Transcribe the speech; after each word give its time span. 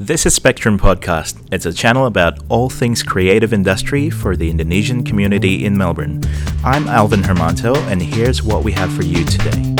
This 0.00 0.26
is 0.26 0.34
Spectrum 0.34 0.76
Podcast. 0.76 1.40
It's 1.52 1.66
a 1.66 1.72
channel 1.72 2.06
about 2.06 2.40
all 2.48 2.68
things 2.68 3.04
creative 3.04 3.52
industry 3.52 4.10
for 4.10 4.34
the 4.34 4.50
Indonesian 4.50 5.04
community 5.04 5.64
in 5.64 5.78
Melbourne. 5.78 6.20
I'm 6.64 6.88
Alvin 6.88 7.22
Hermanto, 7.22 7.76
and 7.86 8.02
here's 8.02 8.42
what 8.42 8.64
we 8.64 8.72
have 8.72 8.92
for 8.92 9.04
you 9.04 9.24
today. 9.24 9.72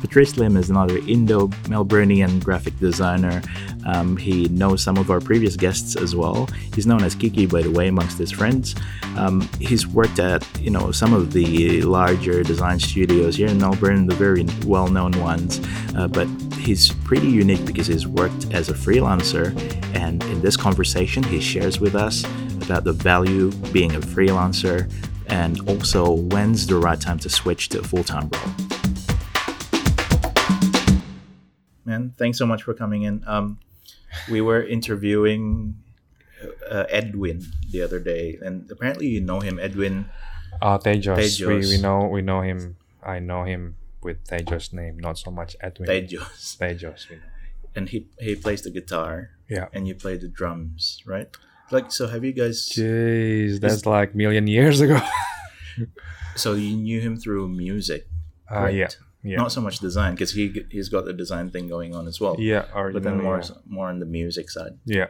Patrice 0.00 0.36
Lim 0.36 0.56
is 0.56 0.70
another 0.70 0.98
Indo 1.06 1.46
Melburnian 1.68 2.42
graphic 2.42 2.76
designer. 2.80 3.40
Um, 3.84 4.16
he 4.16 4.48
knows 4.48 4.82
some 4.82 4.96
of 4.96 5.10
our 5.10 5.20
previous 5.20 5.56
guests 5.56 5.96
as 5.96 6.14
well. 6.14 6.48
He's 6.74 6.86
known 6.86 7.02
as 7.02 7.14
Kiki, 7.14 7.46
by 7.46 7.62
the 7.62 7.70
way, 7.70 7.88
amongst 7.88 8.18
his 8.18 8.30
friends. 8.30 8.74
Um, 9.16 9.48
he's 9.60 9.86
worked 9.86 10.18
at 10.18 10.46
you 10.60 10.70
know 10.70 10.92
some 10.92 11.12
of 11.12 11.32
the 11.32 11.82
larger 11.82 12.42
design 12.42 12.78
studios 12.78 13.36
here 13.36 13.48
in 13.48 13.58
Melbourne, 13.58 14.06
the 14.06 14.14
very 14.14 14.46
well-known 14.66 15.12
ones. 15.20 15.60
Uh, 15.96 16.08
but 16.08 16.28
he's 16.54 16.92
pretty 17.04 17.28
unique 17.28 17.64
because 17.64 17.86
he's 17.86 18.06
worked 18.06 18.52
as 18.52 18.68
a 18.68 18.74
freelancer, 18.74 19.56
and 19.94 20.22
in 20.24 20.40
this 20.40 20.56
conversation, 20.56 21.22
he 21.22 21.40
shares 21.40 21.80
with 21.80 21.94
us 21.94 22.24
about 22.62 22.84
the 22.84 22.92
value 22.92 23.50
being 23.72 23.94
a 23.94 24.00
freelancer 24.00 24.90
and 25.26 25.66
also 25.68 26.12
when's 26.12 26.66
the 26.66 26.76
right 26.76 27.00
time 27.00 27.18
to 27.18 27.28
switch 27.28 27.68
to 27.70 27.80
a 27.80 27.82
full-time 27.82 28.28
role. 28.34 28.72
man. 31.92 32.14
Thanks 32.16 32.38
so 32.38 32.46
much 32.46 32.62
for 32.62 32.74
coming 32.74 33.02
in. 33.02 33.22
Um, 33.26 33.58
we 34.30 34.40
were 34.40 34.62
interviewing 34.62 35.76
uh, 36.70 36.84
Edwin 36.88 37.42
the 37.70 37.82
other 37.82 37.98
day, 37.98 38.38
and 38.42 38.70
apparently 38.70 39.06
you 39.08 39.20
know 39.20 39.40
him, 39.40 39.58
Edwin. 39.58 40.06
Uh, 40.60 40.78
Tejos. 40.78 41.16
Tejos. 41.16 41.46
We, 41.48 41.76
we 41.76 41.82
know 41.82 42.06
we 42.06 42.22
know 42.22 42.40
him. 42.42 42.76
I 43.02 43.18
know 43.18 43.44
him 43.44 43.76
with 44.02 44.22
Tejos 44.26 44.72
name, 44.72 44.98
not 44.98 45.18
so 45.18 45.30
much 45.30 45.56
Edwin. 45.60 45.88
Tejos, 45.88 46.56
Tejos. 46.58 47.10
Know. 47.10 47.18
and 47.74 47.88
he 47.88 48.06
he 48.20 48.34
plays 48.36 48.62
the 48.62 48.70
guitar, 48.70 49.30
Yeah. 49.48 49.68
and 49.72 49.88
you 49.88 49.94
play 49.94 50.16
the 50.18 50.28
drums, 50.28 51.02
right? 51.06 51.28
Like, 51.70 51.90
so 51.90 52.06
have 52.06 52.22
you 52.24 52.32
guys? 52.32 52.68
Jeez, 52.68 53.58
that's 53.60 53.86
like 53.86 54.14
million 54.14 54.46
years 54.46 54.80
ago. 54.80 55.00
So 56.36 56.54
you 56.54 56.76
knew 56.76 57.00
him 57.00 57.16
through 57.16 57.48
music, 57.48 58.06
Uh, 58.50 58.66
yeah? 58.72 58.88
Yeah, 59.22 59.36
Not 59.36 59.52
so 59.52 59.60
much 59.60 59.78
design, 59.78 60.14
because 60.14 60.32
he 60.32 60.64
he's 60.70 60.88
got 60.88 61.04
the 61.04 61.12
design 61.12 61.50
thing 61.50 61.68
going 61.68 61.94
on 61.94 62.08
as 62.08 62.20
well. 62.20 62.36
yeah. 62.38 62.64
Or, 62.74 62.92
But 62.92 63.02
then 63.04 63.18
no, 63.18 63.24
more 63.24 63.40
yeah. 63.40 63.50
more 63.66 63.88
on 63.88 63.98
the 64.00 64.06
music 64.06 64.50
side 64.50 64.78
yeah. 64.84 65.08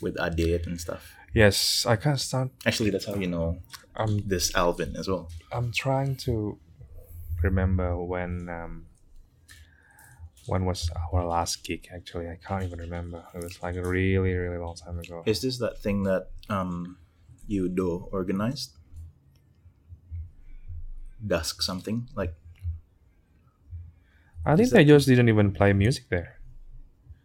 with 0.00 0.16
Adit 0.20 0.66
and 0.66 0.78
stuff. 0.80 1.14
Yes, 1.34 1.86
I 1.86 1.96
can't 1.96 2.20
start. 2.20 2.50
Actually, 2.66 2.90
that's 2.90 3.06
how 3.06 3.14
you 3.14 3.26
know 3.28 3.58
I'm 3.96 4.26
this 4.28 4.54
Alvin 4.54 4.96
as 4.96 5.08
well. 5.08 5.28
I'm 5.52 5.72
trying 5.72 6.16
to 6.26 6.58
remember 7.42 7.96
when 7.96 8.48
um 8.48 8.86
when 10.46 10.64
was 10.64 10.90
our 11.12 11.24
last 11.26 11.64
gig. 11.64 11.88
Actually, 11.94 12.28
I 12.28 12.36
can't 12.36 12.64
even 12.64 12.78
remember. 12.80 13.24
It 13.34 13.42
was 13.44 13.62
like 13.62 13.76
a 13.76 13.82
really 13.82 14.34
really 14.34 14.58
long 14.58 14.74
time 14.76 14.98
ago. 14.98 15.22
Is 15.26 15.40
this 15.40 15.58
that 15.58 15.78
thing 15.78 16.02
that 16.04 16.28
um 16.48 16.96
you 17.46 17.68
do 17.68 18.08
organized? 18.12 18.72
Dusk 21.26 21.62
something 21.62 22.08
like 22.14 22.34
I 24.48 24.56
think 24.56 24.70
that- 24.70 24.86
Tejos 24.86 25.04
didn't 25.06 25.28
even 25.28 25.52
play 25.52 25.72
music 25.72 26.04
there. 26.08 26.28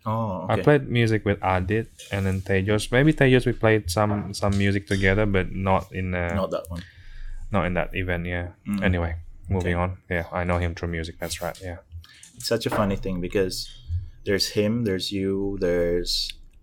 oh 0.06 0.46
I 0.50 0.60
played 0.62 0.84
music 0.90 1.24
with 1.26 1.40
Adit 1.42 1.88
and 2.12 2.26
then 2.26 2.42
Tejos. 2.42 2.92
Maybe 2.92 3.14
Tejos 3.14 3.46
we 3.46 3.54
played 3.54 3.90
some 3.90 4.34
some 4.34 4.58
music 4.58 4.84
together, 4.88 5.26
but 5.26 5.48
not 5.70 5.84
in 6.00 6.14
uh, 6.14 6.34
not 6.36 6.52
that 6.52 6.66
one. 6.70 6.84
not 7.56 7.66
in 7.68 7.74
that 7.80 7.90
event. 7.96 8.26
Yeah. 8.26 8.48
Mm. 8.68 8.82
Anyway, 8.84 9.16
moving 9.50 9.76
Okay. 9.76 9.84
on. 9.84 9.98
Yeah, 10.10 10.26
I 10.40 10.44
know 10.44 10.58
him 10.60 10.76
through 10.76 10.90
music. 10.98 11.16
That's 11.22 11.42
right. 11.42 11.58
Yeah. 11.62 11.78
It's 12.36 12.48
such 12.48 12.66
a 12.66 12.70
funny 12.70 12.98
thing 12.98 13.22
because 13.22 13.56
there's 14.26 14.48
him, 14.58 14.84
there's 14.84 15.12
you, 15.12 15.58
there's 15.62 16.12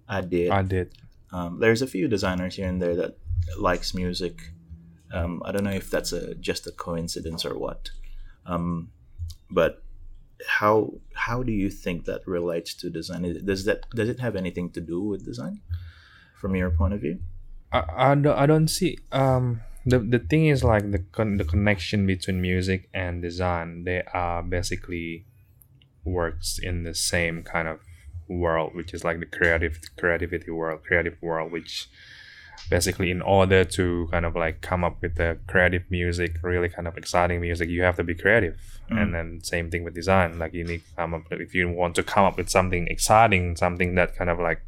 Adit. 0.09 0.51
Adit. 0.53 0.89
Um, 1.33 1.61
there's 1.61 1.81
a 1.83 1.87
few 1.87 2.09
designers 2.09 2.57
here 2.57 2.69
and 2.69 2.83
there 2.83 2.97
that 2.97 3.13
likes 3.57 3.95
music. 3.95 4.35
Um, 5.13 5.41
I 5.47 5.53
don't 5.53 5.65
know 5.65 5.71
if 5.83 5.89
that's 5.95 6.13
a 6.13 6.35
just 6.35 6.67
a 6.67 6.73
coincidence 6.73 7.45
or 7.49 7.55
what. 7.57 7.91
Um, 8.45 8.91
but 9.51 9.73
how 10.47 10.95
how 11.15 11.43
do 11.43 11.53
you 11.53 11.71
think 11.71 12.05
that 12.05 12.27
relates 12.27 12.75
to 12.75 12.91
design? 12.91 13.23
Does 13.45 13.65
that 13.65 13.89
does 13.91 14.09
it 14.09 14.21
have 14.21 14.37
anything 14.37 14.71
to 14.71 14.81
do 14.81 15.03
with 15.03 15.25
design 15.25 15.61
from 16.35 16.55
your 16.57 16.71
point 16.71 16.95
of 16.95 17.01
view? 17.01 17.19
I, 17.73 17.85
I, 17.97 18.15
don't, 18.15 18.39
I 18.39 18.47
don't 18.47 18.69
see 18.69 18.99
um 19.13 19.61
the, 19.87 19.99
the 19.99 20.19
thing 20.19 20.47
is 20.47 20.63
like 20.63 20.91
the 20.91 20.99
con- 20.99 21.37
the 21.37 21.45
connection 21.45 22.07
between 22.07 22.41
music 22.41 22.89
and 22.93 23.23
design 23.23 23.85
they 23.85 24.03
are 24.13 24.43
basically 24.43 25.25
works 26.05 26.59
in 26.59 26.83
the 26.83 26.95
same 26.95 27.43
kind 27.43 27.69
of 27.69 27.81
world 28.29 28.75
which 28.75 28.93
is 28.93 29.05
like 29.05 29.21
the 29.21 29.27
creative 29.27 29.81
creativity 29.99 30.51
world 30.51 30.83
creative 30.85 31.17
world 31.23 31.51
which 31.51 31.89
basically 32.69 33.11
in 33.11 33.23
order 33.23 33.65
to 33.65 34.09
kind 34.11 34.25
of 34.25 34.37
like 34.37 34.61
come 34.61 34.85
up 34.85 35.01
with 35.03 35.17
the 35.17 35.39
creative 35.47 35.83
music 35.91 36.37
really 36.43 36.69
kind 36.69 36.87
of 36.87 36.97
exciting 36.97 37.41
music 37.41 37.69
you 37.69 37.83
have 37.83 37.97
to 37.97 38.05
be 38.05 38.15
creative. 38.15 38.57
Mm. 38.91 39.03
and 39.03 39.15
then 39.15 39.41
same 39.43 39.71
thing 39.71 39.85
with 39.85 39.95
design. 39.95 40.39
Like 40.39 40.53
you 40.53 40.65
need 40.65 40.83
to 40.85 40.97
come 40.97 41.15
up 41.15 41.23
if 41.31 41.55
you 41.55 41.69
want 41.71 41.95
to 41.97 42.03
come 42.03 42.25
up 42.25 42.37
with 42.37 42.49
something 42.49 42.87
exciting 42.89 43.57
something 43.57 43.95
that 43.95 44.17
kind 44.17 44.31
of 44.31 44.39
like 44.39 44.63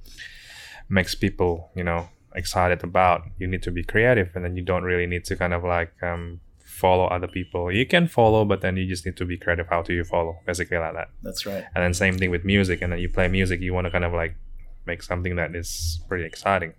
makes 0.89 1.15
people 1.15 1.71
you 1.75 1.85
know 1.85 2.09
excited 2.35 2.83
about 2.83 3.23
you 3.39 3.47
need 3.47 3.63
to 3.63 3.71
be 3.71 3.83
creative. 3.83 4.31
And 4.35 4.45
then 4.45 4.57
you 4.57 4.63
don't 4.63 4.85
really 4.85 5.07
need 5.07 5.25
to 5.27 5.37
kind 5.37 5.53
of 5.53 5.65
like 5.65 5.93
um, 6.03 6.41
follow 6.65 7.07
other 7.07 7.29
people. 7.29 7.71
You 7.71 7.87
can 7.87 8.07
follow 8.09 8.45
but 8.45 8.61
then 8.61 8.77
you 8.77 8.87
just 8.87 9.05
need 9.07 9.17
to 9.19 9.25
be 9.25 9.37
creative. 9.37 9.69
How 9.69 9.83
do 9.83 9.93
you 9.93 10.05
follow? 10.05 10.39
Basically 10.47 10.79
like 10.79 10.95
that. 10.95 11.09
That's 11.23 11.47
right. 11.47 11.65
and 11.75 11.85
then 11.85 11.95
same 11.95 12.17
thing 12.19 12.31
with 12.31 12.45
music. 12.45 12.81
And 12.83 12.93
then 12.93 13.01
you 13.01 13.09
play 13.09 13.29
music 13.29 13.61
you 13.61 13.75
want 13.75 13.87
to 13.87 13.91
kind 13.91 14.05
of 14.05 14.13
like 14.13 14.35
make 14.87 15.03
something 15.03 15.37
that 15.37 15.55
is 15.55 16.01
pretty 16.09 16.25
exciting 16.25 16.75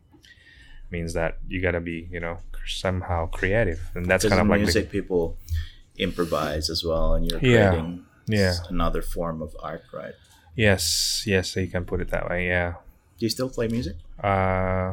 means 0.96 1.12
that 1.20 1.32
you 1.52 1.58
gotta 1.68 1.82
be 1.92 1.98
you 2.16 2.20
know 2.26 2.36
somehow 2.86 3.20
creative 3.40 3.80
and 3.96 4.04
that's 4.10 4.24
kind 4.32 4.40
of 4.42 4.48
like 4.48 4.62
music, 4.62 4.86
the, 4.86 5.00
people 5.00 5.24
improvise 6.08 6.66
as 6.76 6.82
well, 6.90 7.08
and 7.16 7.22
you're 7.28 7.40
creating 7.40 7.88
Yeah. 8.28 8.54
s- 8.56 8.62
another 8.76 9.02
form 9.16 9.38
of 9.46 9.52
art, 9.70 9.84
right? 10.02 10.16
yes 10.56 10.84
yes 11.34 11.46
so 11.52 11.60
you 11.66 11.68
can 11.76 11.84
put 11.92 11.98
it 12.04 12.10
that 12.16 12.26
way 12.30 12.40
yeah 12.54 12.70
Do 13.18 13.22
you 13.26 13.30
still 13.38 13.50
play 13.58 13.68
music? 13.78 13.96
Uh, 14.30 14.90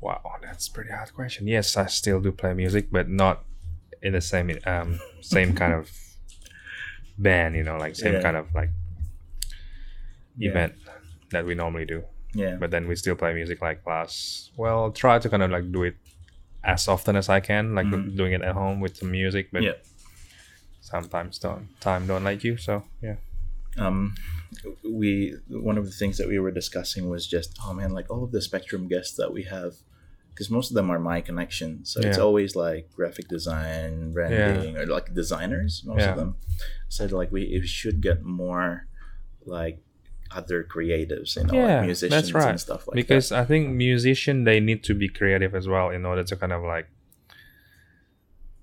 wow, 0.00 0.20
that's 0.44 0.66
a 0.68 0.72
pretty 0.76 0.90
hard 0.96 1.10
question. 1.18 1.42
Yes, 1.56 1.76
I 1.76 1.86
still 2.00 2.20
do 2.26 2.30
play 2.42 2.54
music, 2.64 2.84
but 2.96 3.06
not 3.24 3.36
in 4.06 4.12
the 4.18 4.20
same 4.32 4.48
um 4.72 4.88
same 5.20 5.50
kind 5.60 5.74
of 5.80 5.84
band. 7.26 7.50
You 7.58 7.64
know, 7.68 7.76
like 7.84 7.94
same 7.96 8.14
Yeah. 8.14 8.22
kind 8.26 8.36
of 8.42 8.46
like 8.60 8.70
Yeah. 10.36 10.50
event 10.50 10.72
that 11.32 11.44
we 11.48 11.54
normally 11.54 11.84
do. 11.94 11.98
Yeah. 12.34 12.56
But 12.56 12.70
then 12.70 12.86
we 12.88 12.94
still 12.96 13.14
play 13.16 13.32
music 13.34 13.60
like 13.62 13.86
last. 13.86 14.52
Well, 14.56 14.90
try 14.92 15.18
to 15.18 15.28
kind 15.28 15.42
of 15.42 15.50
like 15.50 15.72
do 15.72 15.82
it 15.84 15.96
as 16.64 16.88
often 16.88 17.16
as 17.16 17.28
I 17.28 17.40
can, 17.40 17.74
like 17.74 17.86
Mhm. 17.86 18.16
doing 18.16 18.32
it 18.32 18.42
at 18.42 18.54
home 18.54 18.80
with 18.80 18.96
some 18.96 19.10
music. 19.10 19.48
But 19.52 19.62
Yeah. 19.62 19.72
sometimes 20.80 21.38
don't 21.38 21.68
time 21.80 22.06
don't 22.06 22.24
like 22.24 22.44
you. 22.44 22.56
So 22.56 22.84
yeah. 23.02 23.16
um, 23.76 24.14
we 24.84 25.34
one 25.48 25.78
of 25.78 25.84
the 25.84 25.90
things 25.92 26.18
that 26.18 26.28
we 26.28 26.38
were 26.38 26.50
discussing 26.50 27.08
was 27.08 27.26
just 27.26 27.58
oh 27.64 27.72
man 27.72 27.92
like 27.92 28.10
all 28.10 28.24
of 28.24 28.32
the 28.32 28.40
spectrum 28.42 28.88
guests 28.88 29.16
that 29.16 29.32
we 29.32 29.42
have 29.44 29.74
because 30.30 30.50
most 30.50 30.70
of 30.70 30.74
them 30.74 30.90
are 30.90 30.98
my 30.98 31.20
connections 31.20 31.92
so 31.92 32.00
it's 32.00 32.18
always 32.18 32.56
like 32.56 32.90
graphic 32.94 33.28
design 33.28 34.12
branding 34.12 34.76
or 34.78 34.86
like 34.86 35.12
designers 35.14 35.82
most 35.84 36.00
Yeah. 36.00 36.10
of 36.12 36.16
them 36.16 36.36
said 36.88 37.12
like 37.12 37.30
we, 37.30 37.42
we 37.60 37.66
should 37.66 38.00
get 38.00 38.22
more 38.24 38.86
like 39.44 39.80
other 40.30 40.62
creatives 40.64 41.36
you 41.36 41.44
know 41.44 41.54
Yeah, 41.54 41.76
like 41.76 41.84
musicians 41.86 42.10
that's 42.14 42.32
right. 42.34 42.50
and 42.50 42.60
stuff 42.60 42.86
like 42.86 42.94
that. 42.94 42.96
because 42.96 43.32
I 43.32 43.44
think 43.44 43.70
musician 43.70 44.44
they 44.44 44.60
need 44.60 44.82
to 44.84 44.94
be 44.94 45.08
creative 45.08 45.54
as 45.54 45.66
well 45.66 45.90
in 45.90 46.04
order 46.04 46.22
to 46.24 46.36
kind 46.36 46.52
of 46.52 46.62
like 46.62 46.88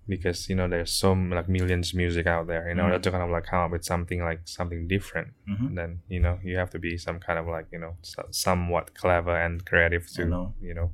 because 0.08 0.50
you 0.50 0.56
know 0.56 0.68
there's 0.68 0.92
so 0.92 1.14
like 1.14 1.50
millions 1.50 1.94
music 1.94 2.28
out 2.28 2.46
there 2.48 2.70
in 2.70 2.80
order 2.80 3.00
Mhm. 3.00 3.04
to 3.04 3.12
kind 3.12 3.24
of 3.24 3.30
like 3.32 3.46
come 3.46 3.60
up 3.66 3.72
with 3.72 3.84
something 3.84 4.22
like 4.24 4.42
something 4.46 4.88
different 4.88 5.30
Mhm. 5.50 5.74
then 5.76 6.02
you 6.08 6.20
know 6.20 6.40
you 6.44 6.58
have 6.58 6.70
to 6.70 6.80
be 6.80 6.96
some 6.98 7.20
kind 7.20 7.40
of 7.40 7.48
like 7.48 7.66
you 7.72 7.80
know 7.80 7.98
so- 8.04 8.28
somewhat 8.30 8.94
clever 8.94 9.36
and 9.36 9.66
creative 9.66 10.08
to 10.14 10.26
know. 10.26 10.54
you 10.62 10.74
know 10.76 10.92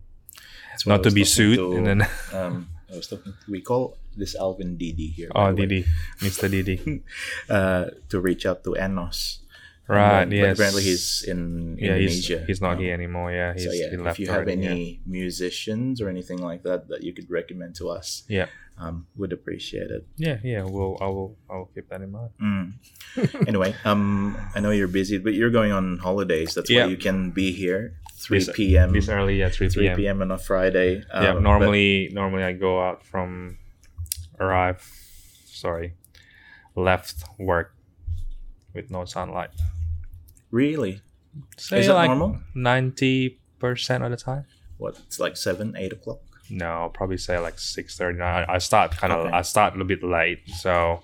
That's 0.72 0.88
not 0.88 1.04
to 1.04 1.12
be 1.12 1.25
sued 1.25 1.57
to, 1.57 1.74
and 1.75 1.86
then 1.86 2.01
um, 2.34 2.69
I 2.90 2.95
was 2.95 3.07
talking 3.07 3.34
we 3.50 3.60
call 3.62 3.98
this 4.16 4.34
Alvin 4.36 4.78
Didi 4.78 5.07
here 5.07 5.30
oh 5.36 5.51
Didi 5.51 5.84
Mr 6.19 6.50
Didi 6.50 7.04
uh, 7.50 7.86
to 8.07 8.16
reach 8.22 8.45
out 8.45 8.63
to 8.63 8.75
Enos 8.80 9.41
right 9.92 10.24
And 10.24 10.32
then- 10.32 10.40
yes 10.40 10.48
but 10.58 10.62
apparently 10.62 10.84
he's 10.90 11.06
in 11.32 11.40
yeah 11.78 11.98
he's, 11.98 12.16
Indonesia 12.30 12.40
he's 12.48 12.62
not 12.66 12.74
now. 12.76 12.82
here 12.84 12.94
anymore 13.00 13.30
yeah 13.32 13.52
he's 13.54 13.66
so 13.66 13.72
yeah, 13.72 14.10
if 14.12 14.20
you 14.20 14.28
have 14.28 14.48
already, 14.48 14.62
yeah. 14.62 14.70
any 14.72 15.02
musicians 15.06 16.00
or 16.02 16.08
anything 16.16 16.40
like 16.50 16.62
that 16.64 16.88
that 16.92 17.02
you 17.04 17.12
could 17.18 17.30
recommend 17.40 17.76
to 17.82 17.86
us, 17.98 18.24
Yeah. 18.38 18.48
um, 18.84 18.96
would 19.20 19.34
appreciate 19.34 19.90
it. 19.98 20.04
yeah 20.18 20.38
yeah 20.52 20.64
well 20.64 20.98
I 21.06 21.08
will 21.16 21.32
I 21.52 21.54
will 21.60 21.70
keep 21.76 21.88
that 21.92 22.02
in 22.02 22.12
mind 22.12 22.32
Mm. 22.42 22.66
anyway, 23.52 23.76
um, 23.84 24.38
I 24.56 24.60
know 24.64 24.72
you're 24.72 24.88
busy, 25.02 25.18
but 25.20 25.34
you're 25.36 25.52
going 25.60 25.74
on 25.76 25.98
holidays. 26.00 26.54
That's 26.56 26.70
Yeah. 26.72 26.86
why 26.86 26.92
you 26.96 27.00
can 27.08 27.32
be 27.36 27.52
here 27.52 28.00
3 28.24 28.38
This- 28.40 28.50
p.m. 28.56 28.94
this 28.96 29.10
early 29.10 29.44
at 29.44 29.52
3 29.54 29.68
3 29.68 29.84
p.m. 29.84 29.98
p.m. 30.00 30.18
on 30.24 30.32
a 30.32 30.38
Friday. 30.40 31.04
yeah 31.12 31.36
Um, 31.36 31.36
but- 31.36 31.44
normally 31.50 32.08
normally 32.14 32.44
i 32.48 32.54
go 32.56 32.80
out 32.88 33.04
from 33.04 33.58
arrive 34.40 34.80
sorry 35.46 35.94
left 36.76 37.18
work 37.38 37.76
with 38.74 38.88
no 38.90 39.04
sunlight. 39.04 39.52
Really? 40.51 41.01
Say 41.57 41.80
Is 41.80 41.88
that 41.88 41.94
like 41.94 42.09
normal? 42.09 42.39
ninety 42.53 43.39
percent 43.59 44.03
of 44.03 44.12
the 44.12 44.18
time. 44.18 44.45
What? 44.77 45.00
It's 45.07 45.19
like 45.19 45.38
seven, 45.38 45.75
eight 45.77 45.94
o'clock. 45.94 46.19
No, 46.50 46.65
I'll 46.81 46.89
probably 46.89 47.18
say 47.18 47.38
like 47.39 47.57
six 47.59 47.98
thirty. 47.98 48.19
I, 48.19 48.56
I 48.56 48.57
start 48.57 48.92
kind 48.92 49.13
of 49.13 49.25
Okay. 49.27 49.36
I 49.38 49.42
start 49.44 49.74
a 49.74 49.77
little 49.77 49.88
bit 49.88 50.03
late, 50.03 50.42
so 50.50 51.03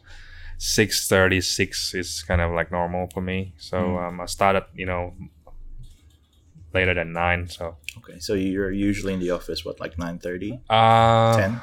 six 0.58 1.08
thirty 1.08 1.40
six 1.42 1.94
is 1.94 2.24
kind 2.24 2.42
of 2.42 2.52
like 2.52 2.72
normal 2.72 3.08
for 3.14 3.22
me. 3.22 3.54
So 3.58 3.78
Mm. 3.78 4.08
um, 4.08 4.22
I 4.22 4.26
started 4.26 4.66
you 4.76 4.86
know 4.86 5.14
later 6.74 6.94
than 6.94 7.14
nine. 7.14 7.48
So 7.48 7.78
Okay, 8.00 8.20
so 8.20 8.34
you're 8.34 8.72
usually 8.72 9.14
in 9.14 9.20
the 9.20 9.32
office 9.32 9.64
what, 9.66 9.80
like 9.80 9.98
nine 9.98 10.20
thirty, 10.20 10.60
uh, 10.70 11.38
ten? 11.38 11.62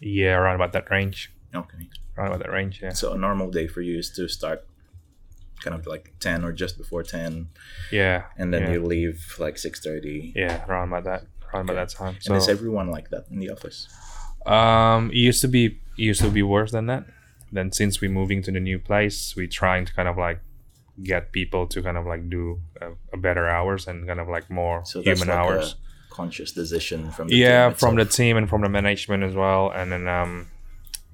yeah, 0.00 0.34
around 0.36 0.54
about 0.56 0.72
that 0.72 0.90
range. 0.90 1.30
Okay. 1.54 1.88
Around 2.16 2.28
about 2.28 2.40
that 2.40 2.50
range. 2.52 2.80
Yeah, 2.82 2.92
So 2.92 3.12
a 3.12 3.18
normal 3.18 3.50
day 3.50 3.66
for 3.66 3.80
you 3.82 3.98
is 3.98 4.10
to 4.16 4.28
start 4.28 4.64
kind 5.64 5.74
of 5.78 5.86
like 5.86 6.04
ten 6.20 6.38
or 6.46 6.52
just 6.52 6.74
before 6.82 7.02
ten, 7.02 7.48
yeah, 7.90 8.18
and 8.38 8.52
then 8.52 8.62
yeah. 8.62 8.72
you 8.72 8.80
leave 8.94 9.18
like 9.38 9.56
six 9.66 9.80
thirty. 9.86 10.18
yeah 10.36 10.64
around 10.68 10.88
about 10.92 11.04
that 11.10 11.22
around 11.48 11.64
about 11.70 11.78
that 11.82 11.90
time. 11.98 12.14
And 12.26 12.36
is 12.36 12.48
everyone 12.56 12.88
like 12.96 13.08
that 13.10 13.24
in 13.32 13.38
the 13.40 13.50
office? 13.56 13.78
um, 14.46 15.10
it 15.10 15.16
used 15.30 15.40
to 15.40 15.48
be 15.48 15.64
it 15.98 16.02
used 16.12 16.20
to 16.20 16.30
be 16.30 16.42
worse 16.42 16.72
than 16.76 16.86
that. 16.92 17.04
Then 17.56 17.72
since 17.72 18.00
we're 18.00 18.10
moving 18.20 18.42
to 18.46 18.50
the 18.52 18.60
new 18.70 18.78
place, 18.78 19.34
we're 19.36 19.46
trying 19.62 19.84
to 19.88 19.92
kind 19.98 20.08
of 20.08 20.16
like 20.18 20.40
get 21.02 21.32
people 21.32 21.66
to 21.72 21.82
kind 21.82 21.96
of 22.00 22.04
like 22.06 22.22
do 22.30 22.60
a, 22.80 22.86
a 23.12 23.16
better 23.16 23.46
hours 23.48 23.86
and 23.88 24.06
kind 24.06 24.20
of 24.20 24.28
like 24.28 24.46
more 24.50 24.84
So 24.84 25.02
human 25.02 25.28
like 25.28 25.36
hours. 25.38 25.76
conscious 26.10 26.52
decision 26.52 27.10
from 27.10 27.26
the 27.28 27.34
yeah 27.36 27.70
from 27.82 27.96
the 27.96 28.04
team 28.04 28.36
and 28.36 28.48
from 28.48 28.60
the 28.62 28.68
management 28.68 29.22
as 29.28 29.34
well 29.34 29.72
and 29.74 29.90
then 29.92 30.06
um 30.06 30.46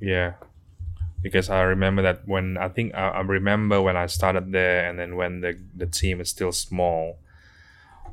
yeah 0.00 0.32
because 1.22 1.50
i 1.50 1.60
remember 1.62 2.02
that 2.02 2.26
when 2.26 2.56
i 2.56 2.68
think 2.68 2.94
i, 2.94 3.08
I 3.08 3.20
remember 3.20 3.80
when 3.82 3.96
i 3.96 4.06
started 4.06 4.52
there 4.52 4.88
and 4.88 4.98
then 4.98 5.16
when 5.16 5.40
the 5.40 5.58
the 5.76 5.86
team 5.86 6.20
is 6.20 6.30
still 6.30 6.52
small 6.52 7.18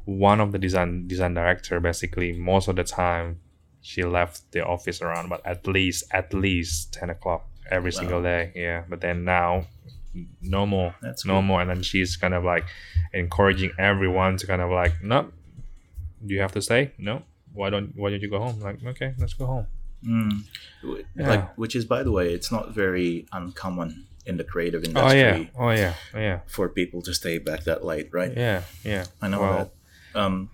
one 0.05 0.39
of 0.39 0.51
the 0.51 0.59
design 0.59 1.07
design 1.07 1.33
director 1.33 1.79
basically 1.79 2.31
most 2.33 2.67
of 2.67 2.75
the 2.75 2.83
time 2.83 3.39
she 3.81 4.03
left 4.03 4.51
the 4.51 4.65
office 4.65 5.01
around 5.01 5.29
but 5.29 5.45
at 5.45 5.67
least 5.67 6.03
at 6.11 6.33
least 6.33 6.93
10 6.93 7.09
o'clock 7.09 7.45
every 7.69 7.91
Wow. 7.91 7.99
single 7.99 8.21
day 8.23 8.51
yeah. 8.55 8.83
But 8.89 9.01
then 9.01 9.23
now 9.25 9.65
no 10.41 10.65
more 10.65 10.95
That's 11.01 11.25
no 11.25 11.35
good. 11.39 11.41
more. 11.47 11.61
And 11.61 11.69
then 11.69 11.83
she's 11.83 12.15
kind 12.17 12.33
of 12.33 12.43
like 12.43 12.65
encouraging 13.13 13.71
everyone 13.77 14.37
to 14.37 14.47
kind 14.47 14.61
of 14.61 14.71
like 14.71 15.03
no 15.03 15.31
do 16.25 16.33
you 16.33 16.39
have 16.41 16.53
to 16.53 16.61
stay. 16.61 16.91
No 16.97 17.23
why 17.53 17.69
don't 17.69 17.93
why 17.95 18.09
don't 18.09 18.21
you 18.21 18.29
go 18.29 18.39
home? 18.39 18.59
Like 18.61 18.83
okay 18.85 19.13
let's 19.19 19.33
go 19.33 19.45
home 19.45 19.67
Mm. 20.05 20.43
Yeah. 21.15 21.27
Like, 21.29 21.57
which 21.57 21.75
is, 21.75 21.85
by 21.85 22.03
the 22.03 22.11
way, 22.11 22.33
it's 22.33 22.51
not 22.51 22.71
very 22.73 23.25
uncommon 23.31 24.05
in 24.25 24.37
the 24.37 24.43
creative 24.43 24.83
oh 24.83 24.87
industry 24.87 25.19
yeah 25.21 25.45
oh 25.57 25.69
yeah 25.69 25.93
oh 26.13 26.19
yeah 26.19 26.39
for 26.47 26.67
people 26.67 27.01
to 27.01 27.13
stay 27.13 27.37
back 27.37 27.63
that 27.63 27.85
late, 27.85 28.09
right? 28.11 28.33
yeah 28.35 28.61
yeah 28.83 29.05
I 29.21 29.27
know 29.29 29.39
Well, 29.39 29.71
that. 30.13 30.19
Um, 30.19 30.49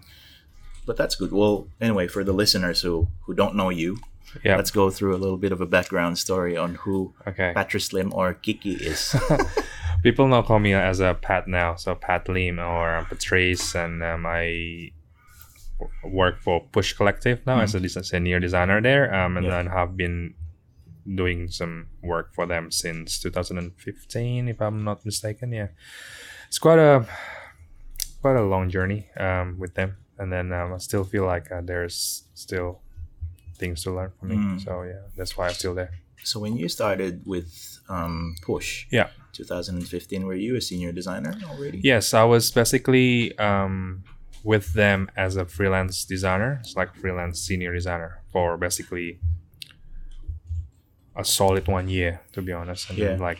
but 0.86 0.96
that's 0.96 1.16
good. 1.16 1.32
Well, 1.32 1.68
anyway, 1.82 2.08
for 2.08 2.24
the 2.24 2.34
listeners 2.34 2.82
who 2.82 3.08
who 3.26 3.34
don't 3.34 3.56
know 3.56 3.70
you, 3.70 3.98
yeah 4.44 4.56
let's 4.58 4.72
go 4.72 4.90
through 4.92 5.16
a 5.16 5.20
little 5.24 5.38
bit 5.38 5.52
of 5.52 5.60
a 5.62 5.66
background 5.66 6.18
story 6.20 6.56
on 6.58 6.76
who 6.76 7.14
okay 7.28 7.52
Patrice 7.56 7.92
Lim 7.94 8.14
or 8.14 8.34
Kiki 8.36 8.74
is. 8.74 9.16
people 10.04 10.28
now 10.28 10.42
call 10.42 10.60
me 10.60 10.74
as 10.74 11.00
a 11.00 11.14
pat 11.14 11.48
now 11.48 11.76
so 11.76 11.96
pat 11.96 12.28
lim 12.28 12.60
or 12.60 13.06
patrice 13.10 13.74
and 13.74 14.04
um, 14.04 14.26
i 14.26 14.92
w- 14.92 14.92
work 16.04 16.40
for 16.40 16.62
push 16.72 16.94
collective 16.94 17.40
now 17.46 17.60
as 17.62 17.76
a 17.76 17.80
des- 17.80 18.04
senior 18.04 18.40
designer 18.40 18.82
there 18.82 19.14
um, 19.14 19.38
and 19.38 19.46
Yeah. 19.46 19.52
then 19.64 19.68
have 19.68 19.96
been 19.98 20.34
doing 21.16 21.48
some 21.50 21.88
work 22.02 22.34
for 22.34 22.46
them 22.46 22.72
since 22.72 23.20
2015 23.20 24.48
if 24.48 24.62
i'm 24.62 24.84
not 24.84 25.06
mistaken 25.06 25.52
yeah 25.52 25.68
it's 26.48 26.60
quite 26.60 26.80
a 26.80 27.06
quite 28.22 28.38
a 28.38 28.42
long 28.44 28.70
journey 28.70 29.08
um, 29.18 29.58
with 29.60 29.74
them 29.76 29.98
and 30.18 30.32
then 30.32 30.54
um, 30.54 30.74
i 30.74 30.78
still 30.78 31.04
feel 31.04 31.26
like 31.26 31.52
uh, 31.52 31.62
there's 31.64 32.24
still 32.34 32.80
things 33.58 33.84
to 33.84 33.92
learn 33.92 34.12
for 34.20 34.26
me 34.26 34.36
Mm. 34.36 34.64
so 34.64 34.84
yeah 34.84 35.02
that's 35.18 35.36
why 35.38 35.48
i'm 35.48 35.54
still 35.54 35.76
there 35.76 35.92
so 36.24 36.40
when 36.40 36.56
you 36.56 36.70
started 36.70 37.22
with 37.26 37.52
um, 37.90 38.36
Push, 38.42 38.88
Yeah. 38.92 39.10
2015, 39.34 40.26
were 40.26 40.34
you 40.36 40.56
a 40.56 40.62
senior 40.62 40.94
designer 40.94 41.36
already? 41.50 41.82
Yes, 41.84 42.14
I 42.14 42.24
was 42.24 42.50
basically 42.50 43.38
um, 43.38 44.06
with 44.44 44.74
them 44.74 45.10
as 45.16 45.36
a 45.38 45.46
freelance 45.46 46.04
designer. 46.06 46.60
It's 46.62 46.76
like 46.76 46.96
freelance 46.96 47.40
senior 47.40 47.74
designer 47.74 48.22
for 48.32 48.58
basically 48.58 49.20
a 51.16 51.24
solid 51.24 51.68
one 51.68 51.88
year, 51.90 52.22
to 52.34 52.42
be 52.42 52.52
honest. 52.52 52.90
And 52.90 52.98
Yeah. 53.00 53.16
like 53.18 53.40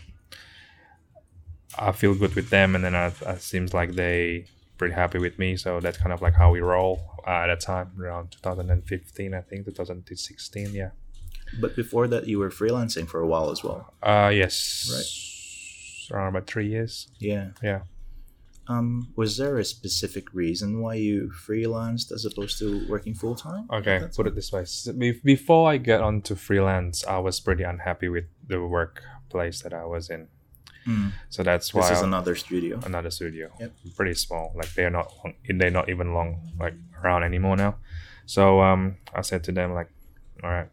I 1.78 1.92
feel 1.92 2.14
good 2.14 2.36
with 2.36 2.50
them, 2.52 2.76
and 2.76 2.84
then 2.84 2.94
I, 2.96 3.08
it 3.08 3.42
seems 3.42 3.74
like 3.74 3.94
they 3.94 4.46
pretty 4.78 4.94
happy 4.94 5.18
with 5.18 5.40
me. 5.40 5.58
So 5.58 5.80
that's 5.80 5.98
kind 5.98 6.14
of 6.14 6.22
like 6.22 6.36
how 6.36 6.52
we 6.52 6.60
roll 6.62 7.02
uh, 7.28 7.32
at 7.32 7.48
that 7.48 7.60
time, 7.62 7.92
around 8.00 8.32
2015, 8.32 9.34
I 9.34 9.42
think, 9.42 9.66
2016. 9.66 10.74
Yeah. 10.74 10.92
But 11.60 11.76
before 11.76 12.08
that, 12.08 12.28
you 12.28 12.38
were 12.40 12.50
freelancing 12.50 13.08
for 13.08 13.20
a 13.22 13.28
while 13.28 13.50
as 13.50 13.64
well. 13.64 13.94
Uh 14.04 14.32
yes. 14.34 14.90
Right. 14.94 16.16
Around 16.18 16.28
about 16.36 16.48
three 16.48 16.68
years. 16.68 17.08
Yeah. 17.20 17.52
Yeah. 17.64 17.82
Um, 18.68 19.12
was 19.18 19.36
there 19.38 19.58
a 19.58 19.66
specific 19.66 20.34
reason 20.34 20.82
why 20.82 20.96
you 20.96 21.32
freelanced 21.48 22.12
as 22.14 22.24
opposed 22.26 22.58
to 22.60 22.86
working 22.88 23.14
full 23.14 23.36
time? 23.36 23.68
Okay, 23.72 24.00
put 24.16 24.26
it 24.28 24.36
this 24.36 24.52
way. 24.54 24.62
S- 24.62 24.88
be- 24.98 25.20
Before 25.24 25.70
I 25.70 25.76
get 25.78 26.00
onto 26.02 26.34
freelance, 26.36 27.06
I 27.06 27.18
was 27.18 27.40
pretty 27.42 27.64
unhappy 27.64 28.08
with 28.08 28.24
the 28.48 28.62
workplace 28.66 29.62
that 29.64 29.74
I 29.74 29.84
was 29.86 30.10
in. 30.10 30.28
Mm. 30.88 31.12
So 31.30 31.44
that's 31.44 31.74
why 31.74 31.90
This 31.90 31.98
is 31.98 32.04
I- 32.04 32.08
another 32.08 32.36
studio. 32.36 32.80
another 32.86 33.12
studio. 33.12 33.52
Yep. 33.60 33.72
Pretty 33.98 34.14
small. 34.14 34.54
Like 34.56 34.74
they're 34.76 34.90
not 34.90 35.12
they're 35.50 35.70
not 35.72 35.90
even 35.90 36.14
long 36.14 36.52
like 36.60 36.76
around 37.04 37.24
anymore 37.24 37.58
now. 37.58 37.76
So 38.26 38.62
um, 38.62 38.96
I 39.14 39.22
said 39.22 39.44
to 39.46 39.52
them 39.52 39.74
like, 39.74 39.90
all 40.44 40.50
right, 40.50 40.70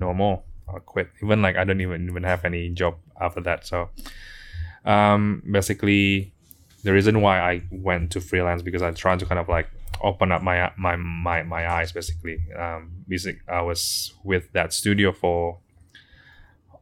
no 0.00 0.14
more. 0.14 0.42
I'll 0.68 0.80
quit. 0.80 1.08
Even 1.22 1.42
like 1.42 1.56
I 1.56 1.64
don't 1.64 1.80
even 1.80 2.08
even 2.08 2.24
have 2.24 2.44
any 2.44 2.70
job 2.70 2.96
after 3.20 3.40
that. 3.42 3.66
So 3.66 3.90
um, 4.84 5.42
basically, 5.50 6.32
the 6.86 6.92
reason 6.92 7.20
why 7.20 7.40
I 7.40 7.62
went 7.70 8.12
to 8.12 8.20
freelance 8.20 8.62
because 8.62 8.82
I 8.82 8.90
tried 8.92 9.18
to 9.18 9.26
kind 9.26 9.38
of 9.38 9.48
like 9.48 9.68
open 10.02 10.32
up 10.32 10.42
my 10.42 10.70
my 10.76 10.96
my, 10.96 11.42
my 11.42 11.62
eyes 11.76 11.92
basically. 11.92 12.38
Um, 12.56 13.04
basic, 13.08 13.36
I 13.48 13.62
was 13.62 14.14
with 14.24 14.52
that 14.52 14.72
studio 14.72 15.12
for 15.12 15.58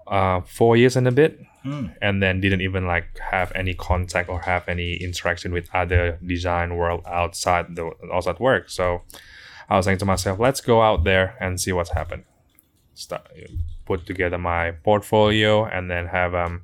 uh, 0.06 0.40
four 0.42 0.76
years 0.76 0.96
and 0.96 1.08
a 1.08 1.12
bit 1.12 1.40
Mm. 1.64 1.94
and 2.02 2.22
then 2.22 2.42
didn't 2.42 2.60
even 2.60 2.86
like 2.86 3.18
have 3.18 3.50
any 3.54 3.72
contact 3.72 4.28
or 4.28 4.38
have 4.40 4.68
any 4.68 4.96
interaction 4.96 5.50
with 5.50 5.66
other 5.74 6.18
design 6.22 6.76
world 6.76 7.00
outside 7.06 7.74
the 7.74 7.90
outside 8.12 8.38
work. 8.38 8.68
So 8.68 9.00
I 9.70 9.76
was 9.76 9.86
saying 9.86 9.96
to 10.00 10.04
myself, 10.04 10.38
let's 10.38 10.60
go 10.60 10.82
out 10.82 11.04
there 11.04 11.36
and 11.40 11.58
see 11.58 11.72
what's 11.72 11.92
happened. 11.92 12.24
Start 12.92 13.22
put 13.86 14.04
together 14.04 14.36
my 14.36 14.72
portfolio 14.72 15.64
and 15.64 15.90
then 15.90 16.04
have 16.08 16.34
um 16.34 16.62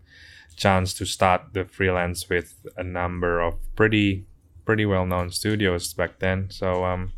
chance 0.56 0.94
to 0.94 1.04
start 1.06 1.52
the 1.52 1.64
freelance 1.64 2.28
with 2.28 2.54
a 2.76 2.82
number 2.82 3.40
of 3.40 3.54
pretty 3.76 4.24
pretty 4.64 4.86
well 4.86 5.06
known 5.06 5.30
studios 5.30 5.92
back 5.94 6.18
then. 6.18 6.48
So 6.50 6.84
um 6.84 7.12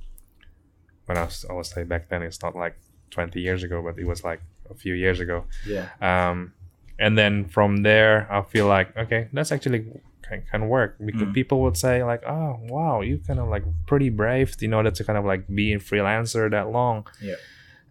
when 1.07 1.19
I 1.19 1.25
was 1.25 1.45
I 1.49 1.53
was 1.53 1.71
say 1.71 1.85
back 1.85 2.09
then 2.09 2.23
it's 2.23 2.43
not 2.43 2.55
like 2.57 2.77
twenty 3.11 3.41
years 3.41 3.62
ago, 3.62 3.83
but 3.83 3.99
it 3.99 4.07
was 4.07 4.25
like 4.25 4.41
a 4.71 4.75
few 4.75 4.95
years 4.95 5.21
ago 5.21 5.45
Yeah. 5.67 5.89
um, 6.01 6.53
and 6.99 7.19
then 7.19 7.45
from 7.47 7.83
there 7.83 8.27
i 8.33 8.41
feel 8.43 8.67
like 8.67 8.97
okay 8.97 9.29
that's 9.33 9.53
actually 9.53 9.85
can, 10.23 10.43
can 10.51 10.69
work 10.69 10.97
because 11.05 11.23
Mm. 11.29 11.35
people 11.35 11.61
would 11.62 11.77
say 11.77 12.03
like 12.05 12.23
oh 12.27 12.59
wow 12.71 13.03
you 13.03 13.19
kind 13.27 13.39
of 13.41 13.49
like 13.49 13.65
pretty 13.87 14.09
brave 14.09 14.55
in 14.62 14.73
order 14.73 14.91
to 14.91 15.05
kind 15.05 15.19
of 15.19 15.25
like 15.27 15.47
be 15.55 15.75
a 15.75 15.79
freelancer 15.79 16.51
that 16.51 16.71
long 16.71 17.07
Yeah. 17.21 17.35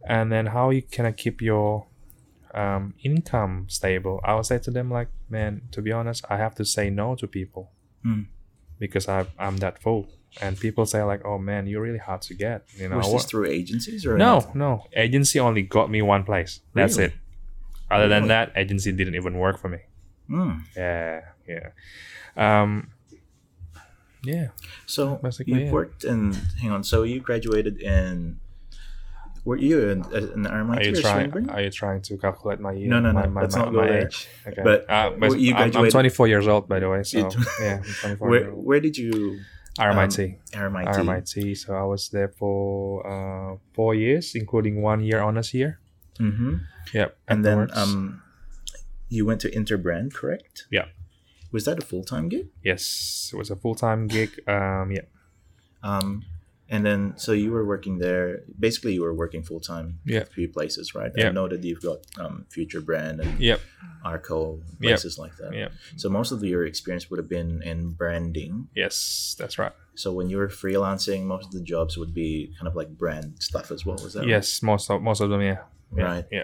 and 0.08 0.32
then 0.32 0.48
how 0.48 0.72
you 0.72 0.82
can 0.82 1.14
keep 1.14 1.40
your 1.42 1.86
um, 2.54 2.94
income 3.04 3.66
stable 3.70 4.20
i 4.24 4.34
would 4.36 4.46
say 4.46 4.58
to 4.60 4.72
them 4.72 4.90
like 4.92 5.08
man 5.30 5.62
to 5.72 5.82
be 5.82 5.92
honest 5.92 6.26
i 6.30 6.38
have 6.38 6.54
to 6.56 6.66
say 6.66 6.90
no 6.90 7.16
to 7.16 7.28
people 7.28 7.72
Mm. 8.06 8.26
because 8.80 9.08
I, 9.08 9.28
i'm 9.38 9.58
that 9.58 9.82
full 9.82 10.08
and 10.42 10.60
people 10.60 10.86
say 10.86 11.04
like 11.04 11.22
oh 11.26 11.38
man 11.38 11.68
you're 11.68 11.82
really 11.82 12.00
hard 12.00 12.22
to 12.24 12.34
get 12.34 12.64
you 12.78 12.90
know 12.90 12.98
Was 12.98 13.12
this 13.14 13.26
through 13.26 13.46
agencies 13.48 14.06
or 14.06 14.18
no, 14.18 14.40
not? 14.40 14.56
no. 14.56 14.84
Agency 14.94 15.40
only 15.40 15.62
got 15.62 15.90
me 15.92 16.02
one 16.02 16.24
place. 16.24 16.62
That's 16.74 16.98
Really? 16.98 17.12
it. 17.12 17.18
Other 17.92 18.08
than 18.08 18.28
that, 18.30 18.54
agency 18.56 18.92
didn't 18.94 19.16
even 19.16 19.38
work 19.38 19.58
for 19.60 19.68
me. 19.70 19.80
Mm. 20.30 20.62
Yeah, 20.76 21.22
yeah. 21.48 21.68
Um, 22.38 22.92
yeah. 24.24 24.48
So 24.86 25.16
Basically, 25.22 25.54
you 25.54 25.60
yeah. 25.66 25.72
worked 25.72 26.04
in. 26.06 26.34
Hang 26.62 26.72
on. 26.72 26.84
So 26.84 27.04
you 27.04 27.20
graduated 27.20 27.82
in. 27.82 28.40
Were 29.44 29.58
you 29.58 29.90
an, 29.90 30.04
an 30.14 30.46
Are 30.46 30.84
you 30.84 30.92
or 30.92 31.02
trying? 31.02 31.32
Swinburne? 31.32 31.50
Are 31.50 31.62
you 31.62 31.72
trying 31.72 32.02
to 32.04 32.18
calculate 32.18 32.60
my 32.60 32.74
year? 32.74 32.90
No, 32.90 33.00
no, 33.00 33.12
my, 33.12 33.24
no, 33.24 33.30
My, 33.30 33.42
let's 33.42 33.56
my, 33.56 33.64
not 33.64 33.72
go 33.74 33.82
my 33.82 33.88
there. 33.88 34.06
age. 34.08 34.28
Okay. 34.48 34.62
But 34.64 34.88
uh, 34.90 35.12
well, 35.18 35.36
you 35.36 35.56
I'm, 35.56 35.76
I'm 35.76 35.90
24 35.90 36.28
years 36.28 36.48
old, 36.48 36.68
by 36.70 36.80
the 36.80 36.90
way. 36.90 37.02
So 37.04 37.18
yeah, 37.60 37.78
I'm 37.78 37.84
24 37.84 38.30
Where 38.30 38.52
old. 38.52 38.66
Where 38.66 38.80
did 38.80 38.98
you 38.98 39.40
RMIT. 39.80 40.38
RMIT? 40.52 40.94
RMIT. 40.94 41.58
So 41.58 41.74
I 41.74 41.84
was 41.84 42.10
there 42.10 42.28
for 42.30 43.02
uh, 43.08 43.58
four 43.74 43.96
years, 43.96 44.36
including 44.36 44.82
one 44.84 45.02
year 45.02 45.22
honors 45.22 45.54
year. 45.54 45.80
Mm-hmm. 46.20 46.58
Yep. 46.94 47.18
And 47.28 47.44
then 47.44 47.70
um, 47.74 48.22
you 49.10 49.26
went 49.26 49.42
to 49.42 49.50
Interbrand, 49.50 50.14
correct? 50.14 50.68
Yeah. 50.70 50.86
Was 51.52 51.66
that 51.66 51.80
a 51.80 51.82
full 51.86 52.04
time 52.04 52.30
gig? 52.30 52.48
Yes, 52.64 53.32
it 53.34 53.38
was 53.38 53.50
a 53.50 53.56
full 53.56 53.76
time 53.76 54.08
gig. 54.08 54.40
Um, 54.48 54.92
yeah, 54.92 55.02
Um, 55.84 56.24
and 56.72 56.86
then, 56.86 57.14
so 57.18 57.34
you 57.34 57.52
were 57.52 57.66
working 57.66 58.00
there. 58.00 58.42
Basically, 58.60 58.94
you 58.94 59.04
were 59.04 59.14
working 59.14 59.44
full 59.44 59.60
time. 59.60 60.00
Yeah. 60.06 60.24
Three 60.24 60.48
places, 60.48 60.96
right? 60.96 61.12
Yeah. 61.16 61.28
I 61.28 61.32
know 61.32 61.48
that 61.48 61.62
you've 61.64 61.82
got 61.84 62.00
um, 62.18 62.46
Future 62.50 62.82
Brand 62.82 63.20
and 63.20 63.40
yep, 63.40 63.60
Arco 64.04 64.60
Yep. 64.80 64.90
places 64.90 65.18
like 65.20 65.36
that. 65.38 65.54
yep, 65.54 65.72
So 65.98 66.10
most 66.10 66.32
of 66.32 66.42
your 66.44 66.66
experience 66.66 67.10
would 67.10 67.20
have 67.20 67.30
been 67.30 67.62
in 67.62 67.92
branding. 67.92 68.70
yes, 68.76 69.36
that's 69.38 69.60
right. 69.60 69.74
So 69.96 70.14
when 70.14 70.30
you 70.32 70.38
were 70.38 70.48
freelancing, 70.48 71.24
most 71.26 71.46
of 71.48 71.52
the 71.52 71.62
jobs 71.74 71.98
would 71.98 72.14
be 72.14 72.54
kind 72.58 72.68
of 72.68 72.76
like 72.76 72.90
brand 72.98 73.34
stuff 73.40 73.70
as 73.72 73.86
well. 73.86 73.98
Was 74.02 74.14
that 74.14 74.22
right? 74.22 74.30
Yes, 74.30 74.64
most 74.64 74.90
of 74.90 75.02
most 75.02 75.20
of 75.22 75.30
them, 75.30 75.42
yeah. 75.42 75.58
yeah 75.96 76.04
Right. 76.04 76.26
Yeah. 76.32 76.44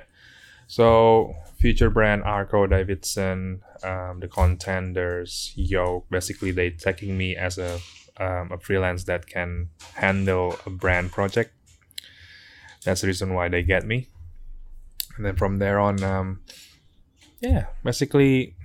So 0.68 1.34
future 1.58 1.90
brand 1.90 2.24
Arco 2.24 2.68
Davidson, 2.68 3.62
um, 3.84 4.20
the 4.20 4.28
contenders, 4.28 5.54
Yo, 5.56 6.04
basically 6.10 6.52
they 6.52 6.70
taking 6.72 7.18
me 7.18 7.36
as 7.38 7.58
a 7.58 7.80
um, 8.20 8.52
a 8.52 8.58
freelance 8.58 9.04
that 9.06 9.28
can 9.28 9.70
handle 9.96 10.58
a 10.66 10.70
brand 10.70 11.12
project. 11.12 11.54
That's 12.84 13.02
the 13.02 13.08
reason 13.08 13.34
why 13.34 13.50
they 13.50 13.64
get 13.64 13.86
me. 13.86 14.10
And 15.16 15.26
then 15.26 15.36
from 15.36 15.58
there 15.58 15.80
on, 15.80 16.04
um, 16.04 16.42
yeah, 17.42 17.68
basically, 17.84 18.56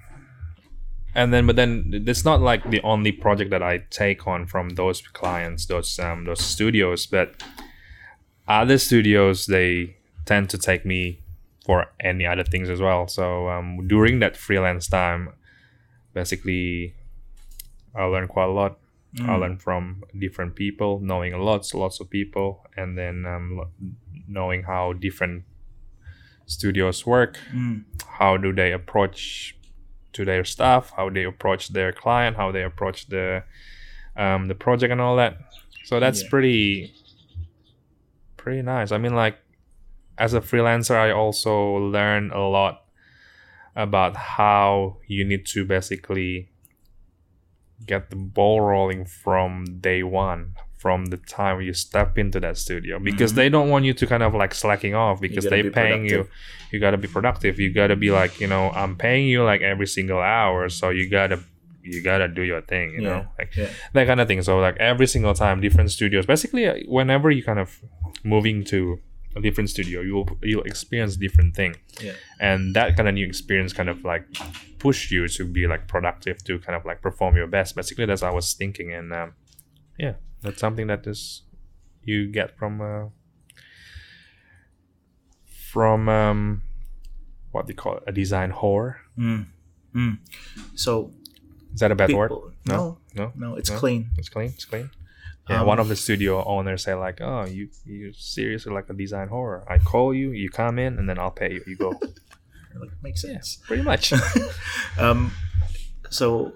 and 1.14 1.32
then 1.32 1.46
but 1.46 1.56
then 1.56 2.04
it's 2.06 2.24
not 2.24 2.40
like 2.40 2.70
the 2.70 2.80
only 2.82 3.12
project 3.12 3.50
that 3.50 3.62
I 3.62 3.78
take 3.90 4.26
on 4.26 4.46
from 4.46 4.70
those 4.70 5.02
clients, 5.02 5.66
those 5.66 5.98
um, 5.98 6.24
those 6.24 6.40
studios, 6.40 7.06
but 7.06 7.42
other 8.48 8.78
studios 8.78 9.46
they 9.46 9.96
tend 10.24 10.50
to 10.50 10.58
take 10.58 10.84
me 10.86 11.20
for 11.64 11.86
any 12.00 12.26
other 12.26 12.44
things 12.44 12.68
as 12.68 12.80
well. 12.80 13.06
So 13.08 13.48
um, 13.48 13.86
during 13.86 14.18
that 14.20 14.36
freelance 14.36 14.88
time, 14.88 15.30
basically, 16.12 16.94
I 17.94 18.04
learned 18.04 18.28
quite 18.28 18.46
a 18.48 18.52
lot. 18.52 18.78
I 19.20 19.34
learned 19.36 19.60
from 19.60 20.04
different 20.18 20.54
people, 20.54 20.98
knowing 21.00 21.38
lots, 21.38 21.74
lots 21.74 22.00
of 22.00 22.08
people, 22.08 22.64
and 22.78 22.96
then 22.96 23.26
um, 23.26 23.60
knowing 24.26 24.62
how 24.62 24.94
different 24.94 25.44
studios 26.46 27.04
work. 27.06 27.38
Mm. 27.54 27.84
How 28.18 28.38
do 28.38 28.52
they 28.54 28.72
approach 28.72 29.54
to 30.14 30.24
their 30.24 30.44
staff? 30.44 30.92
How 30.96 31.10
they 31.10 31.24
approach 31.24 31.68
their 31.74 31.92
client? 31.92 32.36
How 32.36 32.52
they 32.52 32.62
approach 32.62 33.08
the 33.08 33.44
um, 34.16 34.48
the 34.48 34.54
project 34.54 34.92
and 34.92 35.00
all 35.00 35.16
that. 35.16 35.36
So 35.84 36.00
that's 36.00 36.22
Yeah. 36.22 36.30
pretty 36.30 36.94
pretty 38.36 38.62
nice. 38.62 38.92
I 38.92 38.98
mean, 38.98 39.14
like 39.14 39.36
as 40.18 40.34
a 40.34 40.40
freelancer, 40.40 40.96
I 40.96 41.10
also 41.10 41.54
learn 41.76 42.30
a 42.30 42.40
lot 42.48 42.84
about 43.76 44.16
how 44.16 44.98
you 45.06 45.24
need 45.24 45.46
to 45.46 45.64
basically 45.64 46.48
get 47.86 48.10
the 48.10 48.16
ball 48.16 48.60
rolling 48.60 49.04
from 49.04 49.64
day 49.80 50.02
one 50.02 50.52
from 50.76 51.06
the 51.06 51.16
time 51.16 51.60
you 51.60 51.72
step 51.72 52.18
into 52.18 52.40
that 52.40 52.56
studio 52.58 52.98
because 52.98 53.32
Mhm. 53.32 53.36
they 53.36 53.48
don't 53.48 53.68
want 53.68 53.84
you 53.84 53.94
to 53.94 54.06
kind 54.06 54.22
of 54.22 54.34
like 54.34 54.52
slacking 54.52 54.94
off 54.94 55.20
because 55.20 55.44
gotta 55.44 55.56
they 55.56 55.62
be 55.62 55.70
paying 55.70 56.04
you 56.04 56.24
productive. 56.24 56.32
you 56.72 56.80
got 56.80 56.90
to 56.90 56.96
be 56.98 57.08
productive 57.08 57.60
you 57.60 57.72
got 57.72 57.86
to 57.88 57.96
be 57.96 58.10
like 58.10 58.40
you 58.40 58.48
know 58.48 58.70
i'm 58.70 58.96
paying 58.96 59.26
you 59.28 59.44
like 59.44 59.60
every 59.60 59.86
single 59.86 60.18
hour 60.20 60.68
so 60.68 60.90
you 60.90 61.08
got 61.08 61.28
to 61.28 61.38
you 61.84 62.02
got 62.02 62.18
to 62.18 62.28
do 62.28 62.42
your 62.42 62.60
thing 62.62 62.90
you 62.90 63.02
Yeah. 63.02 63.08
know 63.08 63.26
like 63.38 63.54
Yeah. 63.56 63.68
that 63.92 64.06
kind 64.08 64.20
of 64.20 64.26
thing 64.28 64.42
so 64.42 64.58
like 64.58 64.76
every 64.78 65.06
single 65.06 65.34
time 65.34 65.60
different 65.60 65.90
studios 65.92 66.26
basically 66.26 66.66
uh, 66.66 66.74
whenever 66.88 67.30
you 67.30 67.42
kind 67.44 67.58
of 67.60 67.78
moving 68.24 68.64
to 68.64 68.98
a 69.36 69.40
different 69.40 69.70
studio 69.70 70.00
you'll 70.02 70.28
you'll 70.42 70.62
experience 70.64 71.16
different 71.16 71.54
thing 71.56 71.74
Yeah. 72.00 72.12
and 72.40 72.74
that 72.74 72.96
kind 72.96 73.08
of 73.08 73.14
new 73.14 73.26
experience 73.26 73.72
kind 73.72 73.88
of 73.88 74.04
like 74.04 74.24
push 74.78 75.10
you 75.10 75.26
to 75.28 75.44
be 75.44 75.66
like 75.66 75.88
productive 75.88 76.42
to 76.44 76.58
kind 76.58 76.76
of 76.76 76.84
like 76.84 77.00
perform 77.02 77.36
your 77.36 77.46
best 77.46 77.74
basically 77.76 78.04
that's 78.06 78.22
what 78.22 78.30
i 78.32 78.34
was 78.34 78.52
thinking 78.54 78.92
and 78.92 79.12
um, 79.12 79.34
yeah 79.98 80.14
that's 80.42 80.60
something 80.60 80.86
that 80.88 81.06
is 81.06 81.42
you 82.04 82.26
get 82.30 82.56
from 82.58 82.80
uh, 82.80 83.04
from 85.70 86.08
um, 86.08 86.62
what 87.52 87.66
do 87.66 87.70
you 87.72 87.76
call 87.76 87.96
it 87.98 88.02
a 88.06 88.12
design 88.12 88.52
whore 88.52 88.96
Mm. 89.18 89.46
Mm. 89.94 90.18
So 90.74 91.12
is 91.74 91.80
that 91.80 91.90
a 91.92 91.94
bad 91.94 92.12
word 92.12 92.30
No? 92.66 92.76
no, 92.76 92.98
no 93.14 93.32
no, 93.36 93.56
it's 93.56 93.70
No? 93.70 93.78
clean. 93.78 94.10
it's 94.16 94.28
clean 94.30 94.48
it's 94.54 94.64
clean 94.64 94.90
yeah 95.50 95.60
Um, 95.60 95.66
one 95.66 95.80
of 95.80 95.88
the 95.88 95.96
studio 95.96 96.44
owners 96.44 96.82
say 96.84 96.94
like 96.94 97.20
oh 97.20 97.44
you 97.46 97.68
you 97.84 98.12
seriously 98.12 98.72
like 98.72 98.88
a 98.90 98.94
design 98.94 99.28
horror 99.28 99.64
i 99.68 99.76
call 99.78 100.14
you 100.14 100.30
you 100.30 100.48
come 100.50 100.78
in 100.78 100.98
and 100.98 101.08
then 101.08 101.18
i'll 101.18 101.30
pay 101.42 101.50
you 101.54 101.62
you 101.66 101.76
go 101.76 101.92
Like, 102.80 102.90
makes 103.02 103.22
yeah 103.24 103.32
sense. 103.34 103.58
pretty 103.68 103.82
much 103.82 104.12
um, 104.98 105.30
so 106.08 106.52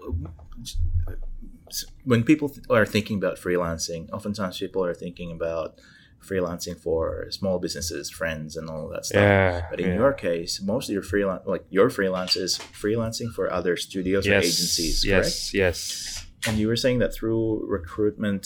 when 2.05 2.23
people 2.23 2.49
th- 2.49 2.65
are 2.71 2.87
thinking 2.87 3.19
about 3.19 3.37
freelancing, 3.39 4.09
oftentimes 4.13 4.59
people 4.59 4.85
are 4.85 4.95
thinking 4.95 5.33
about 5.33 5.79
freelancing 6.25 6.79
for 6.81 7.27
small 7.31 7.59
businesses, 7.59 8.11
friends, 8.11 8.57
and 8.57 8.69
all 8.71 8.89
that 8.89 9.05
stuff. 9.07 9.21
yeah 9.23 9.67
But 9.71 9.81
in 9.81 9.89
yeah. 9.89 9.95
your 9.97 10.13
case, 10.13 10.61
most 10.63 10.89
of 10.89 10.93
your 10.95 11.03
freelance, 11.03 11.43
like 11.47 11.65
your 11.71 11.91
freelance, 11.91 12.37
is 12.37 12.59
freelancing 12.59 13.31
for 13.33 13.53
other 13.53 13.77
studios 13.77 14.27
or 14.27 14.35
agencies, 14.35 15.05
correct? 15.05 15.27
yes 15.27 15.55
yes 15.55 16.27
And 16.47 16.59
you 16.59 16.69
were 16.69 16.77
saying 16.77 16.99
that 17.01 17.13
through 17.13 17.67
recruitment, 17.67 18.43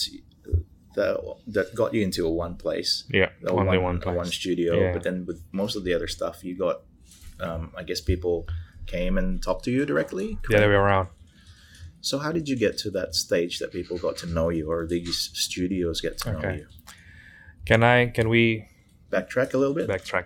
that 0.95 1.17
that 1.47 1.73
got 1.75 1.93
you 1.93 2.01
into 2.01 2.25
a 2.25 2.29
one 2.29 2.55
place, 2.55 3.05
yeah 3.09 3.29
only 3.47 3.77
one, 3.77 3.83
one 3.83 3.99
place 4.01 4.15
one 4.15 4.25
studio. 4.27 4.71
Yeah. 4.81 4.93
But 4.93 5.03
then 5.03 5.25
with 5.25 5.41
most 5.51 5.75
of 5.75 5.83
the 5.83 5.93
other 5.93 6.07
stuff, 6.07 6.43
you 6.43 6.57
got, 6.57 6.81
um, 7.39 7.71
I 7.77 7.83
guess 7.83 8.01
people 8.01 8.47
came 8.87 9.17
and 9.17 9.41
talked 9.41 9.63
to 9.65 9.71
you 9.71 9.85
directly. 9.85 10.37
the 10.49 10.57
other 10.57 10.67
way 10.69 10.75
around 10.75 11.07
So 12.01 12.17
how 12.17 12.31
did 12.31 12.49
you 12.49 12.55
get 12.57 12.77
to 12.79 12.89
that 12.91 13.15
stage 13.15 13.59
that 13.59 13.71
people 13.71 13.97
got 13.97 14.17
to 14.17 14.27
know 14.27 14.49
you, 14.49 14.69
or 14.71 14.85
these 14.87 15.29
studios 15.33 16.01
get 16.01 16.17
to 16.19 16.31
know 16.33 16.49
you? 16.53 16.67
can 17.65 17.83
i 17.83 18.07
can 18.07 18.27
we 18.27 18.65
Backtrack 19.11 19.53
a 19.53 19.57
little 19.57 19.75
bit. 19.75 19.87
backtrack 19.87 20.25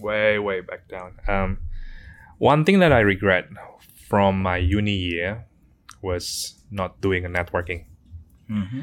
way 0.00 0.38
way 0.38 0.60
back 0.60 0.88
down 0.88 1.10
um 1.28 1.58
one 2.38 2.64
thing 2.64 2.78
that 2.80 2.92
i 2.92 3.00
regret 3.00 3.44
from 4.08 4.40
my 4.42 4.56
uni 4.56 4.96
year 4.96 5.44
was 6.02 6.54
not 6.70 7.00
doing 7.00 7.24
a 7.24 7.28
networking 7.28 7.84
hmm 8.48 8.80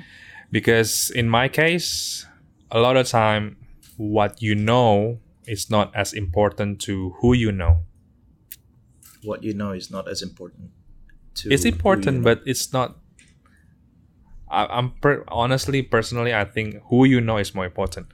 because 0.51 1.09
in 1.15 1.29
my 1.29 1.47
case 1.47 2.25
a 2.71 2.79
lot 2.79 2.97
of 2.97 3.07
time 3.07 3.57
what 3.97 4.41
you 4.41 4.55
know 4.55 5.19
is 5.47 5.69
not 5.69 5.93
as 5.95 6.13
important 6.13 6.79
to 6.81 7.11
who 7.21 7.33
you 7.33 7.51
know 7.51 7.83
What 9.23 9.43
you 9.43 9.53
know 9.53 9.71
is 9.71 9.91
not 9.91 10.07
as 10.09 10.21
important. 10.23 10.71
To 11.35 11.49
it's 11.53 11.63
who 11.63 11.69
you 11.69 11.75
important 11.75 12.17
know. 12.17 12.23
but 12.23 12.41
it's 12.45 12.73
not 12.73 12.97
I, 14.49 14.65
i'm 14.77 14.91
per, 15.01 15.23
honestly 15.27 15.81
personally 15.81 16.33
i 16.33 16.43
think 16.45 16.75
who 16.89 17.05
you 17.05 17.21
know 17.21 17.37
is 17.37 17.53
more 17.55 17.65
important 17.65 18.07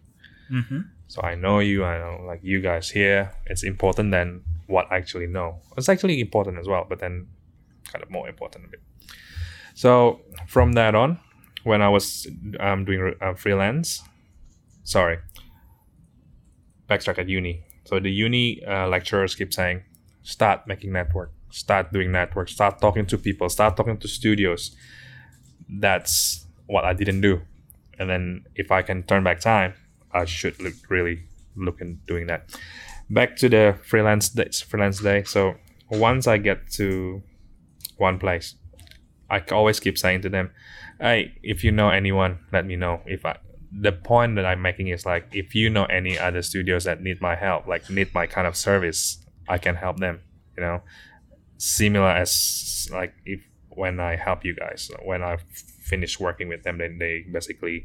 Mhm. 0.52 0.86
so 1.08 1.22
i 1.24 1.34
know 1.36 1.60
you 1.60 1.84
i 1.84 1.98
know 1.98 2.24
like 2.30 2.40
you 2.44 2.62
guys 2.62 2.90
here 2.92 3.32
it's 3.48 3.64
important 3.64 4.12
than 4.12 4.44
what 4.68 4.86
i 4.92 4.98
actually 4.98 5.28
know 5.28 5.60
it's 5.78 5.90
actually 5.90 6.20
important 6.22 6.58
as 6.60 6.68
well 6.68 6.86
but 6.88 7.00
then 7.00 7.28
kind 7.92 8.04
of 8.04 8.10
more 8.12 8.28
important 8.30 8.66
a 8.66 8.70
bit 8.70 8.82
so 9.74 10.22
from 10.48 10.74
that 10.74 10.94
on 10.96 11.20
when 11.68 11.82
i 11.82 11.90
was 11.90 12.26
um, 12.60 12.86
doing 12.86 13.14
uh, 13.22 13.34
freelance. 13.34 14.02
Sorry. 14.84 15.18
Backtrack 16.90 17.20
at 17.20 17.28
uni. 17.28 17.64
So 17.84 18.00
the 18.00 18.10
uni 18.10 18.64
uh, 18.66 18.88
lecturers 18.88 19.36
keep 19.36 19.54
saying 19.54 19.84
start 20.24 20.66
making 20.66 20.94
network. 20.94 21.32
Start 21.50 21.92
doing 21.92 22.12
network. 22.12 22.48
Start 22.48 22.80
talking 22.80 23.06
to 23.08 23.18
people. 23.18 23.50
Start 23.50 23.76
talking 23.76 23.98
to 23.98 24.08
studios. 24.08 24.76
That's 25.68 26.46
what 26.68 26.86
i 26.86 26.94
didn't 26.94 27.22
do. 27.22 27.42
And 28.00 28.10
then 28.10 28.46
if 28.56 28.72
i 28.72 28.82
can 28.82 29.04
turn 29.04 29.24
back 29.24 29.40
time 29.40 29.74
i 30.14 30.24
should 30.26 30.60
look, 30.62 30.74
really 30.90 31.24
look 31.56 31.82
in 31.82 32.00
doing 32.08 32.28
that. 32.28 32.42
Back 33.10 33.36
to 33.38 33.50
the 33.50 33.78
freelance 33.84 34.30
days 34.30 34.62
freelance 34.62 35.02
day. 35.02 35.24
So 35.24 35.56
once 35.90 36.28
i 36.28 36.38
get 36.38 36.72
to 36.80 37.22
one 37.98 38.20
place 38.20 38.56
i 39.30 39.40
always 39.52 39.80
keep 39.80 39.98
saying 39.98 40.22
to 40.22 40.30
them 40.30 40.52
hey 41.00 41.34
if 41.44 41.64
you 41.64 41.72
know 41.72 41.90
anyone 41.90 42.40
let 42.52 42.66
me 42.66 42.76
know. 42.76 43.02
If 43.06 43.26
i 43.26 43.38
the 43.72 43.92
point 43.92 44.36
that 44.38 44.46
i'm 44.46 44.62
making 44.62 44.88
is 44.88 45.06
like 45.06 45.28
if 45.34 45.54
you 45.54 45.70
know 45.70 45.86
any 45.86 46.18
other 46.18 46.42
studios 46.42 46.86
that 46.86 47.02
need 47.02 47.20
my 47.22 47.36
help 47.36 47.68
like 47.68 47.90
need 47.90 48.14
my 48.14 48.26
kind 48.26 48.48
of 48.48 48.56
service 48.56 49.26
i 49.50 49.58
can 49.58 49.76
help 49.76 49.98
them 50.00 50.22
you 50.58 50.64
know? 50.64 50.82
Similar 51.58 52.10
as 52.10 52.88
like 52.94 53.14
if 53.26 53.42
when 53.70 54.00
i 54.00 54.16
help 54.16 54.46
you 54.46 54.56
guys 54.56 54.90
when 55.04 55.22
i 55.24 55.38
finish 55.84 56.20
working 56.20 56.48
with 56.50 56.64
them 56.64 56.78
then 56.78 56.98
they 57.00 57.26
basically 57.32 57.84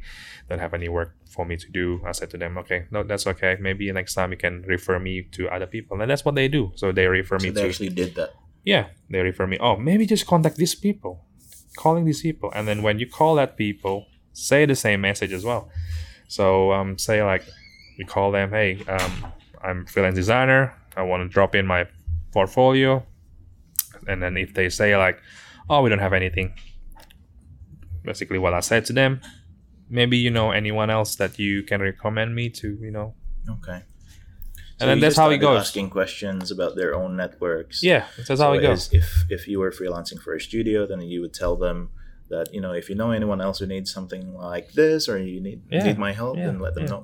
don't 0.49 0.59
have 0.59 0.75
any 0.75 0.89
work 0.89 1.15
for 1.31 1.47
me 1.47 1.57
to 1.57 1.69
do. 1.71 2.01
I 2.05 2.13
said 2.13 2.29
to 2.31 2.37
them 2.37 2.59
okay 2.59 2.85
no 2.91 3.03
that's 3.03 3.27
okay. 3.27 3.57
Maybe 3.61 3.91
next 3.93 4.15
time 4.15 4.31
you 4.33 4.37
can 4.37 4.63
refer 4.63 4.99
me 4.99 5.23
to 5.33 5.49
other 5.49 5.67
people. 5.67 6.01
And 6.01 6.11
that's 6.11 6.25
what 6.25 6.35
they 6.35 6.49
do. 6.49 6.73
So 6.75 6.93
they 6.93 7.07
refer 7.07 7.39
So 7.39 7.45
me 7.45 7.51
they 7.51 7.63
to 7.63 7.69
actually 7.69 7.89
did 7.91 8.15
that. 8.17 8.31
yeah 8.65 8.89
they 9.09 9.21
refer 9.21 9.47
me. 9.47 9.57
Oh 9.61 9.77
maybe 9.77 10.05
just 10.05 10.27
contact 10.27 10.57
these 10.57 10.75
people 10.75 11.25
calling 11.77 12.05
these 12.05 12.23
people. 12.23 12.51
And 12.55 12.67
then 12.67 12.83
when 12.83 12.99
you 12.99 13.07
call 13.07 13.35
that 13.37 13.57
people 13.57 14.07
say 14.33 14.65
the 14.67 14.75
same 14.75 15.01
message 15.01 15.33
as 15.33 15.45
well. 15.45 15.69
So 16.29 16.73
um, 16.73 16.99
say 16.99 17.23
like 17.23 17.45
you 17.99 18.07
call 18.07 18.33
them 18.33 18.51
hey 18.51 18.83
um, 18.89 19.27
i'm 19.63 19.87
freelance 19.87 20.15
designer. 20.15 20.75
I 20.97 21.03
want 21.03 21.23
to 21.23 21.29
drop 21.29 21.55
in 21.55 21.67
my 21.67 21.87
portfolio. 22.33 23.05
And 24.09 24.23
then 24.23 24.37
if 24.37 24.55
they 24.55 24.69
say 24.69 24.97
like 24.97 25.21
oh 25.69 25.83
we 25.83 25.91
don't 25.91 25.99
have 25.99 26.13
anything 26.13 26.55
basically 28.05 28.39
what 28.39 28.53
i 28.53 28.59
said 28.59 28.85
to 28.85 28.93
them 28.93 29.21
maybe 29.89 30.17
you 30.17 30.29
know 30.29 30.51
anyone 30.51 30.91
else 30.91 31.15
that 31.15 31.39
you 31.39 31.63
can 31.63 31.81
recommend 31.81 32.35
me 32.35 32.49
to 32.51 32.77
you 32.81 32.91
know? 32.91 33.15
Okay. 33.49 33.83
And 34.83 34.91
then 34.91 35.01
that's 35.01 35.17
how 35.23 35.31
it 35.31 35.39
goes. 35.39 35.61
Asking 35.61 35.89
questions 35.91 36.51
about 36.51 36.73
their 36.81 36.93
own 37.01 37.17
networks. 37.17 37.83
yeah 37.83 38.05
that's 38.17 38.41
how 38.45 38.51
So 38.53 38.59
it 38.59 38.63
goes 38.69 38.83
If 39.01 39.09
if 39.37 39.43
you 39.51 39.57
were 39.63 39.71
freelancing 39.81 40.19
for 40.25 40.33
a 40.35 40.41
studio, 40.49 40.79
then 40.91 41.01
you 41.13 41.21
would 41.23 41.35
tell 41.43 41.57
them 41.67 41.79
that 42.35 42.47
you 42.55 42.61
know 42.65 42.73
if 42.81 42.85
you 42.91 42.97
know 43.01 43.11
anyone 43.21 43.41
else 43.47 43.59
who 43.61 43.67
needs 43.75 43.89
something 43.99 44.25
like 44.51 44.67
this 44.81 45.01
or 45.11 45.17
you 45.19 45.41
need 45.49 45.59
Yeah, 45.71 45.85
need 45.89 45.99
my 45.99 46.13
help, 46.13 46.37
yeah, 46.37 46.47
then 46.47 46.59
let 46.67 46.75
them 46.77 46.85
yeah. 46.85 46.93
know. 46.95 47.03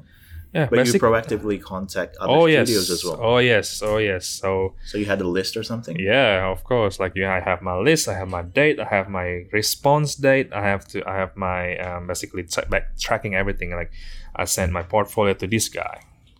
yeah 0.57 0.67
But 0.71 0.87
you 0.87 0.93
proactively 1.07 1.57
contact 1.75 2.13
other 2.21 2.33
oh 2.37 2.47
yes 2.57 2.67
studios 2.69 2.89
as 2.97 3.01
well. 3.07 3.19
oh 3.31 3.39
yes 3.53 3.69
oh 3.91 3.99
yes 4.11 4.25
so 4.41 4.51
So 4.91 4.95
you 5.01 5.07
had 5.13 5.21
a 5.27 5.29
list 5.39 5.53
or 5.61 5.65
something. 5.73 5.97
Yeah, 6.13 6.51
of 6.55 6.61
course. 6.71 6.95
Like 7.03 7.13
yeah, 7.23 7.33
I 7.39 7.41
have 7.51 7.61
my 7.71 7.77
list, 7.89 8.03
I 8.13 8.15
have 8.21 8.31
my 8.39 8.43
date, 8.61 8.77
I 8.87 8.89
have 8.97 9.07
my 9.21 9.29
response 9.59 10.11
date, 10.29 10.49
I 10.61 10.65
have 10.73 10.83
to, 10.93 10.97
I 11.13 11.15
have 11.23 11.33
my 11.51 11.77
um, 11.87 12.03
basically 12.13 12.45
tra- 12.53 12.69
back 12.73 12.85
tracking 13.07 13.35
everything. 13.43 13.69
Like 13.81 13.93
I 14.41 14.45
send 14.57 14.69
my 14.79 14.83
portfolio 14.95 15.35
to 15.43 15.47
this 15.55 15.67
guy, 15.81 15.95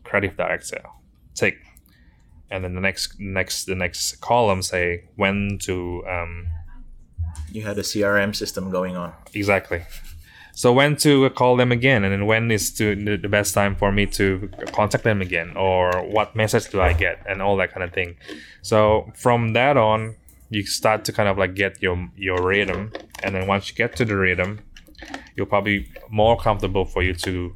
creative 0.09 0.35
director, 0.43 0.83
take, 1.39 1.59
and 2.51 2.65
then 2.65 2.75
the 2.75 2.81
next, 2.81 3.19
next, 3.19 3.65
the 3.65 3.75
next 3.75 4.21
column 4.21 4.63
say 4.63 5.05
when 5.17 5.59
to 5.63 6.05
um, 6.09 6.49
You 7.53 7.63
had 7.63 7.79
a 7.79 7.83
CRM 7.83 8.35
system 8.35 8.71
going 8.71 8.97
on. 8.97 9.13
exactly. 9.35 9.83
So 10.55 10.73
when 10.73 10.97
to 10.97 11.31
call 11.31 11.55
them 11.57 11.71
again, 11.71 12.03
and 12.03 12.13
then 12.13 12.27
when 12.27 12.51
is 12.51 12.73
to 12.79 12.97
the, 12.97 13.17
the 13.17 13.29
best 13.29 13.55
time 13.55 13.77
for 13.77 13.93
me 13.93 14.07
to 14.07 14.51
contact 14.73 15.05
them 15.05 15.23
again, 15.23 15.57
or 15.57 15.93
what 16.11 16.35
message 16.35 16.69
do 16.71 16.81
I 16.81 16.95
get, 16.95 17.25
and 17.29 17.41
all 17.41 17.57
that 17.59 17.73
kind 17.73 17.85
of 17.85 17.93
thing. 17.93 18.17
So 18.63 19.13
from 19.15 19.53
that 19.53 19.77
on, 19.77 20.17
you 20.51 20.67
start 20.67 21.05
to 21.05 21.13
kind 21.13 21.29
of 21.29 21.39
like 21.39 21.55
get 21.55 21.81
your 21.81 22.11
your 22.17 22.43
rhythm, 22.43 22.93
and 23.23 23.37
then 23.37 23.47
once 23.47 23.69
you 23.69 23.77
get 23.77 23.95
to 23.97 24.05
the 24.05 24.17
rhythm, 24.17 24.59
you'll 25.37 25.47
probably 25.47 25.87
more 26.11 26.37
comfortable 26.37 26.85
for 26.85 27.05
you 27.05 27.15
to 27.15 27.55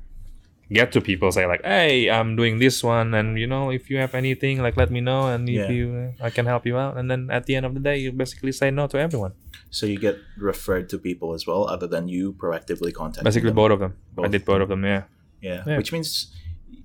get 0.79 0.89
to 0.93 1.01
people 1.01 1.31
say 1.33 1.45
like 1.53 1.63
hey 1.65 2.09
i'm 2.11 2.35
doing 2.41 2.59
this 2.59 2.83
one 2.83 3.09
and 3.19 3.39
you 3.39 3.47
know 3.47 3.71
if 3.71 3.91
you 3.91 3.97
have 4.05 4.15
anything 4.23 4.61
like 4.65 4.77
let 4.83 4.91
me 4.91 5.01
know 5.01 5.21
and 5.33 5.49
if 5.49 5.55
Yeah. 5.55 5.71
you 5.77 5.87
i 6.21 6.31
can 6.31 6.47
help 6.47 6.65
you 6.67 6.77
out 6.85 6.97
and 6.99 7.11
then 7.11 7.31
at 7.31 7.47
the 7.47 7.55
end 7.57 7.65
of 7.69 7.73
the 7.75 7.81
day 7.89 7.97
you 7.99 8.11
basically 8.13 8.53
say 8.53 8.71
no 8.71 8.87
to 8.93 8.99
everyone 8.99 9.33
So 9.73 9.87
you 9.87 9.99
get 10.09 10.17
referred 10.37 10.87
to 10.93 10.97
people 11.09 11.29
as 11.37 11.43
well, 11.49 11.63
other 11.75 11.89
than 11.95 12.05
you 12.15 12.33
proactively 12.43 12.93
contacting. 12.93 13.25
basically 13.25 13.51
them. 13.53 13.61
both 13.63 13.73
of 13.77 13.81
them 13.85 13.93
i 14.25 14.29
did 14.29 14.45
both 14.45 14.61
of 14.65 14.69
them 14.73 14.83
yeah 14.85 15.03
Yeah. 15.41 15.63
Yeah. 15.67 15.77
Which 15.81 15.91
means, 15.95 16.11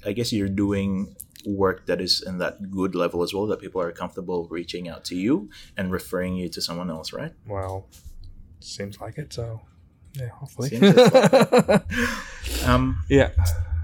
I 0.10 0.12
guess 0.18 0.30
you're 0.34 0.56
doing 0.66 1.14
work 1.46 1.78
that 1.90 2.00
is 2.08 2.14
in 2.30 2.36
that 2.44 2.56
good 2.80 2.94
level 3.04 3.20
as 3.26 3.32
well, 3.36 3.46
that 3.52 3.60
people 3.66 3.80
are 3.86 3.92
comfortable 3.94 4.40
reaching 4.50 4.84
out 4.92 5.02
to 5.10 5.16
you 5.16 5.34
and 5.78 5.92
referring 6.00 6.34
you 6.42 6.48
to 6.56 6.60
someone 6.68 6.90
else, 6.90 7.14
right? 7.14 7.34
Well, 7.46 7.86
seems 8.60 8.96
like 9.04 9.16
it. 9.22 9.30
So, 9.38 9.62
yeah, 10.20 10.30
hopefully. 10.40 10.70
It's 10.74 12.66
Um, 12.70 13.04
yeah, 13.10 13.30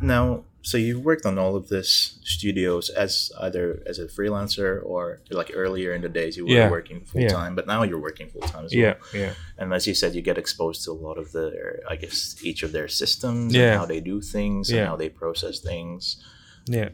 now, 0.04 0.44
so 0.62 0.78
you've 0.78 1.04
worked 1.04 1.26
on 1.26 1.38
all 1.38 1.56
of 1.56 1.68
this 1.70 2.20
studios 2.24 2.90
as 2.90 3.32
either 3.42 3.82
as 3.86 4.00
a 4.00 4.06
freelancer 4.06 4.82
or 4.86 5.22
like 5.30 5.52
earlier 5.54 5.94
in 5.94 6.02
the 6.02 6.10
days 6.10 6.38
you 6.38 6.46
were 6.46 6.52
Yeah. 6.54 6.70
working 6.70 7.04
full 7.06 7.28
time, 7.28 7.54
but 7.56 7.68
now 7.68 7.84
you're 7.84 8.00
working 8.00 8.30
full 8.30 8.42
time 8.42 8.66
as 8.66 8.74
yeah, 8.74 8.94
well. 8.94 8.96
yeah, 9.14 9.20
yeah. 9.28 9.34
And 9.58 9.74
as 9.74 9.88
you 9.88 9.94
said, 9.94 10.16
you 10.16 10.22
get 10.22 10.38
exposed 10.38 10.84
to 10.86 10.92
a 10.92 11.00
lot 11.08 11.18
of 11.18 11.32
the, 11.32 11.80
I 11.90 11.96
guess, 11.98 12.38
each 12.44 12.64
of 12.64 12.72
their 12.72 12.88
systems 12.88 13.54
Yeah. 13.54 13.72
and 13.72 13.80
how 13.80 13.86
they 13.86 14.00
do 14.00 14.22
things 14.22 14.70
and 14.70 14.88
how 14.88 14.96
they 14.96 15.10
process 15.10 15.60
things. 15.60 16.24
yeah. 16.68 16.90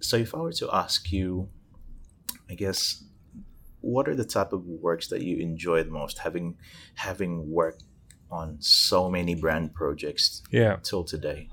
So 0.00 0.16
if 0.16 0.32
I 0.32 0.38
were 0.38 0.52
to 0.52 0.68
ask 0.72 1.10
you, 1.10 1.48
I 2.48 2.54
guess, 2.54 3.02
what 3.80 4.08
are 4.08 4.14
the 4.14 4.24
type 4.24 4.52
of 4.52 4.64
works 4.64 5.08
that 5.08 5.22
you 5.22 5.38
enjoy 5.38 5.82
the 5.82 5.90
most, 5.90 6.18
having 6.18 6.56
having 6.94 7.50
worked 7.50 7.82
on 8.30 8.56
so 8.60 9.10
many 9.10 9.34
brand 9.34 9.74
projects 9.74 10.42
Yeah. 10.52 10.76
till 10.82 11.02
today? 11.02 11.48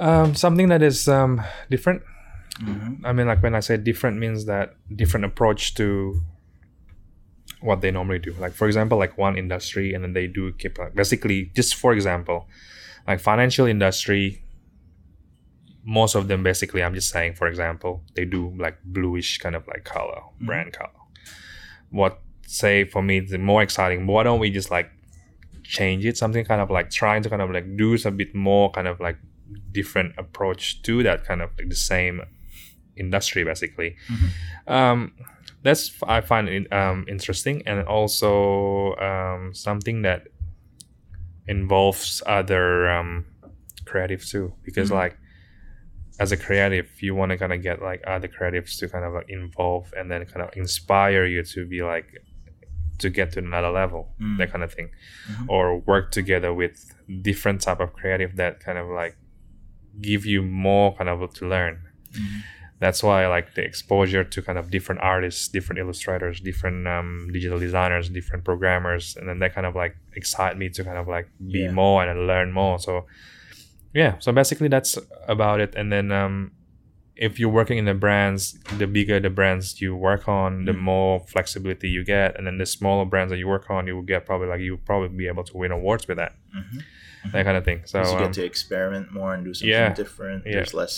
Um, 0.00 0.34
something 0.34 0.68
that 0.68 0.82
is 0.82 1.06
um 1.08 1.42
different. 1.70 2.02
Mm-hmm. 2.62 3.06
I 3.06 3.12
mean, 3.12 3.26
like 3.26 3.42
when 3.42 3.54
I 3.54 3.60
say 3.60 3.76
different, 3.76 4.18
means 4.18 4.46
that 4.46 4.74
different 4.94 5.24
approach 5.26 5.74
to 5.76 6.20
what 7.60 7.80
they 7.82 7.90
normally 7.90 8.18
do. 8.18 8.32
Like 8.40 8.52
for 8.52 8.66
example, 8.66 8.98
like 8.98 9.16
one 9.18 9.36
industry, 9.36 9.92
and 9.94 10.02
then 10.02 10.12
they 10.14 10.26
do 10.26 10.52
keep 10.52 10.78
like 10.78 10.94
basically 10.94 11.50
just 11.54 11.74
for 11.74 11.92
example, 11.92 12.48
like 13.06 13.20
financial 13.20 13.66
industry. 13.66 14.42
Most 15.84 16.14
of 16.14 16.28
them 16.28 16.42
basically, 16.42 16.82
I'm 16.82 16.94
just 16.94 17.10
saying, 17.10 17.34
for 17.34 17.46
example, 17.46 18.02
they 18.14 18.24
do 18.26 18.54
like 18.58 18.78
bluish 18.84 19.38
kind 19.38 19.54
of 19.56 19.66
like 19.66 19.84
color, 19.84 20.20
Mhm. 20.40 20.46
brand 20.46 20.72
color. 20.72 20.90
What 21.90 22.20
say 22.46 22.84
for 22.84 23.02
me 23.02 23.20
the 23.20 23.38
more 23.38 23.62
exciting? 23.62 24.06
Why 24.06 24.22
don't 24.24 24.40
we 24.40 24.50
just 24.50 24.70
like 24.70 24.90
change 25.62 26.04
it? 26.04 26.16
Something 26.16 26.44
kind 26.44 26.60
of 26.60 26.70
like 26.70 26.90
trying 26.90 27.22
to 27.22 27.30
kind 27.30 27.42
of 27.42 27.50
like 27.50 27.76
do 27.76 27.96
a 28.04 28.10
bit 28.10 28.34
more 28.34 28.70
kind 28.70 28.88
of 28.88 29.00
like 29.00 29.16
different 29.72 30.14
approach 30.18 30.82
to 30.82 31.02
that 31.02 31.24
kind 31.24 31.40
of 31.42 31.50
like 31.58 31.68
the 31.68 31.74
same 31.76 32.20
industry 32.96 33.44
basically 33.44 33.96
um, 34.66 35.12
that's 35.62 35.92
i 36.06 36.20
find 36.20 36.48
it 36.48 36.70
um, 36.72 37.04
interesting 37.08 37.62
and 37.66 37.86
also 37.86 38.94
um, 38.96 39.52
something 39.54 40.02
that 40.02 40.26
involves 41.48 42.22
other 42.26 42.88
um, 42.90 43.24
creatives 43.84 44.30
too 44.30 44.52
because 44.62 44.90
Mhm. 44.90 44.94
like 45.02 45.16
as 46.18 46.32
a 46.32 46.36
creative 46.36 46.88
you 47.02 47.14
want 47.14 47.30
to 47.32 47.38
kind 47.38 47.52
of 47.52 47.62
get 47.62 47.80
like 47.80 48.02
other 48.06 48.28
creatives 48.28 48.78
to 48.78 48.88
kind 48.88 49.04
of 49.04 49.12
like 49.14 49.28
involve 49.30 49.92
and 49.96 50.10
then 50.10 50.24
kind 50.26 50.42
of 50.42 50.50
inspire 50.56 51.24
you 51.24 51.42
to 51.42 51.66
be 51.66 51.82
like 51.82 52.06
to 52.98 53.08
get 53.08 53.32
to 53.32 53.38
another 53.38 53.70
level 53.70 54.14
Mm. 54.20 54.36
that 54.38 54.52
kind 54.52 54.62
of 54.62 54.72
thing 54.74 54.90
or 55.48 55.78
work 55.78 56.10
together 56.10 56.52
with 56.52 56.76
different 57.22 57.62
type 57.62 57.80
of 57.80 57.92
creative 57.94 58.36
that 58.36 58.60
kind 58.60 58.78
of 58.78 58.86
like 58.88 59.16
give 60.00 60.24
you 60.26 60.42
more 60.42 60.94
kind 60.96 61.08
of 61.08 61.32
to 61.34 61.48
learn 61.48 61.78
Mhm. 62.12 62.42
that's 62.80 63.02
why 63.02 63.24
I 63.24 63.26
like 63.28 63.54
the 63.54 63.62
exposure 63.62 64.24
to 64.24 64.42
kind 64.42 64.58
of 64.58 64.70
different 64.70 65.00
artists, 65.02 65.48
different 65.48 65.78
illustrators, 65.78 66.40
different 66.40 66.88
um, 66.88 67.28
digital 67.30 67.58
designers, 67.58 68.08
different 68.08 68.42
programmers, 68.44 69.16
and 69.18 69.28
then 69.28 69.38
that 69.40 69.54
kind 69.54 69.66
of 69.66 69.74
like 69.76 69.94
excite 70.16 70.56
me 70.56 70.70
to 70.70 70.82
kind 70.82 70.96
of 70.96 71.06
like 71.06 71.28
be 71.52 71.60
Yeah. 71.60 71.72
more 71.72 72.02
and 72.02 72.26
learn 72.26 72.52
more. 72.52 72.78
So 72.78 73.06
yeah, 73.92 74.12
so 74.18 74.32
basically 74.32 74.68
that's 74.68 74.98
about 75.28 75.60
it. 75.60 75.74
And 75.76 75.92
then 75.92 76.10
um, 76.10 76.52
if 77.26 77.38
you're 77.38 77.50
working 77.60 77.76
in 77.78 77.84
the 77.84 77.94
brands, 77.94 78.58
the 78.78 78.86
bigger 78.86 79.20
the 79.20 79.28
brands 79.30 79.80
you 79.82 79.94
work 79.94 80.26
on, 80.26 80.64
the 80.64 80.72
Mm. 80.72 80.78
more 80.92 81.20
flexibility 81.34 81.88
you 81.96 82.02
get, 82.02 82.28
and 82.36 82.46
then 82.46 82.56
the 82.58 82.66
smaller 82.66 83.04
brands 83.04 83.30
that 83.30 83.38
you 83.38 83.46
work 83.46 83.68
on, 83.70 83.86
you 83.86 83.94
will 83.96 84.08
get 84.14 84.24
probably 84.24 84.48
like 84.48 84.60
you 84.60 84.72
will 84.72 84.84
probably 84.90 85.08
be 85.22 85.26
able 85.28 85.44
to 85.44 85.54
win 85.56 85.70
awards 85.70 86.08
with 86.08 86.16
that, 86.16 86.32
Mhm. 86.56 86.82
that 87.32 87.44
kind 87.44 87.56
of 87.58 87.64
thing. 87.64 87.82
So 87.84 87.98
you 88.00 88.06
um, 88.16 88.18
get 88.24 88.32
to 88.40 88.44
experiment 88.44 89.12
more 89.12 89.34
and 89.34 89.44
do 89.44 89.52
something 89.54 89.70
yeah, 89.70 89.92
different. 89.92 90.44
yeah. 90.46 90.52
There's 90.54 90.74
less, 90.82 90.94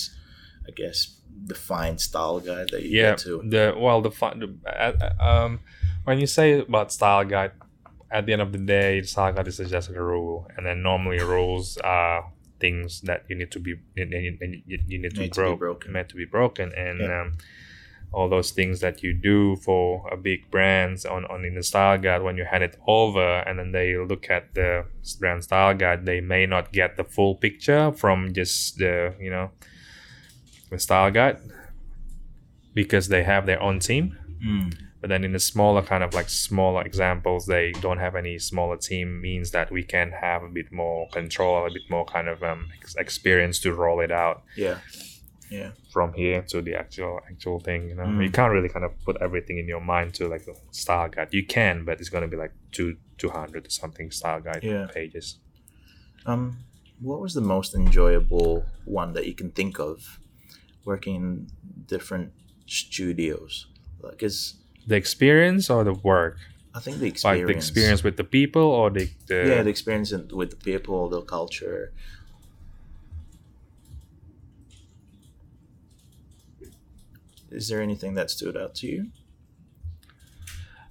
I 0.69 0.71
guess, 0.71 0.99
defined 1.45 2.01
style 2.01 2.39
guide 2.41 2.69
that 2.71 2.83
you 2.85 2.91
yeah 3.01 3.11
get 3.11 3.19
to. 3.27 3.43
the 3.55 3.75
well 3.77 4.01
the 4.01 4.11
fun 4.13 4.39
the, 4.39 4.49
uh, 4.71 4.93
uh, 5.19 5.29
um 5.31 5.59
when 6.05 6.21
you 6.21 6.27
say 6.27 6.61
about 6.61 6.93
style 6.93 7.25
guide 7.25 7.51
at 8.13 8.27
the 8.27 8.33
end 8.35 8.43
of 8.43 8.53
the 8.53 8.59
day 8.59 9.03
style 9.03 9.33
guide 9.33 9.49
is 9.49 9.57
just 9.59 9.89
a 9.91 10.01
rule 10.13 10.47
and 10.57 10.65
then 10.67 10.83
normally 10.83 11.19
rules 11.19 11.79
are 11.79 12.31
things 12.65 13.01
that 13.09 13.21
you 13.29 13.35
need 13.41 13.51
to 13.57 13.61
be 13.67 13.73
you, 13.99 14.05
you, 14.25 14.33
you 14.71 14.79
you 14.93 14.99
need 15.03 15.15
to, 15.17 15.23
Need 15.23 15.33
to 15.35 15.51
be 15.53 15.57
broken. 15.65 15.89
meant 15.97 16.09
to 16.13 16.17
be 16.23 16.29
broken 16.39 16.67
and 16.87 16.99
Yeah. 17.01 17.21
um, 17.21 17.29
all 18.17 18.29
those 18.37 18.51
things 18.59 18.77
that 18.85 18.97
you 19.05 19.13
do 19.33 19.57
for 19.67 19.83
a 20.17 20.19
big 20.29 20.41
brands 20.55 21.01
on, 21.15 21.23
on 21.33 21.39
in 21.49 21.55
the 21.59 21.63
style 21.73 21.97
guide 22.07 22.21
when 22.27 22.37
you 22.41 22.45
hand 22.53 22.63
it 22.69 22.77
over 22.99 23.29
and 23.47 23.55
then 23.59 23.71
they 23.73 23.89
look 24.13 24.25
at 24.37 24.45
the 24.59 24.71
brand 25.21 25.41
style 25.49 25.75
guide 25.83 26.01
they 26.11 26.21
may 26.35 26.45
not 26.55 26.65
get 26.81 26.91
the 27.01 27.05
full 27.17 27.35
picture 27.47 27.85
from 28.03 28.19
just 28.41 28.77
the 28.83 28.95
you 29.25 29.31
know 29.35 29.47
the 30.73 30.79
style 30.87 31.11
guide 31.19 31.39
because 32.75 33.09
they 33.09 33.23
have 33.33 33.45
their 33.47 33.61
own 33.69 33.79
team 33.89 34.05
Mm. 34.45 34.71
But 35.03 35.09
then 35.11 35.25
in 35.25 35.33
the 35.33 35.39
smaller 35.53 35.83
kind 35.83 36.03
of 36.05 36.15
like 36.15 36.29
smaller 36.31 36.83
examples 36.91 37.45
they 37.47 37.73
don't 37.85 37.99
have 37.99 38.15
any 38.17 38.39
smaller 38.39 38.77
team 38.79 39.21
means 39.21 39.51
that 39.51 39.71
we 39.71 39.83
can 39.83 40.09
have 40.13 40.43
a 40.45 40.49
bit 40.49 40.73
more 40.73 41.09
control 41.11 41.67
a 41.67 41.71
bit 41.71 41.83
more 41.91 42.05
kind 42.07 42.29
of 42.29 42.43
um, 42.43 42.69
ex- 42.79 42.95
experience 42.97 43.59
to 43.59 43.75
roll 43.75 43.99
it 44.01 44.13
out 44.13 44.43
Yeah. 44.57 44.79
Yeah. 45.51 45.73
from 45.93 46.15
here 46.15 46.41
to 46.53 46.63
the 46.63 46.75
actual 46.77 47.21
actual 47.31 47.59
thing 47.61 47.89
you 47.91 47.95
know 47.99 48.05
Mm. 48.05 48.23
you 48.25 48.31
can't 48.31 48.53
really 48.57 48.69
kind 48.77 48.87
of 48.89 48.93
put 49.05 49.17
everything 49.21 49.59
in 49.59 49.67
your 49.69 49.81
mind 49.95 50.15
to 50.15 50.29
like 50.29 50.45
the 50.47 50.55
style 50.71 51.09
guide 51.15 51.29
you 51.39 51.45
can 51.45 51.85
but 51.85 52.01
it's 52.01 52.09
going 52.15 52.23
to 52.29 52.29
be 52.35 52.41
like 52.45 52.53
two 52.71 52.97
200 53.19 53.67
or 53.67 53.71
something 53.71 54.11
style 54.11 54.41
guide 54.41 54.63
Yeah. 54.63 54.87
pages 54.95 55.27
Um, 56.25 56.43
what 57.09 57.21
was 57.21 57.35
the 57.35 57.41
most 57.57 57.75
enjoyable 57.75 58.65
one 58.85 59.13
that 59.15 59.27
you 59.27 59.35
can 59.35 59.51
think 59.51 59.81
of 59.81 60.21
working 60.85 61.15
in 61.17 61.47
different 61.95 62.33
studios? 62.67 63.67
Like, 64.01 64.23
is 64.23 64.62
the 64.87 64.97
experience 64.97 65.71
or 65.71 65.85
the 65.85 65.95
work 65.95 66.39
I 66.75 66.81
think 66.81 66.99
the 66.99 67.07
experience, 67.09 67.41
like 67.41 67.47
the 67.47 67.57
experience 67.57 68.03
with 68.03 68.17
the 68.17 68.25
people 68.25 68.63
or 68.63 68.91
the, 68.91 69.09
the 69.27 69.45
yeah, 69.47 69.63
the 69.63 69.71
experience 69.71 70.11
in- 70.13 70.29
with 70.33 70.51
the 70.51 70.57
people, 70.57 71.09
the 71.09 71.21
culture. 71.23 71.93
Is 77.51 77.69
there 77.69 77.83
anything 77.83 78.15
that 78.15 78.31
stood 78.31 78.57
out 78.57 78.75
to 78.77 78.87
you? 78.87 79.07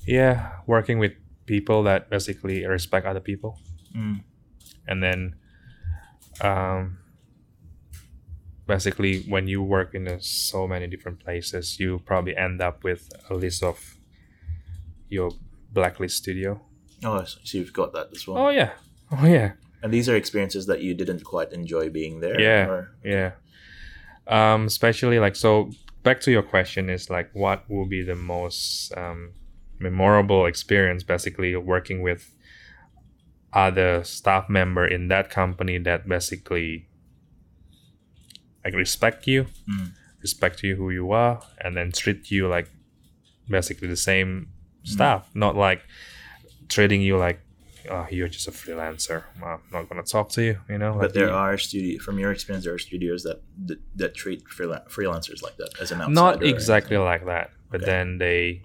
yeah 0.08 0.54
working 0.66 0.98
with 0.98 1.12
people 1.46 1.84
that 1.84 2.10
basically 2.10 2.66
respect 2.66 3.06
other 3.06 3.20
people 3.20 3.60
Mm. 3.96 4.24
and 4.88 5.04
then 5.04 5.36
um, 6.42 6.98
basically 8.76 9.14
when 9.34 9.46
you 9.54 9.60
work 9.78 9.90
in 10.00 10.04
a, 10.08 10.16
so 10.22 10.60
many 10.74 10.86
different 10.94 11.20
places 11.26 11.64
you 11.82 11.90
probably 12.12 12.36
end 12.48 12.58
up 12.68 12.78
with 12.90 13.04
a 13.30 13.34
list 13.46 13.62
of 13.72 13.78
your 15.16 15.30
blacklist 15.74 16.16
studio 16.24 16.52
Oh, 17.04 17.24
so 17.32 17.38
so 17.48 17.58
you've 17.58 17.74
got 17.82 17.90
that 17.96 18.08
as 18.16 18.22
well. 18.28 18.38
oh 18.44 18.50
yeah 18.62 18.72
oh 19.18 19.26
yeah 19.38 19.50
And 19.84 19.92
these 19.96 20.08
are 20.10 20.16
experiences 20.24 20.64
that 20.70 20.80
you 20.86 20.94
didn't 21.02 21.24
quite 21.34 21.52
enjoy 21.60 21.86
being 21.90 22.16
there. 22.24 22.38
Yeah. 22.50 22.64
Or, 22.74 22.80
yeah 23.16 23.32
um 24.38 24.62
especially 24.74 25.18
like 25.26 25.36
so 25.46 25.50
back 26.08 26.18
to 26.26 26.30
your 26.36 26.46
question 26.56 26.84
is 26.96 27.10
like 27.18 27.30
what 27.44 27.60
will 27.74 27.90
be 27.98 28.02
the 28.12 28.16
most 28.16 28.94
um, 29.04 29.20
memorable 29.80 30.44
experience 30.52 31.02
basically 31.16 31.52
working 31.74 32.00
with 32.08 32.22
other 33.54 34.04
staff 34.04 34.46
member 34.50 34.86
in 34.96 35.10
that 35.14 35.30
company 35.30 35.78
that 35.88 36.08
basically 36.08 36.88
like 38.64 38.74
respect 38.74 39.28
you 39.28 39.46
Mm. 39.70 39.92
respect 40.22 40.64
you 40.64 40.76
who 40.76 40.90
you 40.92 41.12
are 41.12 41.42
and 41.64 41.76
then 41.78 41.92
treat 41.92 42.30
you 42.32 42.48
like 42.48 42.68
basically 43.50 43.88
the 43.88 43.96
same 44.12 44.48
staff 44.84 45.30
not 45.34 45.56
like 45.56 45.82
treating 46.70 47.02
you 47.02 47.18
like 47.18 47.40
oh, 47.90 48.06
you're 48.12 48.28
just 48.28 48.48
a 48.48 48.52
freelancer 48.52 49.24
i'm 49.44 49.60
not 49.74 49.90
gonna 49.90 50.04
talk 50.04 50.30
to 50.30 50.42
you 50.44 50.58
you 50.70 50.78
know 50.78 50.94
But 50.94 51.02
like 51.02 51.14
there 51.14 51.28
you- 51.28 51.34
are 51.34 51.58
studio 51.58 52.00
from 52.00 52.20
your 52.20 52.32
experience, 52.32 52.66
there 52.66 52.74
are 52.74 52.80
studios 52.80 53.24
that 53.24 53.42
that, 53.68 53.80
that 53.96 54.14
treat 54.16 54.44
freela- 54.46 54.88
freelancers 54.90 55.42
like 55.42 55.58
that 55.58 55.72
as 55.82 55.92
an 55.92 56.00
outsider. 56.02 56.14
not 56.14 56.44
exactly 56.44 56.98
like 56.98 57.26
that 57.26 57.50
but 57.72 57.82
Okay. 57.82 57.92
then 57.92 58.18
they 58.20 58.62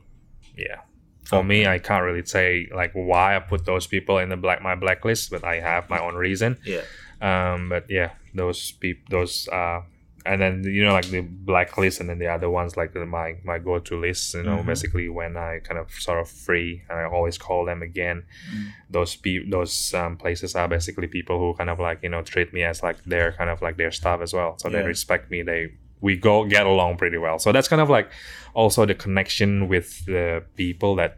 yeah 0.56 0.80
for 1.24 1.42
me 1.42 1.66
i 1.66 1.78
can't 1.78 2.04
really 2.04 2.24
say 2.24 2.68
like 2.80 2.92
why 2.94 3.36
i 3.36 3.40
put 3.40 3.64
those 3.64 3.86
people 3.94 4.18
in 4.18 4.28
the 4.28 4.36
black 4.36 4.62
my 4.62 4.74
blacklist 4.76 5.30
but 5.30 5.42
i 5.44 5.54
have 5.60 5.88
my 5.90 5.98
own 6.06 6.14
reason 6.14 6.56
Yeah. 6.64 6.82
um 7.20 7.68
but 7.68 7.84
yeah 7.90 8.10
those 8.36 8.72
people 8.82 9.04
those 9.10 9.48
uh 9.48 9.80
and 10.24 10.40
then 10.42 10.64
you 10.64 10.82
know 10.84 10.92
like 10.92 11.08
the 11.16 11.20
blacklist 11.20 12.00
and 12.00 12.08
then 12.10 12.18
the 12.18 12.26
other 12.36 12.50
ones 12.50 12.76
like 12.76 12.92
my 12.94 13.28
my 13.44 13.58
go-to 13.58 13.94
lists 14.06 14.34
you 14.34 14.42
know 14.42 14.58
Mhm. 14.58 14.66
basically 14.66 15.08
when 15.08 15.36
i 15.36 15.60
kind 15.68 15.78
of 15.82 15.86
sort 16.06 16.18
of 16.22 16.28
free 16.28 16.82
and 16.88 16.98
i 16.98 17.04
always 17.16 17.38
call 17.38 17.64
them 17.70 17.80
again 17.90 18.18
Mm. 18.52 18.66
those 18.90 19.12
pe- 19.24 19.48
those 19.48 19.94
um, 20.00 20.16
places 20.16 20.54
are 20.56 20.68
basically 20.68 21.06
people 21.06 21.36
who 21.38 21.54
kind 21.60 21.70
of 21.70 21.78
like 21.78 21.98
you 22.02 22.08
know 22.14 22.22
treat 22.22 22.52
me 22.52 22.62
as 22.70 22.82
like 22.82 22.98
they're 23.12 23.32
kind 23.38 23.50
of 23.50 23.62
like 23.66 23.76
their 23.76 23.92
staff 23.92 24.20
as 24.26 24.32
well 24.38 24.50
so 24.58 24.68
they 24.68 24.82
respect 24.82 25.30
me 25.30 25.42
they 25.42 25.62
we 26.00 26.16
go 26.16 26.44
get 26.44 26.66
along 26.66 26.96
pretty 26.96 27.18
well 27.26 27.38
so 27.38 27.52
that's 27.52 27.68
kind 27.68 27.80
of 27.82 27.88
like 27.88 28.08
also 28.54 28.84
the 28.84 28.94
connection 28.94 29.68
with 29.68 29.88
the 30.06 30.42
people 30.56 30.92
that 30.96 31.12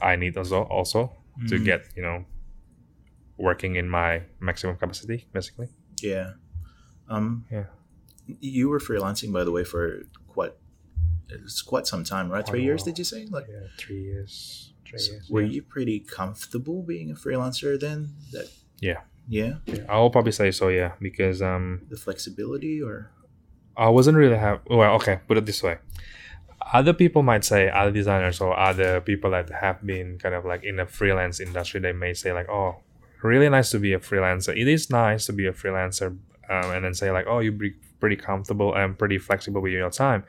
i 0.00 0.14
need 0.16 0.36
also 0.36 0.62
also 0.78 1.00
to 1.48 1.56
Mhm. 1.56 1.64
get 1.70 1.80
you 1.96 2.02
know 2.02 2.24
working 3.36 3.74
in 3.76 3.88
my 3.88 4.22
maximum 4.40 4.76
capacity 4.76 5.26
basically 5.32 5.68
Yeah. 6.04 6.32
Um. 7.08 7.44
Yeah. 7.50 7.64
You 8.40 8.68
were 8.68 8.78
freelancing, 8.78 9.32
by 9.32 9.44
the 9.44 9.52
way, 9.52 9.64
for 9.64 10.02
quite 10.28 10.54
it's 11.28 11.62
quite 11.62 11.86
some 11.86 12.04
time, 12.04 12.30
right? 12.30 12.46
Three 12.46 12.62
years, 12.62 12.82
did 12.82 12.98
you 12.98 13.04
say? 13.04 13.26
Like, 13.26 13.46
yeah 13.48 13.68
three 13.78 14.02
years 14.02 14.72
three 14.86 14.98
so 14.98 15.12
years 15.12 15.30
were 15.30 15.42
yeah. 15.42 15.50
you 15.50 15.62
pretty 15.62 16.00
comfortable 16.00 16.82
being 16.82 17.10
a 17.10 17.14
freelancer 17.14 17.78
then? 17.78 18.14
That. 18.32 18.50
Yeah. 18.80 19.00
Yeah. 19.28 19.54
Yeah, 19.66 19.84
i'll 19.88 20.10
probably 20.10 20.32
say 20.32 20.50
so 20.50 20.68
yeah 20.68 20.92
because 21.00 21.40
um 21.40 21.86
The 21.88 21.96
flexibility, 21.96 22.82
or 22.82 23.10
I 23.76 23.88
wasn't 23.88 24.18
really 24.18 24.36
have 24.36 24.60
well 24.68 24.94
okay 24.96 25.20
put 25.26 25.38
it 25.38 25.46
this 25.46 25.62
way 25.62 25.78
other 26.72 26.92
people 26.92 27.22
might 27.22 27.44
say 27.44 27.70
other 27.70 27.90
designers 27.90 28.40
or 28.40 28.58
other 28.58 29.00
people 29.00 29.30
that 29.30 29.50
have 29.50 29.84
been 29.84 30.18
kind 30.18 30.34
of 30.34 30.44
like 30.44 30.62
in 30.62 30.76
the 30.76 30.86
freelance 30.86 31.40
industry 31.40 31.80
they 31.80 31.92
may 31.92 32.12
say 32.12 32.32
like 32.32 32.48
oh 32.50 32.83
really 33.24 33.48
nice 33.48 33.70
to 33.70 33.78
be 33.78 33.92
a 33.92 33.98
freelancer 33.98 34.54
it 34.56 34.68
is 34.68 34.90
nice 34.90 35.26
to 35.26 35.32
be 35.32 35.46
a 35.46 35.52
freelancer 35.52 36.08
um, 36.50 36.70
and 36.74 36.84
then 36.84 36.94
say 36.94 37.10
like 37.10 37.26
oh 37.26 37.40
you 37.40 37.50
be 37.52 37.72
pretty 38.00 38.16
comfortable 38.16 38.74
and 38.74 38.98
pretty 38.98 39.18
flexible 39.18 39.60
with 39.62 39.72
your 39.72 39.90
time 39.90 40.22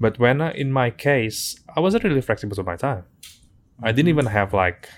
but 0.00 0.18
when 0.18 0.40
I, 0.40 0.50
in 0.52 0.72
my 0.72 0.90
case 0.90 1.58
i 1.76 1.80
wasn't 1.80 2.04
really 2.04 2.20
flexible 2.20 2.56
with 2.56 2.66
my 2.66 2.76
time 2.76 3.04
i 3.82 3.92
didn't 3.92 4.08
even 4.08 4.26
have 4.26 4.52
like 4.52 4.88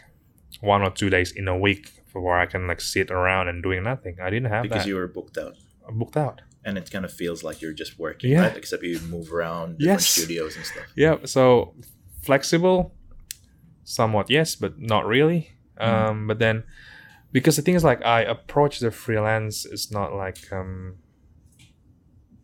one 0.60 0.82
or 0.82 0.90
two 0.90 1.10
days 1.10 1.30
in 1.32 1.46
a 1.48 1.56
week 1.56 1.92
where 2.14 2.38
i 2.38 2.46
can 2.46 2.66
like 2.66 2.80
sit 2.80 3.10
around 3.10 3.48
and 3.48 3.62
doing 3.62 3.82
nothing 3.82 4.16
i 4.22 4.30
didn't 4.30 4.50
have 4.50 4.62
because 4.62 4.82
that 4.84 4.88
you 4.88 4.96
were 4.96 5.06
booked 5.06 5.36
out, 5.38 5.54
I'm 5.86 5.98
booked 5.98 6.16
out 6.16 6.40
and 6.64 6.76
it 6.78 6.90
kind 6.90 7.04
of 7.06 7.12
feels 7.12 7.42
like 7.42 7.62
you're 7.62 7.72
just 7.72 7.98
working, 7.98 8.32
Yeah. 8.32 8.42
right? 8.42 8.56
Except 8.56 8.82
you 8.82 9.00
move 9.08 9.32
around 9.32 9.78
different 9.78 10.00
Yes. 10.02 10.06
studios 10.08 10.56
and 10.56 10.64
stuff. 10.66 10.84
Yeah, 10.94 11.16
so 11.24 11.72
flexible, 12.22 12.92
somewhat 13.84 14.28
yes, 14.28 14.56
but 14.56 14.78
not 14.78 15.06
really. 15.06 15.52
Um, 15.78 16.26
but 16.26 16.38
then, 16.38 16.64
because 17.32 17.56
the 17.56 17.62
thing 17.62 17.74
is, 17.74 17.84
like, 17.84 18.04
I 18.04 18.22
approach 18.22 18.80
the 18.80 18.90
freelance 18.90 19.64
it's 19.64 19.90
not 19.90 20.14
like 20.14 20.52
um, 20.52 20.96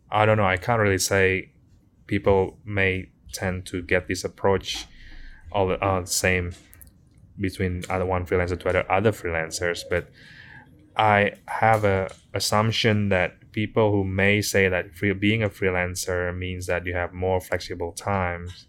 I 0.09 0.25
don't 0.25 0.37
know. 0.37 0.45
I 0.45 0.57
can't 0.57 0.79
really 0.79 0.97
say 0.97 1.51
people 2.07 2.57
may 2.65 3.09
tend 3.33 3.65
to 3.67 3.81
get 3.81 4.07
this 4.07 4.23
approach 4.23 4.85
all 5.51 5.67
the 5.67 5.83
uh, 5.83 6.05
same 6.05 6.53
between 7.39 7.83
other 7.89 8.05
one 8.05 8.25
freelancer 8.25 8.59
to 8.59 8.69
other 8.69 8.91
other 8.91 9.11
freelancers, 9.11 9.83
but 9.89 10.09
I 10.95 11.33
have 11.47 11.83
a 11.83 12.09
assumption 12.33 13.09
that 13.09 13.51
people 13.51 13.91
who 13.91 14.03
may 14.03 14.41
say 14.41 14.67
that 14.69 14.95
free, 14.95 15.13
being 15.13 15.43
a 15.43 15.49
freelancer 15.49 16.35
means 16.35 16.65
that 16.67 16.85
you 16.85 16.93
have 16.93 17.13
more 17.13 17.39
flexible 17.39 17.91
times 17.91 18.66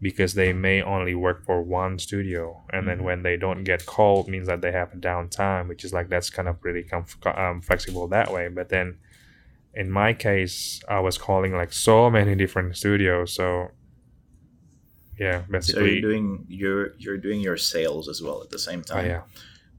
because 0.00 0.34
they 0.34 0.52
may 0.52 0.80
only 0.82 1.14
work 1.14 1.44
for 1.44 1.60
one 1.62 1.98
studio 1.98 2.62
and 2.72 2.86
then 2.88 2.98
Mhm. 2.98 3.02
when 3.08 3.22
they 3.22 3.36
don't 3.36 3.64
get 3.64 3.84
called 3.86 4.28
means 4.28 4.46
that 4.46 4.60
they 4.60 4.72
have 4.72 4.90
downtime 4.92 5.68
which 5.68 5.84
is 5.84 5.92
like 5.92 6.08
that's 6.08 6.30
kind 6.30 6.48
of 6.48 6.56
really 6.62 6.84
comf- 6.84 7.38
um, 7.38 7.60
flexible 7.60 8.06
that 8.08 8.32
way 8.32 8.46
but 8.48 8.68
then 8.68 8.96
in 9.74 9.90
my 9.90 10.12
case 10.14 10.80
i 10.88 10.98
was 11.00 11.18
calling 11.18 11.52
like 11.52 11.72
so 11.72 12.08
many 12.10 12.34
different 12.42 12.76
studios 12.76 13.32
so 13.34 13.70
yeah 15.18 15.42
basically 15.50 15.80
So 15.82 15.86
you're 15.86 16.00
doing 16.10 16.44
you're 16.48 16.86
you're 16.98 17.18
doing 17.18 17.40
your 17.40 17.56
sales 17.56 18.08
as 18.08 18.22
well 18.22 18.38
at 18.42 18.50
the 18.50 18.58
same 18.68 18.82
time 18.82 18.98
oh 18.98 19.00
time. 19.02 19.10
yeah 19.10 19.22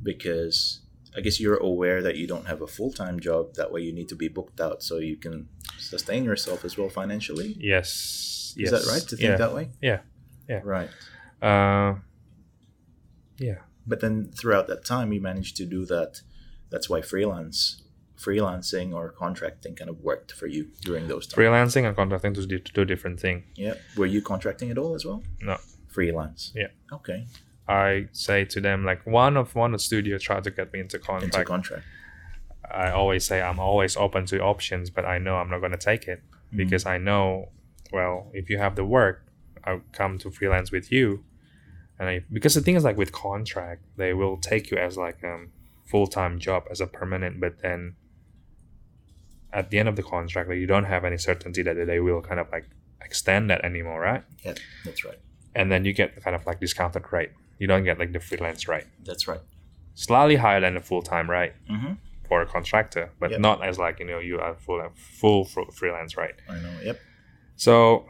because 0.03 0.81
I 1.17 1.21
guess 1.21 1.39
you're 1.39 1.57
aware 1.57 2.01
that 2.03 2.15
you 2.17 2.27
don't 2.27 2.45
have 2.45 2.61
a 2.61 2.67
full 2.67 2.91
time 2.93 3.19
job. 3.19 3.55
That 3.55 3.71
way, 3.73 3.81
you 3.81 3.91
need 3.91 4.09
to 4.09 4.15
be 4.15 4.27
booked 4.27 4.61
out 4.61 4.83
so 4.83 4.97
you 4.99 5.17
can 5.17 5.49
sustain 5.79 6.23
yourself 6.23 6.63
as 6.63 6.77
well 6.77 6.87
financially. 6.87 7.57
yes 7.59 7.87
yes 8.57 8.71
Is 8.71 8.85
that 8.85 8.91
right 8.91 9.01
to 9.09 9.15
think 9.15 9.21
yeah 9.29 9.37
that 9.37 9.53
way? 9.53 9.69
Yeah. 9.81 9.99
Yeah. 10.47 10.61
Right. 10.63 10.89
uh, 11.41 11.95
yeah 13.37 13.59
But 13.87 13.99
then 14.01 14.31
throughout 14.39 14.67
that 14.67 14.85
time, 14.85 15.13
you 15.13 15.21
managed 15.21 15.55
to 15.57 15.65
do 15.65 15.85
that. 15.85 16.21
That's 16.71 16.89
why 16.89 17.01
freelance, 17.01 17.83
freelancing 18.17 18.93
or 18.93 19.09
contracting 19.11 19.75
kind 19.75 19.89
of 19.89 20.01
worked 20.01 20.31
for 20.31 20.47
you 20.47 20.67
during 20.81 21.07
those 21.07 21.25
times. 21.27 21.39
freelancing 21.39 21.85
and 21.87 21.95
contracting 21.95 22.33
to 22.35 22.45
do 22.45 22.59
two 22.59 22.85
different 22.85 23.19
things 23.19 23.43
yeah. 23.55 23.73
Were 23.97 24.05
you 24.05 24.21
contracting 24.21 24.69
at 24.71 24.77
all 24.77 24.93
as 24.95 25.05
well? 25.05 25.23
No. 25.41 25.57
Freelance. 25.87 26.51
Yeah. 26.55 26.67
Okay. 26.91 27.25
I 27.67 28.07
say 28.11 28.45
to 28.45 28.59
them 28.61 28.83
like 28.85 29.05
one 29.05 29.37
of 29.37 29.55
one 29.55 29.73
of 29.73 29.81
studio 29.81 30.17
tried 30.17 30.43
to 30.43 30.51
get 30.51 30.71
me 30.73 30.79
into 30.79 30.97
Into 30.97 31.07
contract. 31.07 31.47
contract. 31.47 31.83
I 32.71 32.91
always 32.91 33.23
say 33.25 33.41
I'm 33.41 33.59
always 33.59 33.95
open 33.97 34.25
to 34.27 34.39
options, 34.41 34.89
but 34.91 35.05
I 35.05 35.17
know 35.17 35.35
I'm 35.37 35.49
not 35.49 35.61
gonna 35.61 35.77
take 35.77 36.07
it 36.07 36.21
Mm. 36.53 36.57
because 36.57 36.85
I 36.87 36.97
know 36.97 37.49
well 37.91 38.29
if 38.33 38.49
you 38.49 38.57
have 38.57 38.75
the 38.75 38.85
work, 38.85 39.25
I'll 39.63 39.81
come 39.91 40.17
to 40.19 40.31
freelance 40.31 40.71
with 40.71 40.91
you, 40.91 41.23
and 41.99 42.09
I 42.09 42.23
because 42.31 42.53
the 42.55 42.61
thing 42.61 42.75
is 42.75 42.83
like 42.83 42.97
with 42.97 43.11
contract 43.11 43.81
they 43.97 44.13
will 44.13 44.37
take 44.37 44.71
you 44.71 44.77
as 44.77 44.97
like 44.97 45.23
um 45.23 45.51
full 45.85 46.07
time 46.07 46.39
job 46.39 46.63
as 46.71 46.79
a 46.81 46.87
permanent, 46.87 47.39
but 47.39 47.61
then 47.61 47.95
at 49.51 49.69
the 49.71 49.79
end 49.79 49.89
of 49.89 49.95
the 49.95 50.03
contract 50.03 50.47
like, 50.49 50.57
you 50.59 50.67
don't 50.67 50.83
have 50.83 51.03
any 51.03 51.17
certainty 51.17 51.61
that 51.63 51.73
they 51.87 51.99
will 51.99 52.21
kind 52.21 52.39
of 52.39 52.47
like 52.51 52.65
extend 53.01 53.49
that 53.49 53.63
anymore, 53.65 53.99
right? 53.99 54.23
Yeah, 54.45 54.53
that's 54.85 55.03
right. 55.03 55.17
And 55.55 55.71
then 55.71 55.85
you 55.85 55.93
get 55.93 56.21
kind 56.23 56.35
of 56.35 56.45
like 56.45 56.59
discounted 56.59 57.03
rate. 57.11 57.31
You 57.57 57.67
don't 57.67 57.83
get 57.83 57.97
like 57.97 58.13
the 58.13 58.19
freelance 58.19 58.67
rate. 58.67 58.85
That's 59.03 59.27
right. 59.27 59.41
slightly 59.95 60.35
higher 60.35 60.61
than 60.61 60.75
the 60.75 60.79
full 60.81 61.01
time 61.01 61.29
rate 61.29 61.53
Mm-hmm. 61.69 61.93
for 62.27 62.41
a 62.41 62.45
contractor, 62.45 63.11
but 63.19 63.31
Yep. 63.31 63.39
not 63.41 63.63
as 63.65 63.79
like 63.79 63.99
you 63.99 64.05
know 64.05 64.19
you 64.19 64.39
are 64.39 64.53
full 64.55 64.87
full 64.95 65.45
freelance 65.79 66.15
rate. 66.15 66.35
I 66.47 66.59
know. 66.59 66.79
Yep. 66.83 66.99
So 67.59 68.05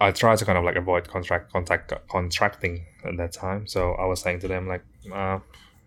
I 0.00 0.12
try 0.12 0.36
to 0.36 0.44
kind 0.44 0.56
of 0.56 0.64
like 0.64 0.76
avoid 0.76 1.08
contract 1.08 1.52
contact 1.52 1.92
contracting 2.08 2.86
at 3.04 3.16
that 3.16 3.32
time. 3.32 3.66
So 3.66 3.80
I 3.94 4.04
was 4.06 4.20
saying 4.20 4.38
to 4.40 4.48
them 4.48 4.68
like, 4.68 4.84
uh, 5.12 5.40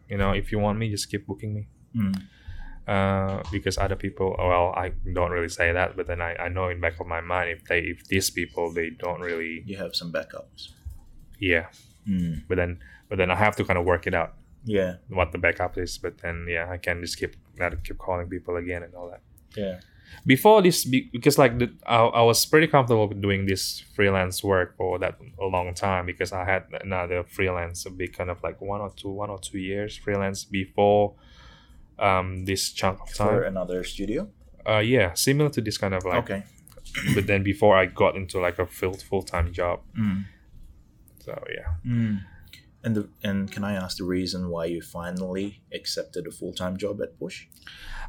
you 0.10 0.18
know, 0.18 0.32
if 0.32 0.52
you 0.52 0.60
want 0.60 0.78
me, 0.78 0.90
just 0.92 1.10
keep 1.10 1.26
booking 1.26 1.54
me. 1.58 1.68
Mm. 1.96 2.16
Uh, 2.86 3.42
because 3.50 3.78
other 3.78 3.96
people, 3.96 4.36
well, 4.38 4.74
I 4.76 4.92
don't 5.14 5.32
really 5.32 5.48
say 5.48 5.72
that, 5.72 5.96
but 5.96 6.06
then 6.06 6.22
I, 6.22 6.36
I 6.36 6.50
know 6.50 6.68
in 6.68 6.82
back 6.82 7.00
of 7.00 7.08
my 7.08 7.22
mind 7.22 7.50
if 7.50 7.64
they 7.70 7.80
if 7.80 8.04
these 8.10 8.30
people 8.30 8.74
they 8.74 8.90
don't 8.90 9.22
really 9.22 9.64
You 9.66 9.78
have 9.78 9.96
some 9.96 10.12
backups. 10.12 10.62
yeah, 11.40 11.68
Mm. 12.06 12.44
but 12.50 12.56
then 12.58 12.80
but 13.08 13.18
then 13.20 13.32
I 13.32 13.36
have 13.36 13.56
to 13.56 13.64
kind 13.64 13.80
of 13.80 13.86
work 13.86 14.06
it 14.06 14.14
out 14.14 14.34
Yeah. 14.66 14.96
what 15.08 15.32
the 15.32 15.38
backup 15.38 15.78
is. 15.78 15.98
But 15.98 16.18
then 16.18 16.46
yeah, 16.50 16.70
I 16.70 16.78
can 16.78 17.00
just 17.00 17.18
keep 17.18 17.34
gotta 17.58 17.78
keep 17.78 17.98
calling 17.98 18.28
people 18.28 18.58
again 18.58 18.84
and 18.84 18.94
all 18.96 19.10
that. 19.12 19.22
Yeah. 19.56 19.80
Before 20.26 20.62
this 20.62 20.86
be- 20.86 21.10
because 21.12 21.38
like 21.38 21.60
the, 21.60 21.72
I, 21.86 21.98
I 21.98 22.22
was 22.22 22.46
pretty 22.46 22.68
comfortable 22.68 23.08
doing 23.08 23.46
this 23.46 23.84
freelance 23.96 24.44
work 24.44 24.76
for 24.78 25.00
that 25.00 25.18
a 25.42 25.46
long 25.46 25.74
time 25.74 26.06
because 26.06 26.32
i 26.34 26.44
had 26.46 26.64
another 26.82 27.24
freelance 27.24 27.86
a 27.86 27.90
big 27.90 28.14
kind 28.18 28.30
of 28.30 28.42
like 28.44 28.62
one 28.62 28.82
or 28.82 28.92
two 28.96 29.10
one 29.10 29.30
or 29.30 29.40
two 29.40 29.60
years 29.60 29.98
freelance 29.98 30.44
before 30.46 31.14
um 32.00 32.46
this 32.46 32.72
chunk 32.72 33.00
of 33.02 33.14
time 33.14 33.28
For 33.28 33.44
another 33.44 33.84
studio. 33.84 34.28
uh 34.66 34.80
yeah 34.80 35.14
similar 35.14 35.50
to 35.52 35.62
this 35.62 35.78
kind 35.78 35.94
of 35.94 36.04
like 36.06 36.24
okay. 36.24 36.44
but 37.16 37.28
then 37.28 37.44
before 37.44 37.76
i 37.78 37.86
got 37.86 38.16
into 38.16 38.40
like 38.40 38.60
a 38.60 38.66
full 38.66 38.94
full-time 38.94 39.52
job 39.54 39.80
Mm. 40.00 40.24
so 41.20 41.44
yeah 41.56 41.74
Mm. 41.86 42.22
And 42.84 42.96
the 42.96 43.10
and 43.24 43.50
can 43.52 43.64
I 43.64 43.74
ask 43.74 43.98
the 43.98 44.04
reason 44.04 44.50
why 44.50 44.66
you 44.66 44.82
finally 44.82 45.62
accepted 45.74 46.28
a 46.28 46.32
full 46.32 46.54
time 46.54 46.76
job 46.78 47.02
at 47.02 47.18
Push? 47.20 47.46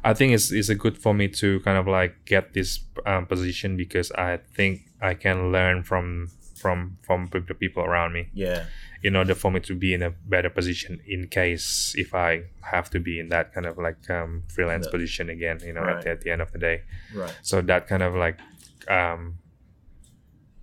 I 0.03 0.13
think 0.13 0.33
it's 0.33 0.51
it's 0.51 0.69
a 0.69 0.75
good 0.75 0.97
for 0.97 1.13
me 1.13 1.27
to 1.29 1.59
kind 1.61 1.77
of 1.77 1.87
like 1.87 2.25
get 2.25 2.53
this 2.53 2.79
um, 3.05 3.25
position 3.25 3.77
because 3.77 4.11
I 4.11 4.37
think 4.55 4.81
I 5.01 5.13
can 5.13 5.51
learn 5.51 5.83
from 5.83 6.29
from 6.55 6.97
from 7.01 7.29
the 7.31 7.53
people 7.53 7.83
around 7.83 8.13
me 8.13 8.27
Yeah. 8.33 8.65
in 9.03 9.15
order 9.15 9.35
for 9.35 9.51
me 9.51 9.59
to 9.61 9.75
be 9.75 9.93
in 9.93 10.01
a 10.01 10.09
better 10.09 10.49
position 10.49 10.99
in 11.07 11.27
case 11.27 11.93
if 11.97 12.13
I 12.13 12.43
have 12.61 12.89
to 12.91 12.99
be 12.99 13.19
in 13.19 13.29
that 13.29 13.53
kind 13.53 13.65
of 13.65 13.77
like 13.77 14.09
um, 14.09 14.43
freelance 14.47 14.87
position 14.87 15.29
again 15.29 15.59
you 15.63 15.73
know 15.73 15.81
at, 15.81 15.85
Right. 15.95 16.03
the, 16.03 16.09
at 16.11 16.21
the 16.21 16.31
end 16.31 16.41
of 16.41 16.51
the 16.51 16.59
day 16.59 16.81
Right. 17.13 17.33
so 17.43 17.61
that 17.61 17.87
kind 17.87 18.03
of 18.03 18.15
like 18.15 18.39
um, 18.89 19.37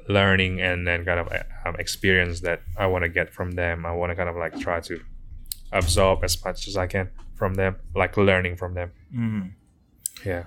learning 0.08 0.60
and 0.60 0.86
then 0.86 1.04
kind 1.04 1.20
of 1.20 1.28
um, 1.64 1.76
experience 1.78 2.40
that 2.40 2.60
I 2.78 2.86
want 2.86 3.02
to 3.04 3.08
get 3.08 3.32
from 3.32 3.52
them 3.52 3.86
I 3.86 3.92
want 3.92 4.10
to 4.10 4.16
kind 4.16 4.28
of 4.28 4.36
like 4.36 4.58
try 4.58 4.80
to 4.80 5.00
absorb 5.72 6.22
as 6.24 6.42
much 6.44 6.68
as 6.68 6.76
I 6.76 6.86
can 6.86 7.10
from 7.34 7.54
them 7.54 7.76
like 7.94 8.16
learning 8.16 8.56
from 8.56 8.74
them 8.74 8.90
Mm. 9.14 9.52
yeah 10.24 10.44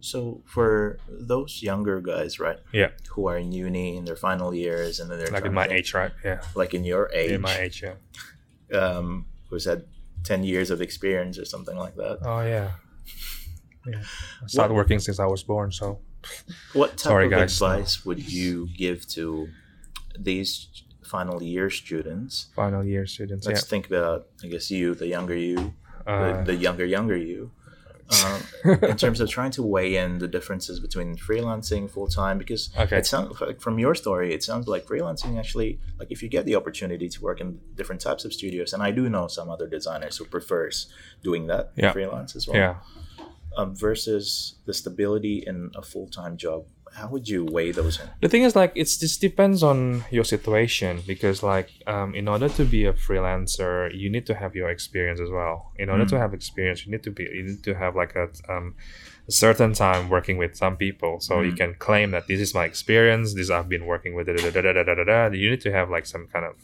So 0.00 0.42
for 0.44 0.98
those 1.08 1.62
younger 1.62 2.00
guys, 2.00 2.38
right? 2.38 2.58
Yeah. 2.72 2.90
Who 3.14 3.26
are 3.30 3.38
in 3.38 3.50
uni 3.52 3.96
in 3.96 4.04
their 4.04 4.16
final 4.28 4.52
years 4.54 5.00
and 5.00 5.10
then 5.10 5.16
they're 5.18 5.32
like 5.38 5.46
in 5.46 5.54
my 5.54 5.66
age 5.66 5.94
right 5.94 6.12
yeah 6.24 6.40
like 6.54 6.74
in 6.74 6.84
your 6.84 7.08
age, 7.14 7.30
in 7.32 7.40
my 7.40 7.56
age 7.56 7.82
yeah 7.82 7.96
um, 8.78 9.26
who's 9.48 9.64
had 9.64 9.84
ten 10.22 10.44
years 10.44 10.70
of 10.70 10.80
experience 10.80 11.38
or 11.38 11.44
something 11.44 11.76
like 11.76 11.96
that. 11.96 12.18
oh 12.22 12.40
yeah 12.54 12.70
yeah 13.86 14.02
I 14.42 14.46
started 14.46 14.74
working 14.74 14.98
since 15.00 15.18
I 15.20 15.26
was 15.26 15.42
born 15.42 15.70
so 15.72 16.00
What 16.72 16.90
type 16.90 17.10
Sorry, 17.10 17.24
of 17.26 17.30
guys. 17.30 17.52
advice 17.54 18.04
would 18.04 18.20
you 18.32 18.68
give 18.76 19.06
to 19.08 19.48
these 20.18 20.68
final 21.02 21.42
year 21.42 21.70
students? 21.70 22.48
final 22.54 22.84
year 22.84 23.06
students 23.06 23.46
Let's 23.46 23.64
think 23.66 23.86
about, 23.86 24.26
I 24.42 24.48
guess, 24.48 24.70
you, 24.70 24.94
the 24.94 25.06
younger 25.06 25.36
you, 25.36 25.74
uh, 26.06 26.38
the, 26.38 26.42
the 26.44 26.54
younger 26.54 26.84
younger 26.84 27.16
you. 27.16 27.50
Um, 28.22 28.42
in 28.82 28.96
terms 28.98 29.20
of 29.20 29.30
trying 29.30 29.50
to 29.52 29.62
weigh 29.62 29.96
in 29.96 30.18
the 30.18 30.28
differences 30.28 30.78
between 30.78 31.16
freelancing 31.16 31.88
full 31.90 32.06
time, 32.06 32.36
because 32.36 32.68
okay 32.78 32.98
it 32.98 33.06
sounds 33.06 33.40
like 33.40 33.60
from 33.62 33.78
your 33.78 33.94
story, 33.94 34.34
it 34.34 34.42
sounds 34.42 34.68
like 34.68 34.84
freelancing 34.84 35.38
actually, 35.38 35.80
like 35.98 36.10
if 36.12 36.22
you 36.22 36.28
get 36.28 36.44
the 36.44 36.54
opportunity 36.54 37.08
to 37.08 37.22
work 37.22 37.40
in 37.40 37.58
different 37.76 38.02
types 38.02 38.26
of 38.26 38.32
studios, 38.34 38.74
and 38.74 38.82
I 38.82 38.90
do 38.90 39.08
know 39.08 39.26
some 39.28 39.48
other 39.48 39.66
designers 39.66 40.18
who 40.18 40.26
prefers 40.26 40.92
doing 41.22 41.46
that 41.46 41.72
Yeah. 41.76 41.92
freelance 41.92 42.36
as 42.36 42.46
well, 42.46 42.58
yeah 42.58 42.74
um, 43.56 43.74
versus 43.74 44.54
the 44.66 44.74
stability 44.74 45.42
in 45.46 45.70
a 45.74 45.82
full 45.82 46.08
time 46.08 46.36
job. 46.36 46.64
How 46.94 47.08
would 47.08 47.28
you 47.28 47.44
weigh 47.44 47.72
those 47.72 47.98
in? 48.00 48.08
the 48.20 48.28
thing 48.28 48.44
is 48.44 48.54
like 48.54 48.70
it's 48.76 48.96
just 48.98 49.20
depends 49.20 49.64
on 49.64 50.04
your 50.12 50.22
situation 50.22 51.02
because 51.08 51.42
like 51.42 51.68
um, 51.88 52.14
in 52.14 52.28
order 52.28 52.48
to 52.50 52.64
be 52.64 52.84
a 52.84 52.92
freelancer 52.92 53.90
you 53.92 54.08
need 54.08 54.26
to 54.26 54.34
have 54.34 54.54
your 54.54 54.68
experience 54.70 55.18
as 55.20 55.28
well 55.28 55.72
in 55.76 55.88
order 55.90 56.04
to 56.04 56.14
Mm. 56.14 56.20
have 56.20 56.32
experience 56.34 56.86
you 56.86 56.92
need 56.92 57.02
to 57.02 57.10
be 57.10 57.24
you 57.24 57.42
need 57.48 57.64
to 57.64 57.74
have 57.74 57.96
like 57.96 58.14
a, 58.14 58.28
um, 58.48 58.76
a 59.26 59.32
certain 59.32 59.72
time 59.72 60.08
working 60.08 60.36
with 60.38 60.54
some 60.56 60.76
people 60.76 61.18
so 61.18 61.40
you 61.40 61.50
Mm. 61.52 61.56
can 61.62 61.74
claim 61.86 62.12
that 62.12 62.28
this 62.28 62.40
is 62.40 62.54
my 62.54 62.64
experience 62.64 63.34
this 63.34 63.50
i've 63.50 63.68
been 63.68 63.86
working 63.86 64.14
with 64.14 64.26
da, 64.28 64.34
da, 64.36 64.50
da, 64.50 64.72
da, 64.72 64.82
da, 64.84 64.94
da, 64.94 65.04
da. 65.04 65.34
you 65.36 65.50
need 65.50 65.62
to 65.62 65.72
have 65.72 65.90
like 65.90 66.06
some 66.06 66.28
kind 66.32 66.44
of 66.50 66.54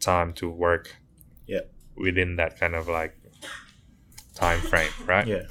time 0.00 0.32
to 0.40 0.50
work 0.50 0.96
Yeah. 1.46 1.60
within 1.96 2.34
that 2.40 2.58
kind 2.58 2.74
of 2.74 2.88
like 2.88 3.14
time 4.34 4.60
frame 4.70 4.90
right 5.06 5.28
Yeah. 5.28 5.42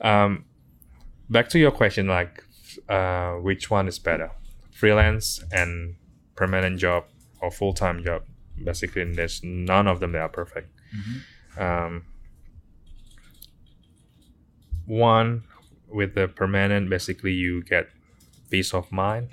Um, 0.00 0.44
back 1.30 1.48
to 1.50 1.58
your 1.58 1.70
question, 1.70 2.06
like, 2.08 2.42
uh, 2.88 3.32
which 3.34 3.70
one 3.70 3.88
is 3.88 3.98
better, 3.98 4.30
freelance 4.72 5.42
and 5.52 5.96
permanent 6.36 6.78
job 6.78 7.04
or 7.40 7.50
full 7.50 7.72
time 7.74 8.02
job? 8.04 8.22
Basically, 8.62 9.04
there's 9.12 9.42
none 9.42 9.86
of 9.88 10.00
them 10.00 10.12
that 10.12 10.20
are 10.20 10.28
perfect. 10.28 10.70
Mhm. 10.94 11.60
Um, 11.60 12.04
one 14.86 15.44
with 15.88 16.14
the 16.14 16.28
permanent, 16.28 16.90
basically 16.90 17.32
you 17.32 17.62
get 17.62 17.88
peace 18.50 18.74
of 18.74 18.90
mind, 18.92 19.28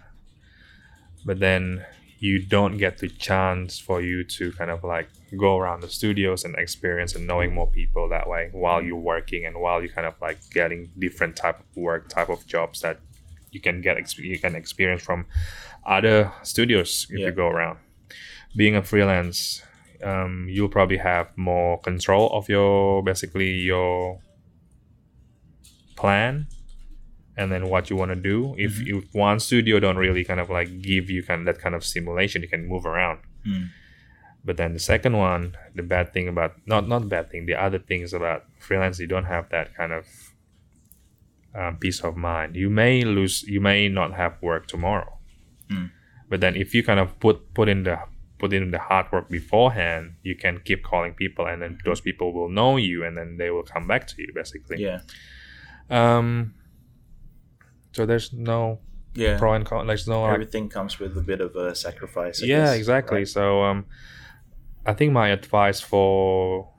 but 1.26 1.40
then 1.40 1.86
you 2.24 2.38
don't 2.40 2.78
get 2.78 3.00
the 3.00 3.10
chance 3.10 3.80
for 3.80 4.00
you 4.00 4.24
to 4.24 4.52
kind 4.54 4.70
of 4.70 4.84
like 4.84 5.10
go 5.36 5.58
around 5.58 5.82
the 5.82 5.90
studios 5.90 6.46
and 6.46 6.56
experience 6.56 7.16
and 7.16 7.26
knowing 7.26 7.52
more 7.52 7.66
people 7.80 8.08
that 8.10 8.30
way 8.30 8.48
while 8.52 8.80
you're 8.82 8.96
working 9.14 9.44
and 9.48 9.56
while 9.60 9.82
you're 9.82 9.92
kind 10.00 10.06
of 10.06 10.14
like 10.22 10.38
getting 10.52 10.92
different 11.00 11.36
type 11.36 11.60
of 11.60 11.66
work 11.76 12.08
type 12.10 12.30
of 12.30 12.46
jobs 12.46 12.82
that 12.82 13.00
you 13.50 13.60
can 13.60 13.82
get 13.82 13.98
you 14.20 14.38
can 14.38 14.54
experience 14.56 15.02
from 15.02 15.26
other 15.86 16.32
studios 16.44 17.08
if 17.10 17.20
Yeah. 17.20 17.26
you 17.28 17.32
go 17.32 17.48
around 17.48 17.80
being 18.56 18.76
a 18.76 18.84
freelance 18.84 19.64
um, 20.04 20.48
you'll 20.50 20.70
probably 20.78 20.98
have 20.98 21.36
more 21.38 21.80
control 21.80 22.30
of 22.38 22.48
your 22.50 23.02
basically 23.04 23.52
your 23.72 24.20
plan 25.96 26.46
and 27.42 27.52
then 27.54 27.64
what 27.74 27.84
you 27.90 27.96
want 28.02 28.12
to 28.16 28.22
do 28.34 28.38
if 28.66 28.74
Mhm. 28.80 28.88
if 28.92 29.02
one 29.28 29.38
studio 29.48 29.76
don't 29.86 30.00
really 30.06 30.24
kind 30.30 30.40
of 30.44 30.48
like 30.58 30.70
give 30.92 31.06
you 31.14 31.22
kind 31.30 31.40
of 31.42 31.46
that 31.50 31.60
kind 31.64 31.76
of 31.78 31.84
simulation 31.96 32.38
you 32.46 32.52
can 32.56 32.64
move 32.74 32.86
around 32.94 33.20
Mm. 33.46 33.66
but 34.48 34.56
then 34.60 34.72
the 34.78 34.84
second 34.94 35.14
one 35.30 35.44
the 35.80 35.86
bad 35.94 36.06
thing 36.14 36.28
about 36.34 36.52
not 36.74 36.84
not 36.94 37.02
bad 37.16 37.26
thing 37.32 37.42
the 37.52 37.58
other 37.66 37.80
things 37.90 38.08
about 38.20 38.42
freelance 38.68 38.96
you 39.04 39.10
don't 39.14 39.30
have 39.36 39.46
that 39.56 39.68
kind 39.80 39.92
of 40.00 40.04
um, 41.60 41.74
peace 41.84 42.00
of 42.08 42.14
mind 42.16 42.50
you 42.64 42.70
may 42.70 42.96
lose 43.18 43.36
you 43.54 43.60
may 43.70 43.82
not 44.00 44.10
have 44.22 44.34
work 44.42 44.64
tomorrow 44.68 45.14
Mm. 45.70 45.88
but 46.30 46.38
then 46.44 46.54
if 46.64 46.70
you 46.76 46.82
kind 46.90 47.00
of 47.04 47.08
put 47.26 47.36
put 47.58 47.68
in 47.74 47.80
the 47.88 47.98
put 48.40 48.52
in 48.58 48.72
the 48.76 48.80
hard 48.90 49.06
work 49.14 49.28
beforehand 49.30 50.04
you 50.28 50.36
can 50.44 50.56
keep 50.68 50.80
calling 50.92 51.14
people 51.24 51.46
and 51.52 51.58
then 51.62 51.72
those 51.86 52.02
people 52.08 52.28
will 52.36 52.50
know 52.60 52.74
you 52.88 52.98
and 53.06 53.14
then 53.18 53.30
they 53.40 53.50
will 53.56 53.64
come 53.74 53.86
back 53.92 54.04
to 54.12 54.16
you 54.24 54.30
basically 54.42 54.78
Yeah. 54.88 55.00
um 56.00 56.54
so 57.94 58.06
there's 58.06 58.32
no 58.34 58.80
Yeah. 59.14 59.38
pro 59.38 59.54
and 59.54 59.66
con 59.66 59.88
there's 59.88 60.08
no 60.08 60.22
like 60.24 60.34
Everything 60.34 60.70
comes 60.70 61.00
with 61.00 61.18
a 61.18 61.22
bit 61.22 61.42
of 61.42 61.56
a 61.56 61.76
sacrifice. 61.76 62.42
I 62.42 62.46
yeah 62.46 62.66
guess, 62.66 62.78
exactly 62.78 63.18
right? 63.20 63.28
so 63.28 63.64
um 63.64 63.86
i 64.86 64.94
think 64.94 65.12
my 65.14 65.28
advice 65.30 65.80
for 65.82 66.70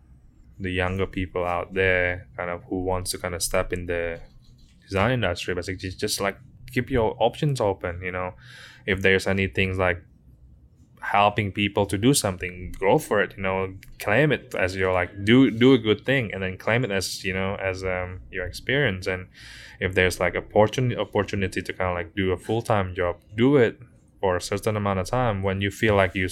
the 0.58 0.70
younger 0.70 1.06
people 1.06 1.44
out 1.44 1.74
there 1.74 2.28
kind 2.36 2.50
of 2.50 2.62
who 2.68 2.82
wants 2.84 3.10
to 3.12 3.18
kind 3.18 3.34
of 3.34 3.42
step 3.42 3.72
in 3.72 3.86
the 3.86 4.20
design 4.88 5.10
industry 5.12 5.54
basically 5.54 5.78
just, 5.78 5.98
just 6.00 6.20
like 6.20 6.36
keep 6.72 6.90
your 6.90 7.16
options 7.20 7.60
open 7.60 8.00
you 8.02 8.10
know 8.12 8.32
if 8.86 9.00
there's 9.02 9.26
any 9.26 9.46
things 9.46 9.76
like 9.78 9.98
helping 11.02 11.50
people 11.52 11.84
to 11.86 11.98
do 11.98 12.14
something 12.14 12.72
go 12.78 12.96
for 12.98 13.20
it 13.20 13.34
you 13.36 13.42
know 13.42 13.74
claim 13.98 14.30
it 14.30 14.54
as 14.58 14.76
your 14.76 14.92
like 14.92 15.10
do 15.24 15.50
do 15.50 15.72
a 15.74 15.78
good 15.78 16.04
thing 16.06 16.32
and 16.32 16.42
then 16.42 16.56
claim 16.56 16.84
it 16.84 16.90
as 16.90 17.24
you 17.24 17.34
know 17.34 17.56
as 17.56 17.82
um 17.82 18.20
your 18.30 18.46
experience 18.46 19.06
and 19.08 19.26
if 19.80 19.94
there's 19.94 20.20
like 20.20 20.36
opportunity 20.36 20.96
opportunity 20.96 21.60
to 21.60 21.72
kind 21.72 21.90
of 21.90 21.94
like 21.96 22.14
do 22.14 22.30
a 22.32 22.36
full-time 22.36 22.94
job 22.94 23.16
do 23.36 23.56
it 23.56 23.80
for 24.20 24.36
a 24.36 24.40
certain 24.40 24.76
amount 24.76 24.98
of 25.00 25.06
time 25.06 25.42
when 25.42 25.60
you 25.60 25.70
feel 25.70 25.94
like 25.96 26.14
you 26.14 26.28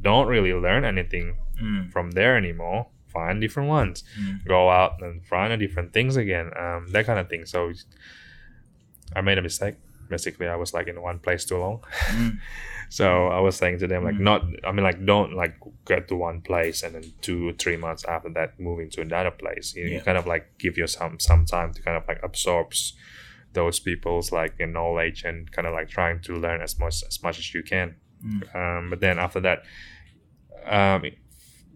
don't 0.00 0.28
really 0.28 0.52
learn 0.52 0.84
anything 0.84 1.36
Mm. 1.62 1.92
from 1.92 2.10
there 2.12 2.36
anymore 2.36 2.86
find 3.12 3.40
different 3.40 3.68
ones 3.68 4.02
Mm. 4.20 4.44
go 4.44 4.70
out 4.70 4.94
and 5.02 5.24
find 5.24 5.52
a 5.52 5.56
different 5.56 5.92
things 5.92 6.16
again 6.16 6.46
um, 6.58 6.86
that 6.92 7.06
kind 7.06 7.18
of 7.20 7.28
thing 7.28 7.46
so 7.46 7.72
i 9.14 9.20
made 9.20 9.38
a 9.38 9.42
mistake 9.42 9.74
basically 10.08 10.48
i 10.48 10.56
was 10.56 10.74
like 10.74 10.88
in 10.88 11.00
one 11.00 11.18
place 11.18 11.44
too 11.44 11.58
long 11.58 11.78
Mm. 12.10 12.38
so 12.98 13.06
i 13.38 13.40
was 13.46 13.54
saying 13.60 13.76
to 13.82 13.86
them 13.92 14.02
like 14.08 14.14
Mm. 14.20 14.26
not 14.30 14.40
i 14.68 14.70
mean 14.74 14.84
like 14.90 15.00
don't 15.12 15.32
like 15.42 15.54
get 15.92 16.02
to 16.10 16.16
one 16.28 16.38
place 16.48 16.78
and 16.84 16.94
then 16.94 17.04
two 17.26 17.52
three 17.62 17.78
months 17.84 18.04
after 18.14 18.30
that 18.38 18.50
moving 18.68 18.88
to 18.94 19.00
another 19.08 19.32
place. 19.42 19.66
You, 19.76 19.84
you 19.94 20.00
kind 20.08 20.18
of 20.20 20.26
like 20.32 20.44
give 20.64 20.74
yourself 20.82 21.10
some 21.30 21.42
time 21.54 21.70
to 21.74 21.80
kind 21.86 21.96
of 22.00 22.04
like 22.10 22.20
absorb 22.22 22.66
those 23.58 23.78
people's 23.88 24.28
like 24.40 24.54
knowledge 24.60 25.18
and 25.28 25.50
kind 25.54 25.66
of 25.68 25.72
like 25.78 25.88
trying 25.98 26.18
to 26.26 26.32
learn 26.44 26.60
as 26.66 26.78
much 26.82 26.96
as 27.10 27.16
much 27.26 27.36
as 27.42 27.46
you 27.54 27.62
can. 27.74 27.88
Mm. 28.24 28.40
um, 28.60 28.82
but 28.90 29.00
then 29.04 29.16
after 29.26 29.40
that 29.46 29.58
um, 30.76 31.02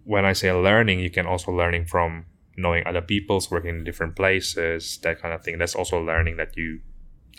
when 0.04 0.24
i 0.24 0.32
say 0.32 0.50
learning 0.52 0.98
you 1.06 1.10
can 1.10 1.26
also 1.26 1.50
learning 1.52 1.84
from 1.94 2.10
knowing 2.56 2.82
other 2.86 3.02
people's 3.02 3.50
working 3.50 3.70
in 3.78 3.84
different 3.84 4.14
places 4.16 4.98
that 5.04 5.20
kind 5.22 5.32
of 5.34 5.40
thing. 5.44 5.58
That's 5.58 5.76
also 5.80 5.96
learning 6.10 6.36
that 6.38 6.56
you 6.56 6.80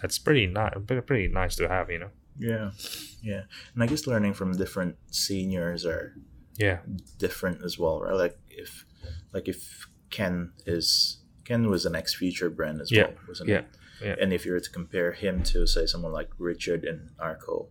that's 0.01 0.17
pretty 0.17 0.45
nice 0.47 0.73
pretty 1.05 1.27
nice 1.27 1.55
to 1.57 1.67
have 1.67 1.89
you 1.89 1.99
know 2.03 2.11
Yeah. 2.39 2.71
Yeah. 3.21 3.43
And 3.73 3.83
I 3.83 3.87
guess 3.87 4.07
learning 4.07 4.33
from 4.33 4.53
different 4.57 4.95
seniors 5.11 5.85
are 5.85 6.13
yeah 6.57 6.79
different 7.17 7.63
as 7.63 7.77
well, 7.77 7.99
right? 8.01 8.13
Like 8.15 8.37
if 8.49 8.85
like 9.33 9.47
if 9.47 9.87
Ken 10.09 10.51
is 10.65 11.17
Ken 11.45 11.69
was 11.69 11.85
an 11.85 11.95
ex 11.95 12.13
Future 12.15 12.49
brand 12.49 12.81
as 12.81 12.91
Yeah, 12.91 13.03
well, 13.03 13.13
wasn't 13.27 13.49
yeah, 13.49 13.59
it? 13.59 13.65
yeah. 14.03 14.15
And 14.21 14.31
if 14.33 14.45
you 14.45 14.51
were 14.53 14.59
to 14.59 14.69
compare 14.69 15.11
him 15.11 15.43
to 15.43 15.65
say 15.67 15.85
someone 15.85 16.11
like 16.13 16.29
Richard 16.37 16.83
and 16.85 17.09
Arco, 17.19 17.67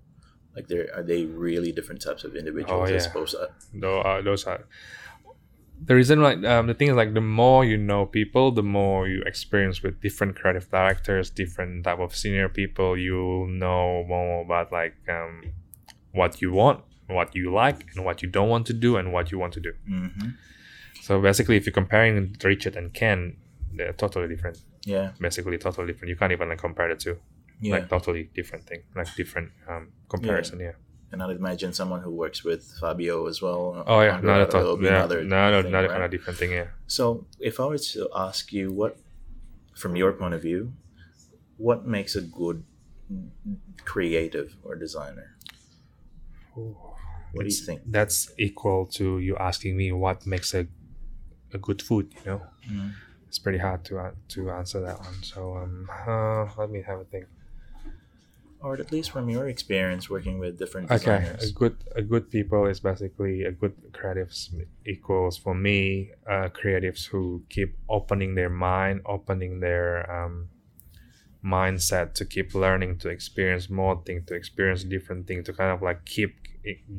like 0.55 0.69
they 0.69 0.89
are 0.95 1.03
they 1.03 1.25
really 1.25 1.73
different 1.73 2.01
types 2.03 2.25
of 2.25 2.35
individuals 2.37 2.91
Oh, 2.91 2.93
yeah. 2.93 3.05
opposed 3.05 3.33
to 3.37 3.41
uh, 3.43 3.47
Those 3.75 4.05
are, 4.05 4.23
those 4.23 4.45
are 4.47 4.67
the 5.85 5.95
reason 5.95 6.23
like 6.23 6.43
um, 6.45 6.67
the 6.67 6.75
thing 6.75 6.89
is 6.89 6.97
like 6.97 7.15
the 7.15 7.21
more 7.21 7.65
you 7.65 7.77
know 7.77 8.05
people 8.07 8.51
the 8.51 8.63
more 8.63 9.09
you 9.09 9.23
experience 9.23 9.83
with 9.83 10.01
different 10.01 10.37
creative 10.37 10.71
directors 10.71 11.31
different 11.31 11.85
type 11.85 11.99
of 11.99 12.15
senior 12.15 12.49
people 12.49 12.97
you'll 12.97 13.47
know 13.47 14.05
more 14.09 14.43
about 14.43 14.73
like 14.73 14.97
um, 15.09 15.43
what 16.13 16.43
you 16.43 16.53
want 16.53 16.83
what 17.07 17.35
you 17.35 17.53
like 17.53 17.87
and 17.95 18.05
what 18.05 18.23
you 18.23 18.29
don't 18.29 18.49
want 18.49 18.67
to 18.67 18.73
do 18.73 18.97
and 18.97 19.13
what 19.13 19.33
you 19.33 19.39
want 19.39 19.53
to 19.55 19.61
do. 19.61 19.73
Hmm 19.87 20.09
so 21.09 21.19
basically 21.23 21.57
if 21.57 21.65
you're 21.65 21.73
comparing 21.73 22.37
richard 22.45 22.77
and 22.77 22.93
ken 22.93 23.35
they're 23.73 23.93
totally 23.93 24.29
different. 24.29 24.59
Yeah. 24.85 25.13
Basically 25.21 25.57
totally 25.59 25.87
different. 25.87 26.09
You 26.11 26.17
can't 26.17 26.33
even 26.33 26.49
like 26.49 26.59
compare 26.59 26.89
the 26.89 26.97
two. 26.97 27.19
Yeah. 27.61 27.73
like 27.75 27.89
totally 27.89 28.31
different 28.35 28.65
thing 28.69 28.83
like 28.95 29.13
different 29.17 29.51
um, 29.69 29.89
comparison 30.09 30.61
yeah. 30.61 30.77
And 31.13 31.23
I'd 31.23 31.37
imagine 31.37 31.73
someone 31.73 32.01
who 32.03 32.11
works 32.11 32.45
with 32.45 32.63
Fabio 32.81 33.27
as 33.27 33.41
well. 33.43 33.83
Oh 33.87 34.01
yeah, 34.01 34.21
not 34.21 34.41
at 34.43 34.55
all. 34.55 34.83
Yeah, 34.83 34.97
another 34.99 35.25
no, 35.25 35.51
no, 35.51 35.63
thing, 35.63 35.73
not 35.73 35.89
right? 35.91 36.03
of 36.03 36.11
different 36.11 36.39
thing. 36.39 36.53
Yeah. 36.53 36.69
So, 36.87 37.27
if 37.41 37.59
I 37.61 37.67
were 37.67 37.79
to 37.79 38.09
ask 38.15 38.53
you 38.53 38.71
what, 38.73 38.99
from 39.75 39.97
your 39.97 40.13
point 40.13 40.35
of 40.35 40.43
view, 40.43 40.73
what 41.57 41.87
makes 41.87 42.15
a 42.17 42.21
good 42.23 42.63
creative 43.85 44.57
or 44.65 44.75
designer? 44.77 45.37
What 46.55 47.45
do 47.45 47.45
you 47.47 47.51
think? 47.51 47.83
That's 47.87 48.31
equal 48.39 48.87
to 48.99 49.19
you 49.19 49.37
asking 49.37 49.77
me 49.77 49.93
what 49.93 50.27
makes 50.27 50.55
a 50.55 50.67
a 51.55 51.59
good 51.59 51.81
food. 51.81 52.13
You 52.25 52.31
know, 52.31 52.43
Mm. 52.71 52.93
it's 53.29 53.39
pretty 53.39 53.59
hard 53.59 53.85
to 53.85 53.99
an- 53.99 54.17
to 54.35 54.51
answer 54.51 54.81
that 54.81 54.99
one. 55.01 55.23
So 55.23 55.57
um, 55.57 55.89
uh, 56.07 56.47
let 56.59 56.69
me 56.71 56.83
have 56.83 57.01
a 57.01 57.05
think. 57.05 57.27
Or 58.61 58.75
at 58.75 58.91
least 58.91 59.13
from 59.13 59.29
your 59.31 59.49
experience 59.49 60.11
working 60.11 60.41
with 60.41 60.59
different 60.59 60.89
designers? 60.89 61.37
Okay, 61.37 61.49
a 61.49 61.53
good 61.53 61.77
a 61.95 62.03
good 62.03 62.29
people 62.31 62.67
is 62.67 62.81
basically 62.81 63.45
a 63.45 63.53
good 63.53 63.75
creatives 63.93 64.51
equals 64.85 65.37
for 65.37 65.55
me 65.55 66.11
uh, 66.29 66.49
creatives 66.49 67.07
who 67.07 67.45
keep 67.49 67.77
opening 67.89 68.35
their 68.35 68.51
mind, 68.51 69.03
opening 69.07 69.61
their 69.61 70.11
um, 70.11 70.49
mindset 71.45 72.15
to 72.15 72.25
keep 72.25 72.55
learning, 72.55 72.99
to 72.99 73.09
experience 73.09 73.71
more 73.71 74.03
things, 74.05 74.27
to 74.27 74.35
experience 74.35 74.83
different 74.83 75.27
things, 75.29 75.47
to 75.47 75.53
kind 75.53 75.71
of 75.71 75.81
like 75.81 76.05
keep 76.05 76.37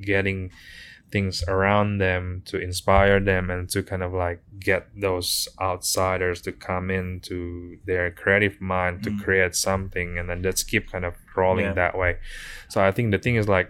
getting 0.01 0.51
things 1.11 1.43
around 1.47 1.97
them 1.97 2.41
to 2.45 2.59
inspire 2.59 3.19
them 3.19 3.49
and 3.49 3.67
to 3.69 3.81
kind 3.81 4.03
of 4.03 4.13
like 4.13 4.41
get 4.59 4.87
those 4.99 5.47
outsiders 5.59 6.41
to 6.41 6.51
come 6.51 6.91
into 6.91 7.77
their 7.85 8.11
creative 8.11 8.61
mind 8.61 9.03
to 9.03 9.09
Mm. 9.09 9.23
create 9.23 9.55
something 9.55 10.17
and 10.19 10.29
then 10.29 10.43
just 10.43 10.67
keep 10.69 10.91
kind 10.91 11.05
of 11.05 11.15
rolling 11.35 11.65
Yeah. 11.65 11.73
that 11.73 11.97
way 11.97 12.17
so 12.67 12.81
i 12.83 12.91
think 12.91 13.11
the 13.11 13.17
thing 13.17 13.35
is 13.37 13.47
like 13.47 13.69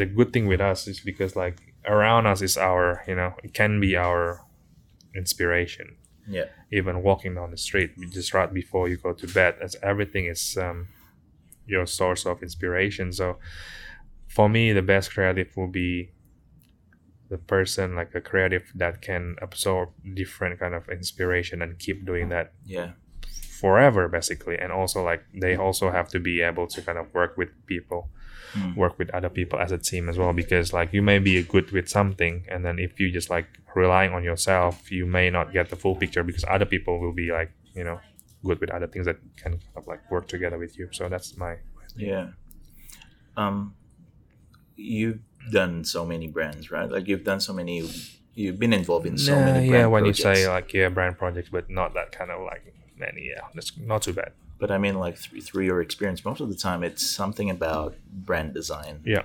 the 0.00 0.06
good 0.06 0.32
thing 0.32 0.46
with 0.46 0.60
us 0.60 0.86
is 0.88 1.00
because 1.00 1.36
like 1.36 1.56
around 1.86 2.26
us 2.26 2.40
is 2.42 2.56
our 2.56 3.02
you 3.08 3.14
know 3.14 3.34
it 3.44 3.52
can 3.54 3.80
be 3.80 3.94
our 3.96 4.40
inspiration 5.14 5.96
Yeah. 6.26 6.44
even 6.70 7.02
walking 7.02 7.34
down 7.34 7.50
the 7.50 7.56
street 7.56 7.90
just 8.12 8.34
right 8.34 8.52
before 8.52 8.88
you 8.88 8.96
go 8.96 9.12
to 9.12 9.26
bed 9.26 9.56
as 9.60 9.76
everything 9.82 10.26
is 10.26 10.56
um, 10.56 10.88
your 11.66 11.86
source 11.86 12.26
of 12.26 12.42
inspiration 12.42 13.12
so 13.12 13.38
for 14.28 14.48
me 14.48 14.72
the 14.72 14.82
best 14.82 15.10
creative 15.14 15.48
will 15.56 15.68
be 15.84 16.10
the 17.30 17.38
person 17.38 17.94
like 17.94 18.14
a 18.14 18.20
creative 18.20 18.64
that 18.74 19.02
can 19.02 19.36
absorb 19.42 19.88
different 20.14 20.58
kind 20.58 20.74
of 20.74 20.88
inspiration 20.88 21.60
and 21.62 21.78
keep 21.78 22.04
doing 22.06 22.28
that 22.30 22.52
Yeah. 22.64 22.92
forever 23.60 24.08
basically 24.08 24.56
and 24.58 24.70
also 24.72 25.02
like 25.02 25.22
they 25.34 25.56
also 25.56 25.90
have 25.90 26.08
to 26.08 26.18
be 26.20 26.40
able 26.40 26.66
to 26.68 26.80
kind 26.82 26.98
of 26.98 27.12
work 27.14 27.36
with 27.36 27.50
people 27.66 28.08
Mm. 28.54 28.76
work 28.76 28.98
with 28.98 29.10
other 29.10 29.28
people 29.28 29.58
as 29.58 29.72
a 29.72 29.76
team 29.90 30.08
as 30.08 30.16
well 30.16 30.32
because 30.32 30.72
like 30.72 30.90
you 30.94 31.02
may 31.02 31.18
be 31.18 31.42
good 31.42 31.70
with 31.70 31.86
something 31.86 32.46
and 32.50 32.64
then 32.64 32.78
if 32.78 32.98
you 32.98 33.12
just 33.12 33.28
like 33.28 33.46
relying 33.76 34.12
on 34.14 34.22
yourself 34.24 34.90
you 34.90 35.04
may 35.04 35.28
not 35.28 35.52
get 35.52 35.68
the 35.68 35.76
full 35.76 35.94
picture 35.94 36.22
because 36.22 36.44
other 36.48 36.64
people 36.64 36.98
will 36.98 37.12
be 37.12 37.28
like 37.30 37.50
you 37.74 37.84
know 37.84 38.00
good 38.42 38.58
with 38.62 38.70
other 38.70 38.86
things 38.86 39.04
that 39.04 39.18
can 39.36 39.52
kind 39.52 39.62
of 39.76 39.86
like 39.86 40.00
work 40.10 40.26
together 40.28 40.56
with 40.56 40.78
you 40.78 40.88
so 40.92 41.10
that's 41.10 41.36
my 41.36 41.56
Yeah. 41.94 42.28
Um, 43.36 43.74
you've 44.76 45.20
done 45.50 45.84
so 45.84 46.04
many 46.04 46.26
brands, 46.26 46.70
right? 46.70 46.90
Like 46.90 47.08
you've 47.08 47.24
done 47.24 47.40
so 47.40 47.52
many. 47.52 47.88
You've 48.34 48.58
been 48.58 48.72
involved 48.72 49.06
in 49.06 49.18
so 49.18 49.34
Nah, 49.34 49.44
many. 49.46 49.68
yeah 49.68 49.86
when 49.86 50.02
projects. 50.04 50.18
you 50.20 50.34
say 50.34 50.48
like 50.48 50.72
yeah 50.72 50.88
brand 50.90 51.18
projects 51.18 51.48
but 51.50 51.68
not 51.68 51.94
that 51.94 52.12
kind 52.12 52.30
of 52.30 52.40
like 52.42 52.72
many 52.96 53.30
yeah 53.34 53.40
that's 53.54 53.76
not 53.76 54.02
too 54.02 54.12
bad 54.12 54.30
But 54.60 54.70
I 54.70 54.78
mean, 54.78 54.94
like 54.98 55.16
through, 55.16 55.40
through 55.40 55.64
your 55.64 55.80
experience, 55.80 56.24
most 56.24 56.40
of 56.40 56.48
the 56.48 56.54
time 56.54 56.84
it's 56.84 57.04
something 57.04 57.50
about 57.50 57.96
brand 58.12 58.54
design. 58.54 59.00
yeah 59.04 59.22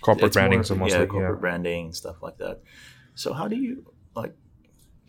corporate 0.00 0.26
It's 0.26 0.36
branding 0.36 0.58
mostly 0.60 0.76
yeah, 0.90 1.00
yeah, 1.00 1.06
corporate 1.06 1.40
branding 1.40 1.86
and 1.86 1.96
stuff 1.96 2.22
like 2.22 2.38
that. 2.38 2.60
So 3.16 3.32
how 3.32 3.46
do 3.48 3.56
you 3.56 3.74
like? 4.14 4.34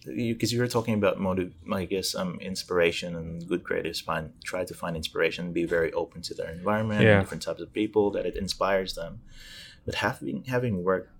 You 0.08 0.34
because 0.36 0.52
you 0.54 0.60
were 0.60 0.68
talking 0.68 0.94
about 0.94 1.20
motive, 1.20 1.54
I 1.72 1.86
guess, 1.86 2.16
um, 2.16 2.40
inspiration 2.42 3.16
and 3.16 3.48
good 3.48 3.64
creatives 3.64 4.02
find 4.04 4.32
try 4.44 4.64
to 4.66 4.74
find 4.74 4.96
inspiration, 4.96 5.54
be 5.54 5.66
very 5.66 5.92
open 5.94 6.22
to 6.24 6.34
their 6.34 6.50
environment, 6.52 7.02
Yeah. 7.02 7.14
and 7.18 7.24
different 7.24 7.44
types 7.44 7.62
of 7.62 7.74
people 7.74 8.12
that 8.12 8.26
it 8.26 8.36
inspires 8.36 8.94
them. 8.96 9.22
But 9.86 9.96
having 9.96 10.44
having 10.46 10.84
worked 10.84 11.12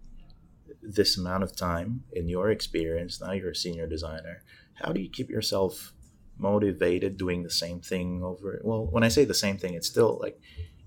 this 0.82 1.18
amount 1.18 1.44
of 1.44 1.56
time 1.56 2.04
in 2.14 2.28
your 2.30 2.50
experience, 2.52 3.20
now 3.22 3.32
you're 3.32 3.52
a 3.52 3.56
senior 3.56 3.88
designer. 3.88 4.44
How 4.76 4.92
do 4.92 5.00
you 5.02 5.10
keep 5.10 5.30
yourself 5.30 5.94
motivated 6.38 7.18
doing 7.18 7.44
the 7.44 7.50
same 7.50 7.80
thing 7.80 8.24
over? 8.24 8.60
Well, 8.64 8.86
when 8.86 9.04
I 9.04 9.08
say 9.10 9.26
the 9.26 9.34
same 9.34 9.58
thing, 9.58 9.74
it's 9.74 9.88
still 9.88 10.20
like 10.22 10.40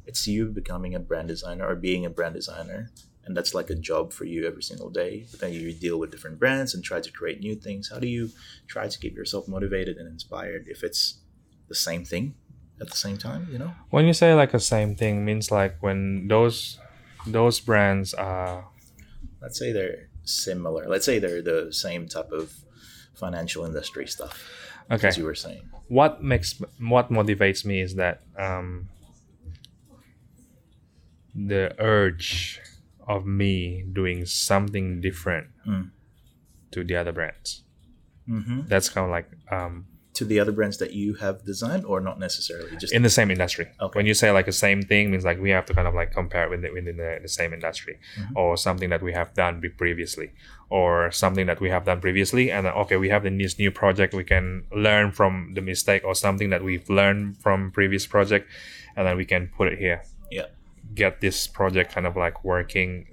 it's 0.07 0.27
you 0.27 0.47
becoming 0.47 0.95
a 0.95 1.01
brand 1.01 1.29
designer 1.29 1.67
or 1.67 1.75
being 1.75 2.05
a 2.07 2.11
brand 2.11 2.35
designer 2.35 2.91
and 3.29 3.37
that's 3.37 3.53
like 3.53 3.69
a 3.69 3.75
job 3.75 4.11
for 4.11 4.25
you 4.25 4.47
every 4.47 4.62
single 4.62 4.88
day. 4.88 5.27
But 5.31 5.41
then 5.41 5.53
you 5.53 5.73
deal 5.73 5.99
with 5.99 6.11
different 6.11 6.38
brands 6.38 6.75
and 6.75 6.83
try 6.83 7.01
to 7.01 7.12
create 7.12 7.41
new 7.41 7.55
things. 7.55 7.91
How 7.93 7.99
do 7.99 8.09
you 8.09 8.31
try 8.67 8.88
to 8.88 8.99
keep 8.99 9.14
yourself 9.14 9.47
motivated 9.47 9.99
and 9.99 10.09
inspired 10.09 10.64
if 10.67 10.83
it's 10.83 11.19
the 11.69 11.75
same 11.75 12.07
thing 12.07 12.35
at 12.81 12.88
the 12.88 12.97
same 12.97 13.19
time 13.19 13.47
you 13.53 13.59
know? 13.59 13.73
When 13.91 14.07
you 14.07 14.14
say 14.14 14.33
like 14.33 14.53
the 14.53 14.61
same 14.61 14.97
thing 14.97 15.27
means 15.27 15.51
like 15.51 15.77
when 15.81 16.27
those 16.29 16.79
those 17.27 17.61
brands 17.61 18.14
are 18.14 18.64
let's 19.43 19.59
say 19.59 19.73
they're 19.73 20.09
similar. 20.25 20.88
Let's 20.88 21.05
say 21.05 21.19
they're 21.19 21.43
the 21.43 21.71
same 21.71 22.09
type 22.09 22.33
of 22.33 22.51
financial 23.14 23.67
industry 23.67 24.07
stuff 24.07 24.43
okay. 24.91 25.09
as 25.09 25.19
you 25.19 25.25
were 25.25 25.35
saying. 25.35 25.69
What 25.88 26.23
makes 26.23 26.62
what 26.79 27.11
motivates 27.11 27.67
me 27.67 27.83
is 27.83 27.97
that 27.97 28.23
um 28.38 28.88
the 31.35 31.75
urge 31.79 32.62
of 33.09 33.27
me 33.27 33.85
doing 34.01 34.25
something 34.27 35.01
different 35.01 35.47
Mm. 35.66 35.90
to 36.73 36.85
the 36.85 36.97
other 36.97 37.12
brands 37.12 37.64
hmm 38.27 38.61
that's 38.71 38.88
kind 38.94 39.05
of 39.07 39.11
like 39.11 39.29
um 39.51 39.87
to 40.18 40.25
the 40.25 40.40
other 40.42 40.51
brands 40.59 40.79
that 40.79 40.92
you 41.01 41.14
have 41.14 41.37
designed 41.44 41.85
or 41.90 42.01
not 42.01 42.18
necessarily 42.18 42.77
just 42.83 42.92
in 42.92 43.03
the 43.03 43.14
same 43.18 43.31
industry 43.31 43.66
Okay. 43.81 43.97
when 43.99 44.07
you 44.11 44.14
say 44.14 44.29
like 44.38 44.47
the 44.47 44.59
same 44.66 44.81
thing 44.83 45.05
means 45.12 45.25
like 45.31 45.38
we 45.40 45.51
have 45.51 45.64
to 45.71 45.75
kind 45.79 45.87
of 45.90 45.94
like 45.94 46.11
compare 46.12 46.44
it 46.47 46.51
within, 46.51 46.73
within 46.75 46.97
the, 46.97 47.18
the 47.23 47.29
same 47.29 47.53
industry 47.59 47.94
Mhm. 48.18 48.33
or 48.40 48.57
something 48.57 48.90
that 48.90 49.03
we 49.09 49.12
have 49.21 49.33
done 49.35 49.55
previously 49.83 50.29
or 50.71 51.11
something 51.12 51.47
that 51.51 51.61
we 51.64 51.68
have 51.71 51.85
done 51.90 52.01
previously 52.07 52.51
and 52.51 52.66
then 52.66 52.73
okay 52.83 52.97
we 53.05 53.09
have 53.14 53.23
this 53.23 53.59
new 53.59 53.71
project 53.83 54.12
we 54.12 54.25
can 54.35 54.64
learn 54.87 55.07
from 55.18 55.33
the 55.57 55.62
mistake 55.73 56.03
or 56.09 56.14
something 56.27 56.51
that 56.51 56.62
we've 56.68 56.88
learned 57.01 57.37
from 57.44 57.71
previous 57.71 58.05
project 58.07 58.44
and 58.97 59.07
then 59.07 59.16
we 59.16 59.25
can 59.33 59.42
put 59.57 59.66
it 59.73 59.79
here 59.79 60.03
yeah 60.38 60.47
get 60.94 61.20
this 61.20 61.46
project 61.46 61.92
kind 61.92 62.07
of 62.07 62.16
like 62.16 62.44
working 62.44 63.07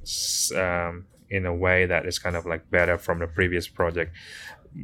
um, 0.55 1.05
in 1.29 1.45
a 1.45 1.53
way 1.53 1.85
that 1.85 2.05
is 2.05 2.19
kind 2.19 2.35
of 2.35 2.45
like 2.45 2.69
better 2.69 2.97
from 2.97 3.19
the 3.19 3.27
previous 3.27 3.67
project. 3.67 4.15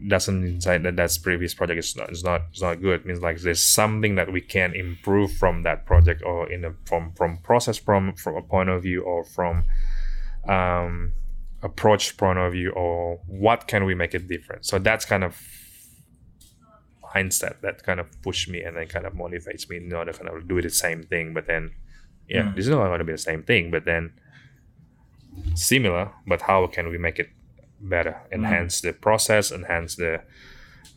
Doesn't 0.08 0.42
mean 0.42 0.60
that 0.60 0.96
that 0.96 1.20
previous 1.22 1.54
project 1.54 1.80
is 1.80 1.98
not 1.98 2.12
is 2.12 2.24
not 2.24 2.42
is 2.54 2.62
not 2.62 2.82
good. 2.82 3.02
It 3.02 3.06
means 3.06 3.20
like 3.20 3.40
there's 3.40 3.62
something 3.62 4.16
that 4.16 4.32
we 4.32 4.40
can 4.40 4.74
improve 4.74 5.34
from 5.34 5.64
that 5.64 5.86
project 5.86 6.24
or 6.24 6.50
in 6.50 6.64
a 6.64 6.74
from 6.86 7.12
from 7.14 7.38
process 7.40 7.78
from 7.78 8.14
from 8.16 8.38
a 8.38 8.42
point 8.42 8.70
of 8.70 8.84
view 8.84 9.02
or 9.02 9.26
from 9.26 9.66
um 10.48 11.12
approach 11.62 12.16
point 12.16 12.40
of 12.40 12.54
view 12.54 12.72
or 12.72 13.20
what 13.28 13.68
can 13.68 13.84
we 13.84 13.94
make 13.94 14.14
it 14.14 14.30
different. 14.30 14.66
So 14.66 14.80
that's 14.80 15.04
kind 15.04 15.26
of 15.26 15.36
mindset 17.14 17.62
that 17.62 17.84
kind 17.84 18.00
of 18.00 18.08
pushed 18.22 18.48
me 18.50 18.62
and 18.62 18.78
then 18.78 18.88
kind 18.88 19.06
of 19.06 19.14
motivates 19.14 19.70
me 19.70 19.80
not 19.80 20.06
to 20.06 20.14
kind 20.14 20.30
of 20.30 20.48
do 20.48 20.62
the 20.62 20.70
same 20.70 21.04
thing 21.04 21.34
but 21.34 21.48
then 21.48 21.72
yeah 22.34 22.44
Mm. 22.44 22.56
this 22.56 22.66
is 22.68 22.72
not 22.72 22.88
going 22.92 23.04
to 23.06 23.10
be 23.12 23.18
the 23.20 23.26
same 23.32 23.44
thing 23.52 23.64
but 23.76 23.84
then 23.92 24.04
similar 25.72 26.06
but 26.32 26.40
how 26.50 26.60
can 26.76 26.86
we 26.94 26.98
make 27.08 27.18
it 27.24 27.30
better 27.94 28.16
enhance 28.38 28.74
the 28.86 28.94
process 29.08 29.52
enhance 29.60 29.92
the 30.04 30.14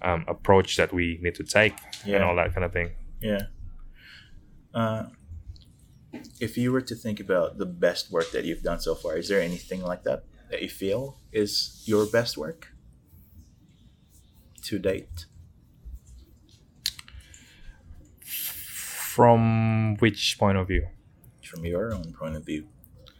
um, 0.08 0.20
approach 0.34 0.70
that 0.80 0.90
we 0.98 1.06
need 1.24 1.34
to 1.42 1.44
take 1.58 1.76
and 2.14 2.22
all 2.26 2.36
that 2.40 2.50
kind 2.54 2.64
of 2.68 2.72
thing 2.78 2.90
Yeah. 3.32 3.44
Uh, 4.82 5.02
if 6.46 6.52
you 6.60 6.68
were 6.74 6.84
to 6.92 6.94
think 7.04 7.18
about 7.26 7.48
the 7.62 7.66
best 7.86 8.04
work 8.16 8.28
that 8.34 8.44
you've 8.46 8.62
done 8.70 8.80
so 8.88 8.94
far, 9.02 9.12
is 9.22 9.26
there 9.30 9.40
anything 9.50 9.80
like 9.90 10.02
that 10.08 10.20
that 10.50 10.60
you 10.64 10.68
feel 10.82 11.02
is 11.32 11.52
your 11.86 12.04
best 12.16 12.32
work 12.44 12.60
to 14.68 14.74
date? 14.90 15.26
From 19.14 19.96
which 20.00 20.36
point 20.38 20.58
of 20.58 20.66
view? 20.68 20.86
From 21.46 21.64
your 21.64 21.92
own 21.94 22.12
point 22.12 22.36
of 22.36 22.44
view, 22.44 22.66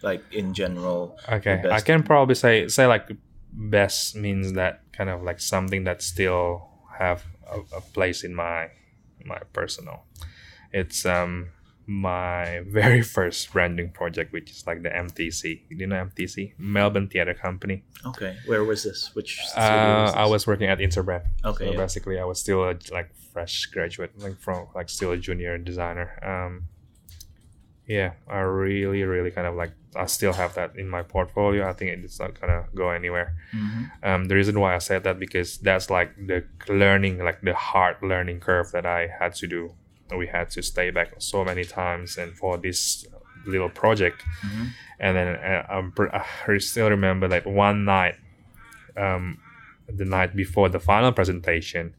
like 0.03 0.23
in 0.33 0.55
general? 0.55 1.19
Okay, 1.29 1.63
I 1.71 1.81
can 1.81 2.03
probably 2.03 2.35
say 2.35 2.69
say 2.69 2.87
like 2.87 3.11
best 3.53 4.17
means 4.17 4.53
that 4.55 4.83
kind 4.93 5.11
of 5.11 5.23
like 5.23 5.41
something 5.41 5.85
that 5.85 6.03
still 6.03 6.69
have 6.99 7.25
a, 7.51 7.61
a 7.77 7.81
place 7.81 8.25
in 8.25 8.35
my 8.35 8.69
my 9.25 9.39
personal. 9.53 10.05
It's 10.73 11.07
um 11.07 11.51
my 11.87 12.63
very 12.67 13.03
first 13.03 13.53
branding 13.53 13.91
project, 13.91 14.33
which 14.33 14.51
is 14.51 14.67
like 14.67 14.83
the 14.83 14.89
MTC. 14.89 15.69
Do 15.69 15.77
you 15.77 15.87
know 15.87 15.97
MTC? 15.97 16.55
Melbourne 16.59 17.09
Theatre 17.09 17.35
Company. 17.35 17.85
Okay, 18.07 18.37
where 18.47 18.65
was 18.65 18.83
this? 18.85 19.11
Which 19.15 19.39
Uh, 19.55 20.05
was 20.07 20.15
I 20.15 20.25
was 20.27 20.47
working 20.47 20.69
at 20.69 20.79
Interbrand. 20.79 21.25
Okay, 21.45 21.67
so 21.67 21.71
yeah. 21.73 21.77
basically, 21.79 22.19
I 22.19 22.25
was 22.25 22.41
still 22.41 22.65
a 22.65 22.75
like 22.91 23.15
fresh 23.33 23.67
graduate, 23.67 24.13
like 24.19 24.39
from 24.41 24.67
like 24.75 24.89
still 24.89 25.11
a 25.13 25.17
junior 25.19 25.59
designer. 25.59 26.09
Um, 26.23 26.65
yeah, 27.87 28.13
I 28.29 28.39
really, 28.41 29.03
really 29.05 29.31
kind 29.31 29.47
of 29.47 29.55
like 29.55 29.73
I 29.97 30.07
still 30.07 30.33
have 30.33 30.55
that 30.55 30.77
in 30.77 30.89
my 30.89 31.03
portfolio. 31.03 31.69
I 31.69 31.73
think 31.73 31.91
it's 32.05 32.19
not 32.19 32.41
gonna 32.41 32.65
go 32.75 32.91
anywhere. 32.91 33.35
Mhm. 33.55 33.91
Um, 34.03 34.25
the 34.27 34.35
reason 34.35 34.59
why 34.59 34.75
I 34.75 34.79
said 34.79 35.05
that 35.05 35.19
because 35.19 35.59
that's 35.59 35.89
like 35.91 36.11
the 36.17 36.45
learning, 36.69 37.19
like 37.25 37.41
the 37.43 37.55
hard 37.55 37.97
learning 38.03 38.41
curve 38.41 38.73
that 38.73 38.87
I 38.87 39.09
had 39.21 39.35
to 39.37 39.47
do. 39.47 39.75
We 40.17 40.27
had 40.27 40.51
to 40.51 40.63
stay 40.63 40.91
back 40.91 41.09
so 41.19 41.45
many 41.45 41.65
times, 41.65 42.19
and 42.19 42.33
for 42.37 42.59
this 42.59 43.07
little 43.47 43.69
project, 43.71 44.23
Mhm. 44.43 44.67
and 45.01 45.17
then 45.17 45.29
uh, 45.37 45.67
I'm, 45.69 45.93
I 46.13 46.59
still 46.59 46.89
remember 46.91 47.29
like 47.29 47.47
one 47.47 47.85
night, 47.85 48.17
um, 48.97 49.39
the 49.89 50.05
night 50.05 50.35
before 50.37 50.69
the 50.69 50.81
final 50.81 51.13
presentation, 51.13 51.95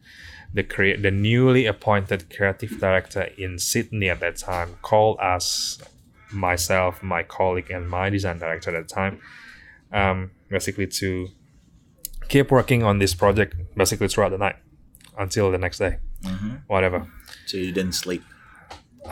the 0.56 0.64
the 1.02 1.12
newly 1.12 1.64
appointed 1.74 2.20
creative 2.36 2.80
director 2.80 3.24
in 3.38 3.60
Sydney 3.60 4.10
at 4.10 4.20
that 4.22 4.38
time 4.38 4.70
called 4.82 5.18
us, 5.20 5.78
myself, 6.32 7.04
my 7.04 7.22
colleague, 7.24 7.70
and 7.76 7.84
my 7.90 8.10
design 8.10 8.38
director 8.40 8.70
at 8.76 8.88
the 8.88 8.94
time, 9.02 9.20
um, 9.92 10.32
basically 10.50 10.88
to 11.02 11.28
keep 12.30 12.50
working 12.52 12.82
on 12.84 13.00
this 13.00 13.14
project 13.14 13.52
basically 13.76 14.08
throughout 14.08 14.30
the 14.32 14.38
night 14.38 14.56
until 15.18 15.52
the 15.52 15.58
next 15.66 15.78
day, 15.80 15.98
Mhm. 16.24 16.62
whatever 16.68 17.00
So 17.46 17.58
you 17.58 17.72
didn't 17.72 17.94
sleep. 18.04 18.24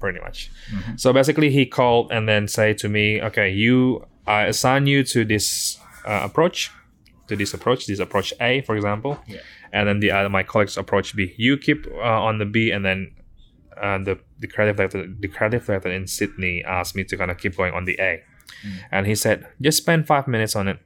pretty 0.00 0.20
much. 0.20 0.50
So 0.96 1.12
basically, 1.12 1.50
he 1.50 1.66
called 1.66 2.10
and 2.12 2.28
then 2.28 2.48
say 2.48 2.72
to 2.74 2.88
me, 2.88 3.20
"Okay, 3.22 3.50
you, 3.50 4.06
I 4.26 4.44
assign 4.44 4.86
you 4.86 5.02
to 5.04 5.24
this 5.24 5.78
uh, 6.06 6.20
approach, 6.24 6.70
to 7.28 7.36
this 7.36 7.54
approach, 7.54 7.86
this 7.86 7.98
approach 8.00 8.32
A, 8.40 8.60
for 8.62 8.76
example, 8.76 9.18
Yeah. 9.26 9.38
and 9.72 9.88
then 9.88 10.00
the 10.00 10.10
other 10.10 10.28
my 10.28 10.42
colleagues 10.42 10.76
approach 10.76 11.14
B. 11.16 11.34
You 11.38 11.56
keep 11.56 11.86
uh, 11.86 11.98
on 12.28 12.38
the 12.38 12.44
B, 12.46 12.70
and 12.70 12.84
then 12.84 13.14
uh, 13.80 13.98
the 13.98 14.18
the 14.38 14.46
creative 14.46 14.76
director, 14.76 15.06
the 15.20 15.28
creative 15.28 15.64
director 15.66 15.90
in 15.90 16.06
Sydney 16.06 16.62
asked 16.64 16.94
me 16.96 17.04
to 17.04 17.16
kind 17.16 17.30
of 17.30 17.38
keep 17.38 17.56
going 17.56 17.72
on 17.74 17.84
the 17.86 17.96
A, 18.00 18.22
and 18.92 19.06
he 19.06 19.14
said, 19.14 19.46
just 19.60 19.78
spend 19.78 20.06
five 20.06 20.26
minutes 20.28 20.54
on 20.56 20.68
it." 20.68 20.78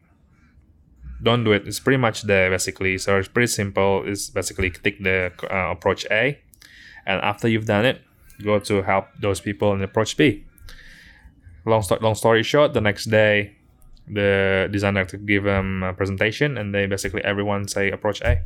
Don't 1.21 1.43
do 1.43 1.51
it. 1.51 1.67
It's 1.67 1.81
pretty 1.81 1.97
much 1.99 2.23
there 2.23 2.49
basically. 2.49 2.97
So 2.99 3.19
it's 3.19 3.27
pretty 3.27 3.49
simple. 3.49 4.05
It's 4.07 4.31
basically 4.31 4.71
take 4.71 5.03
the 5.03 5.33
uh, 5.51 5.73
approach 5.73 6.07
A, 6.13 6.39
and 7.07 7.21
after 7.23 7.49
you've 7.49 7.67
done 7.67 7.85
it, 7.85 8.01
go 8.45 8.61
to 8.61 8.83
help 8.83 9.07
those 9.21 9.41
people 9.41 9.73
in 9.75 9.83
approach 9.83 10.17
B. 10.17 10.45
Long 11.67 11.83
story, 11.83 12.01
long 12.01 12.15
story 12.15 12.43
short, 12.45 12.73
the 12.73 12.81
next 12.81 13.07
day, 13.07 13.57
the 14.13 14.69
designer 14.71 15.05
to 15.07 15.17
give 15.17 15.45
them 15.45 15.83
a 15.83 15.93
presentation, 15.93 16.57
and 16.59 16.75
they 16.75 16.87
basically 16.87 17.23
everyone 17.25 17.69
say 17.69 17.91
approach 17.91 18.21
A. 18.23 18.43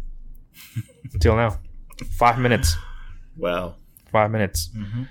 Until 1.15 1.37
now, 1.37 1.59
five 2.19 2.39
minutes, 2.39 2.77
Wow. 3.37 3.77
five 4.11 4.31
minutes. 4.31 4.71
Mhm. 4.77 5.09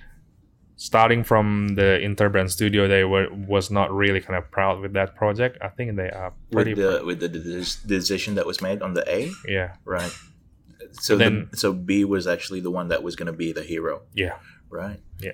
Starting 0.76 1.24
from 1.24 1.76
the 1.76 1.99
Interbrand 2.02 2.49
studio, 2.49 2.88
they 2.88 3.04
were 3.04 3.28
was 3.47 3.70
not 3.70 3.91
really 3.93 4.20
kind 4.20 4.36
of 4.38 4.49
proud 4.49 4.82
with 4.82 4.93
that 4.93 5.16
project. 5.16 5.58
I 5.62 5.68
think 5.70 5.95
they 5.95 6.10
are 6.10 6.34
pretty 6.52 6.74
With 6.74 6.99
the 6.99 7.06
with 7.06 7.20
the 7.20 7.30
de- 7.30 7.88
decision 7.88 8.34
that 8.36 8.45
was 8.47 8.62
made 8.62 8.82
on 8.82 8.93
the 8.95 9.04
A, 9.08 9.30
yeah 9.47 9.76
right? 9.86 10.12
So 10.93 11.16
Then- 11.18 11.47
the, 11.52 11.58
so 11.58 11.72
B 11.74 12.04
was 12.04 12.26
actually 12.26 12.62
the 12.62 12.72
one 12.72 12.88
that 12.89 13.04
was 13.04 13.16
gonna 13.16 13.32
be 13.34 13.54
the 13.54 13.62
hero, 13.64 14.02
yeah. 14.16 14.38
right? 14.72 14.99
Yeah. 15.20 15.34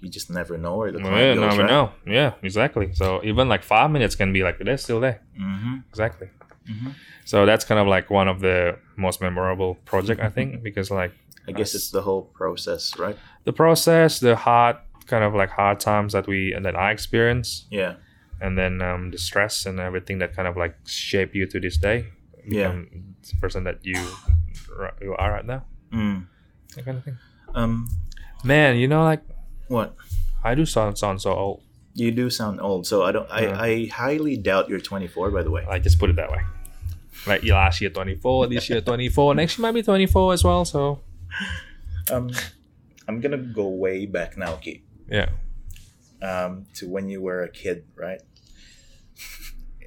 You 0.00 0.08
just 0.08 0.30
never 0.30 0.56
know 0.58 0.76
where 0.76 0.92
the 0.92 0.98
Yeah, 0.98 1.08
client 1.08 1.40
goes, 1.40 1.50
never 1.50 1.62
right? 1.62 1.70
know. 1.70 1.92
Yeah, 2.06 2.32
exactly. 2.42 2.92
So 2.94 3.20
even 3.24 3.48
like 3.48 3.62
five 3.64 3.90
minutes 3.90 4.14
can 4.14 4.32
be 4.32 4.42
like 4.44 4.58
they're 4.58 4.76
still 4.78 5.00
there. 5.00 5.20
Mm-hmm. 5.40 5.74
Exactly. 5.88 6.28
Mhm. 6.70 6.92
So 7.24 7.46
that's 7.46 7.64
kind 7.64 7.80
of 7.80 7.86
like 7.86 8.10
one 8.10 8.28
of 8.28 8.40
the 8.40 8.78
most 8.96 9.20
memorable 9.20 9.74
project 9.84 10.20
I 10.20 10.28
think 10.30 10.62
because 10.62 10.90
like 10.90 11.12
I 11.48 11.52
guess 11.52 11.74
it's 11.74 11.90
the 11.90 12.02
whole 12.02 12.22
process, 12.40 12.96
right? 12.98 13.16
the 13.44 13.52
process, 13.52 14.20
the 14.20 14.36
hard 14.36 14.76
kind 15.06 15.24
of 15.24 15.34
like 15.34 15.50
hard 15.50 15.80
times 15.80 16.12
that 16.12 16.26
we 16.26 16.52
and 16.52 16.64
that 16.66 16.76
I 16.76 16.90
experience, 16.92 17.66
Yeah. 17.70 17.94
and 18.40 18.56
then 18.58 18.82
um, 18.82 19.10
the 19.10 19.18
stress 19.18 19.66
and 19.66 19.80
everything 19.80 20.18
that 20.18 20.36
kind 20.36 20.46
of 20.46 20.56
like 20.56 20.74
shape 20.86 21.34
you 21.34 21.46
to 21.46 21.58
this 21.58 21.76
day. 21.78 22.06
Yeah. 22.46 22.72
the 23.28 23.36
person 23.40 23.64
that 23.64 23.78
you 23.82 23.96
you 25.02 25.14
are 25.18 25.32
right 25.32 25.44
now. 25.46 25.64
Mm. 25.92 26.26
That 26.76 26.84
kind 26.84 26.98
of 26.98 27.04
thing. 27.04 27.16
Um. 27.54 27.88
Man, 28.44 28.76
you 28.76 28.88
know, 28.88 29.02
like 29.04 29.22
What? 29.68 29.94
I 30.44 30.54
do 30.54 30.64
sound 30.66 30.98
sound 30.98 31.20
so 31.22 31.32
old. 31.32 31.62
You 31.94 32.10
do 32.12 32.30
sound 32.30 32.60
old, 32.60 32.86
so 32.86 33.02
I 33.02 33.12
don't. 33.12 33.28
I, 33.30 33.40
Yeah. 33.42 33.60
I 33.60 33.86
highly 33.92 34.36
doubt 34.36 34.68
you're 34.68 34.80
24. 34.80 35.30
By 35.30 35.42
the 35.42 35.50
way. 35.50 35.64
I 35.68 35.78
just 35.78 35.98
put 35.98 36.10
it 36.10 36.16
that 36.16 36.30
way. 36.30 36.40
Like 37.26 37.42
last 37.44 37.80
year 37.80 37.90
24, 37.90 38.46
this 38.46 38.70
year 38.70 38.80
24, 38.80 39.34
next 39.34 39.58
year 39.58 39.62
might 39.62 39.72
be 39.74 39.82
24 39.82 40.32
as 40.34 40.44
well. 40.44 40.64
So 40.64 41.00
Um, 42.10 42.30
I'm 43.06 43.20
gonna 43.20 43.36
go 43.36 43.68
way 43.68 44.06
back 44.06 44.36
now, 44.38 44.56
Keith. 44.56 44.82
yeah. 45.10 45.28
Um, 46.22 46.66
to 46.74 46.88
when 46.88 47.08
you 47.08 47.20
were 47.20 47.42
a 47.42 47.48
kid, 47.50 47.84
right? 47.94 48.20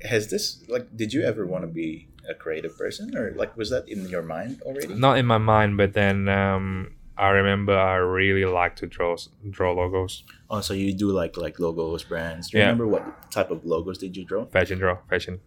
Has 0.04 0.30
this 0.30 0.64
like? 0.68 0.96
Did 0.96 1.14
you 1.14 1.24
ever 1.24 1.46
want 1.46 1.64
to 1.64 1.68
be 1.68 2.08
a 2.30 2.34
creative 2.34 2.78
person, 2.78 3.16
or 3.18 3.32
like 3.36 3.56
was 3.58 3.70
that 3.70 3.88
in 3.90 4.08
your 4.10 4.22
mind 4.22 4.62
already? 4.64 4.94
not 4.94 5.18
in 5.18 5.26
my 5.26 5.38
mind, 5.38 5.78
but 5.78 5.94
then 5.94 6.28
um, 6.30 6.94
I 7.28 7.30
remember 7.40 7.74
I 7.78 7.96
really 8.20 8.46
like 8.46 8.74
to 8.82 8.86
draw 8.96 9.16
draw 9.58 9.72
logos, 9.82 10.24
Oh, 10.50 10.62
so 10.68 10.74
you 10.74 10.92
do 11.04 11.08
like 11.22 11.38
like 11.46 11.56
logos, 11.66 12.04
brands. 12.04 12.50
Do 12.50 12.58
you 12.58 12.62
Yeah. 12.62 12.68
remember 12.70 12.88
what 12.96 13.04
type 13.38 13.50
of 13.56 13.60
logos 13.74 13.98
did 14.04 14.12
you 14.18 14.26
draw? 14.26 14.42
fashion 14.58 14.78
draw, 14.80 14.96
fashion. 15.10 15.40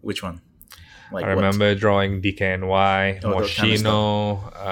Which 0.00 0.22
one? 0.22 0.40
Like 1.12 1.24
I 1.24 1.28
what? 1.28 1.36
remember 1.42 1.68
drawing 1.74 2.20
DKNY, 2.24 3.20
Oh, 3.24 3.40
that 3.40 3.48
kind 3.56 3.72
of 3.72 3.80
Moschino. 3.80 3.96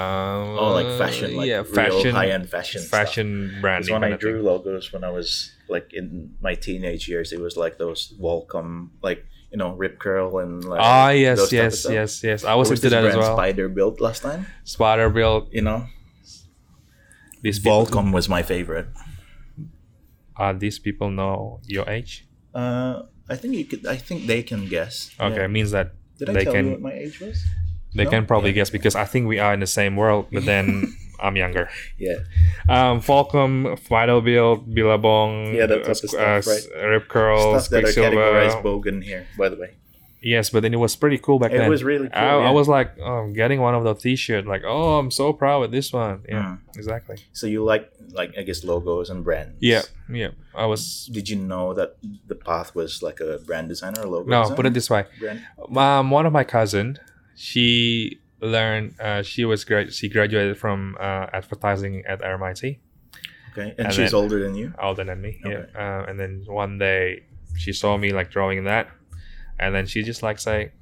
um, 0.00 0.58
Oh, 0.60 0.72
like 0.78 0.90
fashion, 1.02 1.36
like 1.36 1.48
yeah, 1.48 1.62
fashion, 1.62 2.12
high 2.14 2.30
end 2.36 2.48
fashion. 2.56 2.80
stuff. 2.82 3.00
fashion 3.00 3.26
Because 3.48 3.60
branding. 3.62 3.92
when 3.94 4.02
kind 4.02 4.12
I 4.12 4.14
of 4.16 4.20
thing. 4.20 4.32
drew 4.32 4.42
logos 4.42 4.92
when 4.92 5.02
I 5.04 5.10
was 5.18 5.28
like 5.68 5.88
in 5.92 6.34
my 6.46 6.54
teenage 6.54 7.04
years, 7.08 7.32
it 7.32 7.40
was 7.40 7.56
like 7.56 7.74
those 7.78 8.00
Volcom, 8.20 8.70
like 9.08 9.20
you 9.52 9.58
know, 9.60 9.70
Rip 9.82 9.98
Curl 9.98 10.38
and 10.42 10.64
like. 10.64 10.80
Ah, 10.82 11.08
those 11.08 11.20
yes, 11.20 11.38
type 11.38 11.46
of 11.46 11.52
yes, 11.52 11.78
stuff. 11.80 11.92
yes, 11.98 12.24
yes. 12.24 12.44
I 12.44 12.54
was 12.54 12.68
was 12.70 12.78
into 12.80 12.90
this 12.90 12.92
that 12.96 13.04
as 13.10 13.16
well. 13.16 13.36
Spiderbilt 13.36 14.00
last 14.00 14.20
time. 14.22 14.46
Spiderbilt. 14.64 15.48
You 15.52 15.62
know, 15.62 15.86
These 17.42 17.58
people, 17.60 17.86
Volcom 17.86 18.12
was 18.12 18.28
my 18.28 18.42
favorite. 18.42 18.88
uh, 20.36 20.52
these 20.52 20.78
people 20.78 21.10
know 21.10 21.60
your 21.66 21.88
age. 21.88 22.26
Uh, 22.54 23.02
I 23.28 23.36
think 23.36 23.54
you 23.54 23.64
could. 23.64 23.86
I 23.86 23.96
think 23.96 24.26
they 24.26 24.42
can 24.42 24.66
guess. 24.68 25.10
Okay, 25.20 25.36
Yeah. 25.42 25.46
means 25.46 25.70
that 25.72 25.92
Did 26.18 26.30
I 26.30 26.32
they 26.32 26.44
tell 26.44 26.52
can 26.54 26.64
you 26.66 26.70
what 26.72 26.80
my 26.80 26.92
age 26.92 27.20
was? 27.20 27.44
they 27.94 28.04
No? 28.04 28.10
can 28.10 28.26
probably 28.26 28.50
Yeah. 28.50 28.56
guess 28.64 28.70
because 28.70 28.94
I 28.94 29.04
think 29.04 29.26
we 29.28 29.38
are 29.38 29.52
in 29.54 29.60
the 29.60 29.66
same 29.66 29.96
world, 29.96 30.26
but 30.32 30.44
then 30.44 30.92
I'm 31.20 31.36
younger. 31.36 31.68
Yeah. 31.98 32.18
Um, 32.68 33.00
Volcom, 33.00 33.78
Vital 33.88 34.20
Build, 34.20 34.74
Billabong, 34.74 35.54
Yeah, 35.54 35.66
that 35.66 35.84
type 35.84 35.96
of 36.04 36.14
uh, 36.14 36.40
stuff, 36.42 36.46
right? 36.46 36.88
Rip 36.90 37.08
Curl, 37.08 37.58
Stuff 37.60 37.70
that 37.70 37.84
are 37.84 37.92
categorized 37.92 38.62
bogan 38.62 39.02
here, 39.02 39.26
by 39.38 39.48
the 39.48 39.56
way. 39.56 39.70
Yes, 40.34 40.50
but 40.50 40.60
then 40.64 40.72
it 40.74 40.80
was 40.86 40.96
pretty 40.96 41.18
cool 41.18 41.38
back 41.38 41.52
It 41.52 41.58
then. 41.58 41.66
It 41.66 41.70
was 41.76 41.84
really 41.92 42.08
cool. 42.08 42.18
I, 42.18 42.24
yeah. 42.40 42.48
I 42.48 42.52
was 42.60 42.66
like, 42.76 42.88
oh, 42.98 43.30
getting 43.40 43.60
one 43.60 43.74
of 43.78 43.84
the 43.88 43.94
T-shirt, 43.94 44.44
like, 44.54 44.62
oh, 44.66 44.98
I'm 44.98 45.10
so 45.10 45.32
proud 45.32 45.58
with 45.62 45.70
this 45.78 45.92
one. 45.92 46.16
Yeah, 46.28 46.56
Mm. 46.56 46.58
exactly. 46.80 47.16
So 47.32 47.46
you 47.46 47.60
like 47.72 47.84
like 48.20 48.30
I 48.40 48.42
guess 48.48 48.64
logos 48.64 49.08
and 49.12 49.22
brands. 49.26 49.56
Yeah, 49.72 49.82
yeah. 50.22 50.30
I 50.54 50.66
was 50.72 50.82
Did 51.16 51.28
you 51.30 51.36
know 51.52 51.66
that 51.78 51.90
the 52.30 52.34
path 52.48 52.74
was 52.74 52.90
like 53.08 53.18
a 53.20 53.38
brand 53.48 53.68
designer 53.68 54.00
or 54.02 54.08
logo 54.14 54.28
no, 54.30 54.40
designer? 54.42 54.56
put 54.56 54.66
it 54.66 54.74
this 54.74 54.88
way. 54.94 55.02
brand. 55.20 55.38
Um, 55.84 56.10
one 56.10 56.26
of 56.26 56.32
my 56.32 56.44
cousin, 56.44 56.98
she 57.36 58.18
learned. 58.40 58.94
Uh, 59.00 59.22
she 59.22 59.44
was 59.44 59.64
grad. 59.64 59.92
She 59.92 60.08
graduated 60.08 60.58
from 60.58 60.96
uh, 60.98 61.26
advertising 61.32 62.02
at 62.06 62.20
RMIT, 62.22 62.78
Okay. 63.52 63.74
And, 63.78 63.86
And 63.86 63.92
she's 63.94 64.12
older 64.12 64.38
than 64.42 64.54
you? 64.54 64.72
older 64.82 65.04
than 65.04 65.20
me. 65.20 65.40
Okay. 65.44 65.64
Yeah. 65.74 65.80
Uh, 66.00 66.08
and 66.08 66.18
then 66.20 66.32
one 66.46 66.78
day, 66.78 67.22
she 67.56 67.72
saw 67.72 67.96
me 67.96 68.12
like 68.12 68.30
drawing 68.30 68.64
that, 68.64 68.88
and 69.58 69.74
then 69.74 69.86
she 69.86 70.02
just 70.02 70.22
like 70.22 70.38
say, 70.38 70.72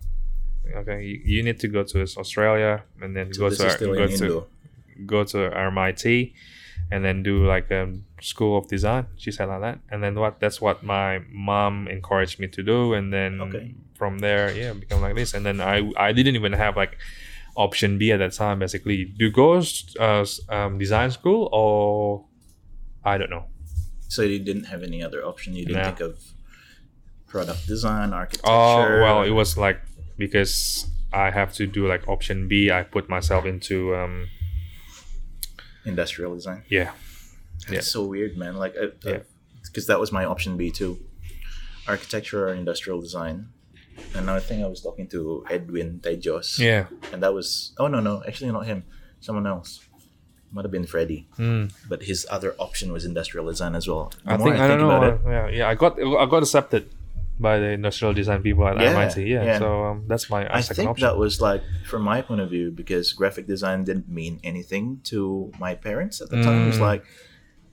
"Okay, 0.75 1.03
you, 1.03 1.21
you 1.25 1.43
need 1.43 1.61
to 1.61 1.69
go 1.69 1.83
to 1.85 2.03
Australia, 2.03 2.85
and 3.01 3.17
then 3.17 3.33
So 3.33 3.41
go 3.41 3.51
to 3.51 3.67
is 3.67 3.73
still 3.75 3.95
go 3.95 4.05
in 4.05 4.19
to 4.19 4.47
go 5.07 5.25
to 5.25 5.37
RMIT 5.51 6.33
and 6.91 7.05
then 7.05 7.23
do 7.23 7.47
like 7.47 7.71
a 7.71 7.93
school 8.21 8.59
of 8.59 8.69
design. 8.69 9.07
She 9.17 9.31
said 9.31 9.47
like 9.47 9.61
that, 9.61 9.79
and 9.91 10.03
then 10.03 10.15
what? 10.15 10.41
That's 10.41 10.61
what 10.61 10.83
my 10.83 11.21
mom 11.31 11.89
encouraged 11.89 12.39
me 12.41 12.49
to 12.49 12.63
do, 12.63 12.95
and 12.95 13.13
then 13.13 13.41
Okay. 13.41 13.75
from 13.95 14.19
there, 14.19 14.53
yeah, 14.57 14.73
become 14.73 15.01
like 15.01 15.15
this. 15.15 15.35
And 15.35 15.45
then 15.47 15.61
I 15.61 15.91
I 15.97 16.13
didn't 16.13 16.37
even 16.37 16.53
have 16.53 16.77
like 16.77 16.97
option 17.57 17.99
B 17.99 18.13
at 18.13 18.19
that 18.19 18.33
time. 18.33 18.59
Basically, 18.59 19.05
do 19.05 19.31
go 19.31 19.63
uh, 20.01 20.25
um, 20.49 20.79
design 20.79 21.11
school 21.11 21.49
or 21.53 22.27
I 23.05 23.19
don't 23.19 23.31
know. 23.31 23.47
So 24.09 24.23
you 24.23 24.39
didn't 24.39 24.65
have 24.65 24.83
any 24.83 25.03
other 25.03 25.25
option. 25.25 25.55
You 25.55 25.67
didn't 25.67 25.83
No. 25.83 25.85
think 25.91 26.01
of 26.01 26.19
product 27.35 27.67
design, 27.67 28.09
architecture. 28.23 28.51
Oh 28.51 28.79
well, 29.05 29.21
it 29.31 29.35
was 29.41 29.51
like 29.67 29.79
because 30.25 30.87
I 31.13 31.27
have 31.39 31.51
to 31.59 31.67
do 31.67 31.83
like 31.93 32.03
option 32.15 32.39
B. 32.51 32.71
I 32.79 32.81
put 32.97 33.05
myself 33.17 33.43
into 33.53 33.77
um 34.01 34.15
industrial 35.93 36.33
design. 36.39 36.63
yeah 36.79 36.91
That's 37.69 37.73
Yeah. 37.73 37.81
so 37.97 38.01
weird, 38.15 38.33
man. 38.43 38.55
Like, 38.65 38.75
Yeah. 39.05 39.21
because 39.67 39.87
that 39.91 39.99
was 40.05 40.11
my 40.19 40.25
option 40.33 40.57
B 40.61 40.63
too, 40.81 40.93
architecture 41.95 42.41
or 42.49 42.53
industrial 42.65 43.01
design. 43.07 43.37
And 44.17 44.25
I 44.31 44.41
think 44.47 44.59
I 44.67 44.69
was 44.75 44.81
talking 44.87 45.07
to 45.15 45.21
Edwin 45.57 45.89
Tejos, 46.05 46.49
yeah. 46.59 46.85
and 47.13 47.19
that 47.25 47.33
was 47.39 47.49
oh 47.81 47.87
no 47.95 47.99
no 48.09 48.15
actually 48.29 48.51
not 48.59 48.65
him, 48.71 48.79
someone 49.27 49.47
else. 49.55 49.71
Might 50.55 50.65
have 50.69 50.75
been 50.79 50.87
Freddie, 50.95 51.23
Mm. 51.45 51.65
but 51.91 51.99
his 52.11 52.19
other 52.37 52.51
option 52.67 52.87
was 52.95 53.03
industrial 53.13 53.47
design 53.53 53.75
as 53.81 53.85
well. 53.91 54.05
The 54.25 54.33
I 54.35 54.37
think 54.45 54.55
I, 54.65 54.67
don't 54.71 54.79
know. 54.87 55.03
it, 55.03 55.15
uh, 55.27 55.31
yeah, 55.37 55.47
yeah. 55.59 55.67
I 55.73 55.75
got 55.83 55.93
I 56.23 56.27
got 56.35 56.41
accepted 56.47 56.85
by 57.39 57.59
the 57.59 57.71
industrial 57.71 58.13
design 58.15 58.43
people 58.43 58.67
at 58.69 58.81
Yeah, 58.81 58.91
MIT. 58.91 59.23
Yeah, 59.27 59.43
yeah. 59.45 59.59
so 59.59 59.85
um, 59.85 60.05
that's 60.07 60.31
my 60.31 60.47
I 60.53 60.61
second 60.61 60.77
think 60.77 60.91
option. 60.91 61.07
that 61.09 61.17
was 61.19 61.41
like 61.41 61.63
from 61.85 62.03
my 62.03 62.23
point 62.23 62.41
of 62.41 62.49
view 62.51 62.71
because 62.71 63.13
graphic 63.13 63.47
design 63.47 63.85
didn't 63.85 64.09
mean 64.09 64.39
anything 64.45 65.01
to 65.05 65.51
my 65.59 65.75
parents 65.75 66.21
at 66.21 66.31
the 66.31 66.43
time. 66.43 66.63
It 66.63 66.67
was 66.67 66.77
Mm. 66.79 66.81
like, 66.93 67.05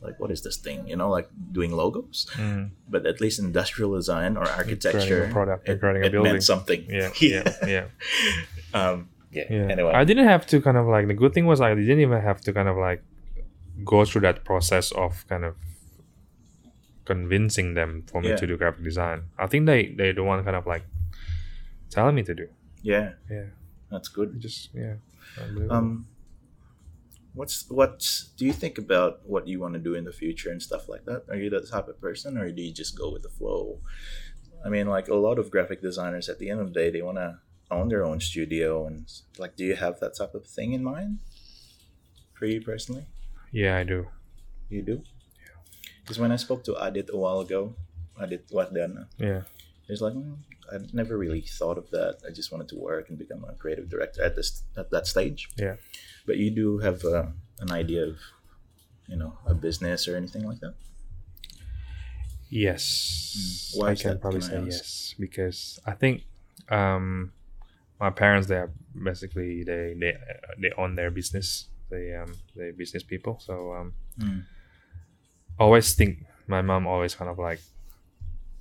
like 0.01 0.19
what 0.19 0.31
is 0.31 0.41
this 0.41 0.57
thing? 0.57 0.87
You 0.87 0.95
know, 0.95 1.09
like 1.11 1.29
doing 1.51 1.71
logos. 1.71 2.25
Mm. 2.33 2.71
But 2.89 3.05
at 3.05 3.21
least 3.21 3.37
industrial 3.39 3.93
design 3.93 4.35
or 4.35 4.47
architecture, 4.49 5.29
product, 5.31 5.69
it, 5.69 5.73
it 5.73 6.11
building. 6.11 6.23
meant 6.23 6.43
something. 6.43 6.81
Yeah, 6.89 7.11
yeah, 7.21 7.53
yeah. 7.67 7.85
um, 8.73 9.09
yeah. 9.31 9.43
yeah. 9.49 9.67
Anyway, 9.69 9.91
I 9.93 10.03
didn't 10.03 10.25
have 10.27 10.45
to 10.47 10.59
kind 10.59 10.77
of 10.77 10.87
like 10.87 11.07
the 11.07 11.13
good 11.13 11.33
thing 11.35 11.45
was 11.45 11.61
I 11.61 11.75
didn't 11.75 11.99
even 11.99 12.19
have 12.19 12.41
to 12.41 12.51
kind 12.53 12.67
of 12.67 12.77
like 12.77 13.03
go 13.85 14.03
through 14.05 14.21
that 14.21 14.43
process 14.43 14.91
of 14.91 15.25
kind 15.29 15.45
of 15.45 15.55
convincing 17.13 17.73
them 17.79 17.91
for 18.11 18.21
me 18.21 18.29
Yeah. 18.29 18.39
to 18.41 18.47
do 18.47 18.55
graphic 18.61 18.83
design. 18.91 19.19
I 19.43 19.47
think 19.51 19.65
they 19.71 19.81
they 19.99 20.09
the 20.19 20.23
one 20.31 20.43
kind 20.47 20.55
of 20.61 20.65
like 20.73 20.85
telling 21.95 22.15
me 22.15 22.23
to 22.23 22.33
do. 22.41 22.47
yeah, 22.93 23.07
Yeah, 23.29 23.47
that's 23.91 24.09
good. 24.17 24.29
just 24.47 24.69
yeah. 24.73 24.95
Um, 25.69 25.87
what's 27.33 27.57
what's 27.69 28.07
do 28.37 28.45
you 28.45 28.53
think 28.53 28.77
about 28.85 29.11
what 29.33 29.43
you 29.47 29.57
want 29.63 29.73
to 29.79 29.79
do 29.89 29.93
in 29.99 30.03
the 30.09 30.11
future 30.21 30.49
and 30.53 30.61
stuff 30.69 30.83
like 30.93 31.03
that? 31.09 31.21
Are 31.31 31.37
you 31.43 31.49
that 31.55 31.65
type 31.69 31.87
of 31.91 31.97
person, 32.07 32.37
or 32.37 32.51
do 32.51 32.61
you 32.61 32.73
just 32.73 32.93
go 32.97 33.07
with 33.13 33.23
the 33.23 33.29
flow? 33.39 33.79
I 34.65 34.69
mean, 34.69 34.87
like 34.97 35.07
a 35.07 35.15
lot 35.27 35.37
of 35.39 35.49
graphic 35.49 35.81
designers, 35.81 36.29
at 36.29 36.37
the 36.39 36.49
end 36.51 36.59
of 36.61 36.67
the 36.69 36.73
day, 36.81 36.89
they 36.91 37.01
want 37.01 37.17
to 37.17 37.39
own 37.71 37.87
their 37.89 38.03
own 38.09 38.19
studio, 38.19 38.85
and 38.87 39.05
like, 39.43 39.55
do 39.55 39.63
you 39.65 39.75
have 39.75 39.99
that 39.99 40.13
type 40.19 40.33
of 40.35 40.45
thing 40.45 40.73
in 40.73 40.83
mind 40.83 41.19
for 42.33 42.45
you 42.45 42.61
personally? 42.61 43.05
yeah, 43.51 43.77
I 43.81 43.83
do. 43.83 44.07
You 44.69 44.81
do. 44.91 44.97
Because 46.01 46.19
when 46.19 46.31
I 46.31 46.35
spoke 46.37 46.63
to 46.65 46.73
Adit 46.83 47.09
a 47.13 47.17
while 47.17 47.39
ago, 47.39 47.75
Adit 48.19 48.47
Wardana, 48.49 49.07
Yeah, 49.17 49.43
he's 49.87 50.01
like, 50.01 50.13
"Mm, 50.13 50.37
I 50.71 50.77
never 50.93 51.17
really 51.17 51.41
thought 51.41 51.77
of 51.77 51.89
that. 51.91 52.17
I 52.27 52.31
just 52.31 52.51
wanted 52.51 52.67
to 52.69 52.75
work 52.77 53.09
and 53.09 53.17
become 53.17 53.43
a 53.47 53.53
creative 53.53 53.89
director 53.89 54.23
at 54.23 54.35
this 54.35 54.63
at 54.77 54.89
that 54.91 55.05
stage. 55.07 55.49
Yeah. 55.57 55.75
But 56.25 56.37
you 56.37 56.49
do 56.51 56.77
have 56.79 57.03
uh, 57.05 57.27
an 57.59 57.71
idea 57.71 58.05
of, 58.07 58.17
you 59.07 59.17
know, 59.17 59.37
a 59.45 59.53
business 59.53 60.07
or 60.07 60.15
anything 60.15 60.43
like 60.43 60.59
that. 60.61 60.75
yes. 62.49 62.83
Mm. 63.37 63.79
Why 63.79 63.91
I 63.91 63.95
can 63.95 64.09
that, 64.11 64.21
probably 64.21 64.39
can 64.41 64.49
say 64.49 64.63
yes 64.65 65.15
because 65.19 65.79
I 65.85 65.93
think 65.93 66.23
um, 66.69 67.31
my 67.99 68.09
parents 68.09 68.47
they 68.47 68.55
are 68.57 68.71
basically 69.03 69.63
they 69.63 69.93
they 69.97 70.17
they 70.59 70.71
own 70.77 70.95
their 70.95 71.11
business. 71.11 71.67
They 71.89 72.15
um 72.15 72.33
they 72.55 72.71
business 72.71 73.03
people. 73.03 73.39
So 73.39 73.73
um, 73.73 73.93
Mm. 74.19 74.43
Always 75.59 75.93
think 75.93 76.25
my 76.47 76.61
mom 76.61 76.87
always 76.87 77.15
kind 77.15 77.29
of 77.29 77.37
like 77.39 77.59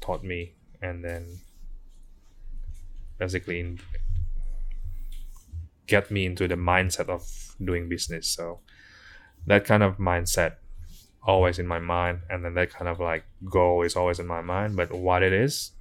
taught 0.00 0.22
me 0.24 0.54
and 0.82 1.04
then 1.04 1.26
basically 3.18 3.60
in, 3.60 3.78
get 5.86 6.10
me 6.10 6.24
into 6.26 6.46
the 6.48 6.54
mindset 6.54 7.08
of 7.08 7.22
doing 7.62 7.88
business 7.88 8.28
so 8.28 8.60
that 9.46 9.64
kind 9.64 9.82
of 9.82 9.98
mindset 9.98 10.54
always 11.22 11.58
in 11.58 11.66
my 11.66 11.78
mind 11.78 12.20
and 12.30 12.44
then 12.44 12.54
that 12.54 12.70
kind 12.70 12.88
of 12.88 12.98
like 13.00 13.24
goal 13.50 13.82
is 13.82 13.96
always 13.96 14.18
in 14.18 14.26
my 14.26 14.40
mind 14.40 14.76
but 14.76 14.90
what 14.92 15.22
it 15.22 15.32
is 15.32 15.72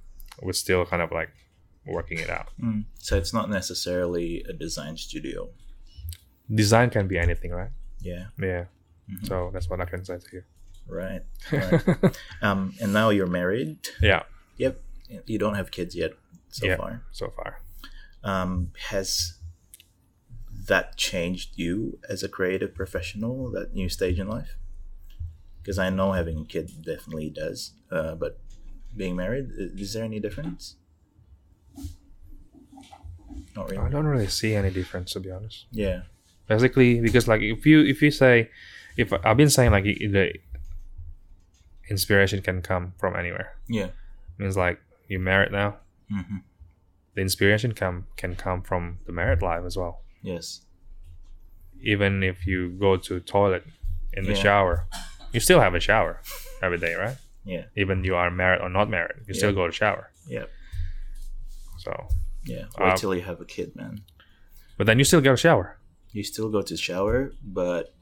we're 0.42 0.52
still 0.52 0.84
kind 0.84 1.02
of 1.02 1.10
like 1.12 1.30
working 1.86 2.18
it 2.18 2.28
out 2.28 2.48
Mm. 2.62 2.84
So 2.98 3.16
it's 3.16 3.32
not 3.32 3.48
necessarily 3.48 4.44
a 4.48 4.52
design 4.52 4.96
studio. 4.98 5.48
design 6.54 6.90
can 6.90 7.06
be 7.08 7.16
anything 7.18 7.52
right 7.52 7.70
Yeah. 8.00 8.26
yeah 8.38 8.64
Mhm. 9.10 9.26
so 9.26 9.50
that's 9.52 9.68
what 9.70 9.80
i 9.80 9.84
can 9.86 10.04
say 10.04 10.18
to 10.18 10.26
you 10.32 10.42
Right. 10.86 11.22
right. 11.52 12.18
um, 12.42 12.74
and 12.80 12.92
now 12.92 13.10
you're 13.10 13.26
married. 13.26 13.78
yeah 14.02 14.22
Yep. 14.56 14.80
You 15.26 15.38
don't 15.38 15.54
have 15.54 15.70
kids 15.70 15.94
yet 15.96 16.12
so 16.50 16.66
Yeah. 16.66 16.76
far. 16.76 17.02
so 17.12 17.28
far 17.30 17.60
um, 18.22 18.72
has 18.90 19.34
that 20.66 20.96
changed 20.96 21.58
you 21.58 21.98
as 22.08 22.22
a 22.22 22.28
creative 22.28 22.74
professional 22.74 23.50
that 23.52 23.72
new 23.74 23.88
stage 23.88 24.18
in 24.20 24.28
life 24.28 24.56
because 25.60 25.78
i 25.78 25.88
know 25.90 26.12
having 26.12 26.40
a 26.42 26.44
kid 26.44 26.70
definitely 26.84 27.30
does 27.30 27.72
uh, 27.90 28.14
but 28.14 28.38
being 28.96 29.16
married 29.16 29.48
is 29.56 29.94
there 29.94 30.04
any 30.04 30.20
difference 30.20 30.76
not 33.56 33.70
really. 33.70 33.78
i 33.78 33.88
don't 33.88 34.06
really 34.06 34.26
see 34.28 34.54
any 34.54 34.70
difference 34.70 35.12
to 35.12 35.20
be 35.20 35.30
honest 35.30 35.66
yeah 35.72 36.02
basically 36.46 37.00
because 37.00 37.26
like 37.26 37.40
if 37.42 37.64
you 37.66 37.80
if 37.84 38.02
you 38.02 38.10
say 38.10 38.48
if 38.96 39.12
i've 39.24 39.36
been 39.36 39.50
saying 39.50 39.70
like 39.70 39.84
the 39.84 40.34
inspiration 41.90 42.40
can 42.42 42.62
come 42.62 42.92
from 42.98 43.16
anywhere. 43.16 43.56
Yeah. 43.68 43.88
Means 44.38 44.56
like 44.56 44.78
you 45.08 45.18
married 45.18 45.52
now. 45.52 45.76
Hmm 46.10 46.38
the 47.16 47.22
inspiration 47.22 47.72
come 47.72 48.06
can 48.16 48.36
come 48.36 48.62
from 48.62 48.98
the 49.06 49.12
married 49.12 49.42
life 49.42 49.64
as 49.66 49.76
well. 49.76 50.02
Yes. 50.22 50.60
Even 51.82 52.22
if 52.22 52.46
you 52.46 52.68
go 52.70 52.96
to 52.96 53.18
toilet 53.20 53.64
in 54.12 54.24
the 54.24 54.30
Yeah. 54.34 54.42
shower 54.42 54.86
you 55.32 55.40
still 55.40 55.60
have 55.60 55.74
a 55.74 55.80
shower 55.80 56.20
every 56.62 56.78
day 56.78 56.94
right? 56.94 57.16
Yeah. 57.44 57.64
Even 57.76 58.04
you 58.04 58.14
are 58.14 58.30
married 58.30 58.60
or 58.62 58.68
not 58.68 58.88
married 58.88 59.16
you 59.26 59.34
still 59.34 59.52
go 59.52 59.66
to 59.66 59.72
shower. 59.72 60.10
Yeah 60.28 60.44
so 61.78 61.92
yeah. 62.44 62.64
Wait 62.78 62.92
Uh, 62.92 62.96
till 62.96 63.14
you 63.14 63.22
have 63.22 63.40
a 63.40 63.44
kid 63.44 63.74
man. 63.74 64.02
but 64.78 64.86
then 64.86 64.98
you 64.98 65.04
still 65.04 65.20
go 65.20 65.32
to 65.32 65.36
shower. 65.36 65.78
You 66.12 66.22
still 66.22 66.48
go 66.50 66.62
to 66.62 66.76
shower 66.76 67.32
but 67.42 67.92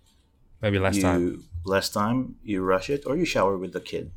maybe 0.61 0.78
less 0.78 0.97
you 0.97 1.03
time 1.03 1.45
less 1.69 1.89
time 1.91 2.37
you 2.43 2.62
rush 2.62 2.89
it 2.91 3.05
or 3.07 3.16
you 3.16 3.25
shower 3.25 3.57
with 3.59 3.73
the 3.73 3.81
kid 3.81 4.11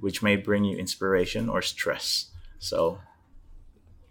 which 0.00 0.22
may 0.22 0.34
bring 0.34 0.64
you 0.64 0.76
inspiration 0.76 1.48
or 1.48 1.62
stress. 1.62 2.30
So 2.58 2.98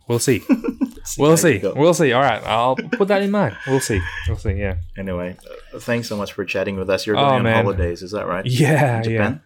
we'll 0.07 0.19
see. 0.19 0.39
See 1.03 1.19
we'll 1.21 1.35
see. 1.35 1.59
we'll 1.75 1.93
see. 1.95 2.13
All 2.13 2.21
right 2.21 2.41
i'll 2.45 2.75
put 2.75 3.07
that 3.07 3.21
in 3.23 3.31
mind. 3.31 3.57
We'll 3.67 3.79
see. 3.79 3.99
We'll 4.27 4.37
see 4.37 4.53
yeah. 4.53 4.75
Anyway 4.95 5.35
uh, 5.73 5.79
thanks 5.79 6.07
so 6.07 6.15
much 6.15 6.31
for 6.33 6.45
chatting 6.45 6.75
with 6.77 6.89
us. 6.89 7.05
You're 7.07 7.17
Oh, 7.17 7.21
going 7.21 7.33
on 7.37 7.43
man. 7.43 7.63
holidays 7.63 8.01
is 8.03 8.11
that 8.11 8.27
right? 8.27 8.45
Yeah 8.45 9.01
japan? 9.01 9.33
Yeah 9.33 9.37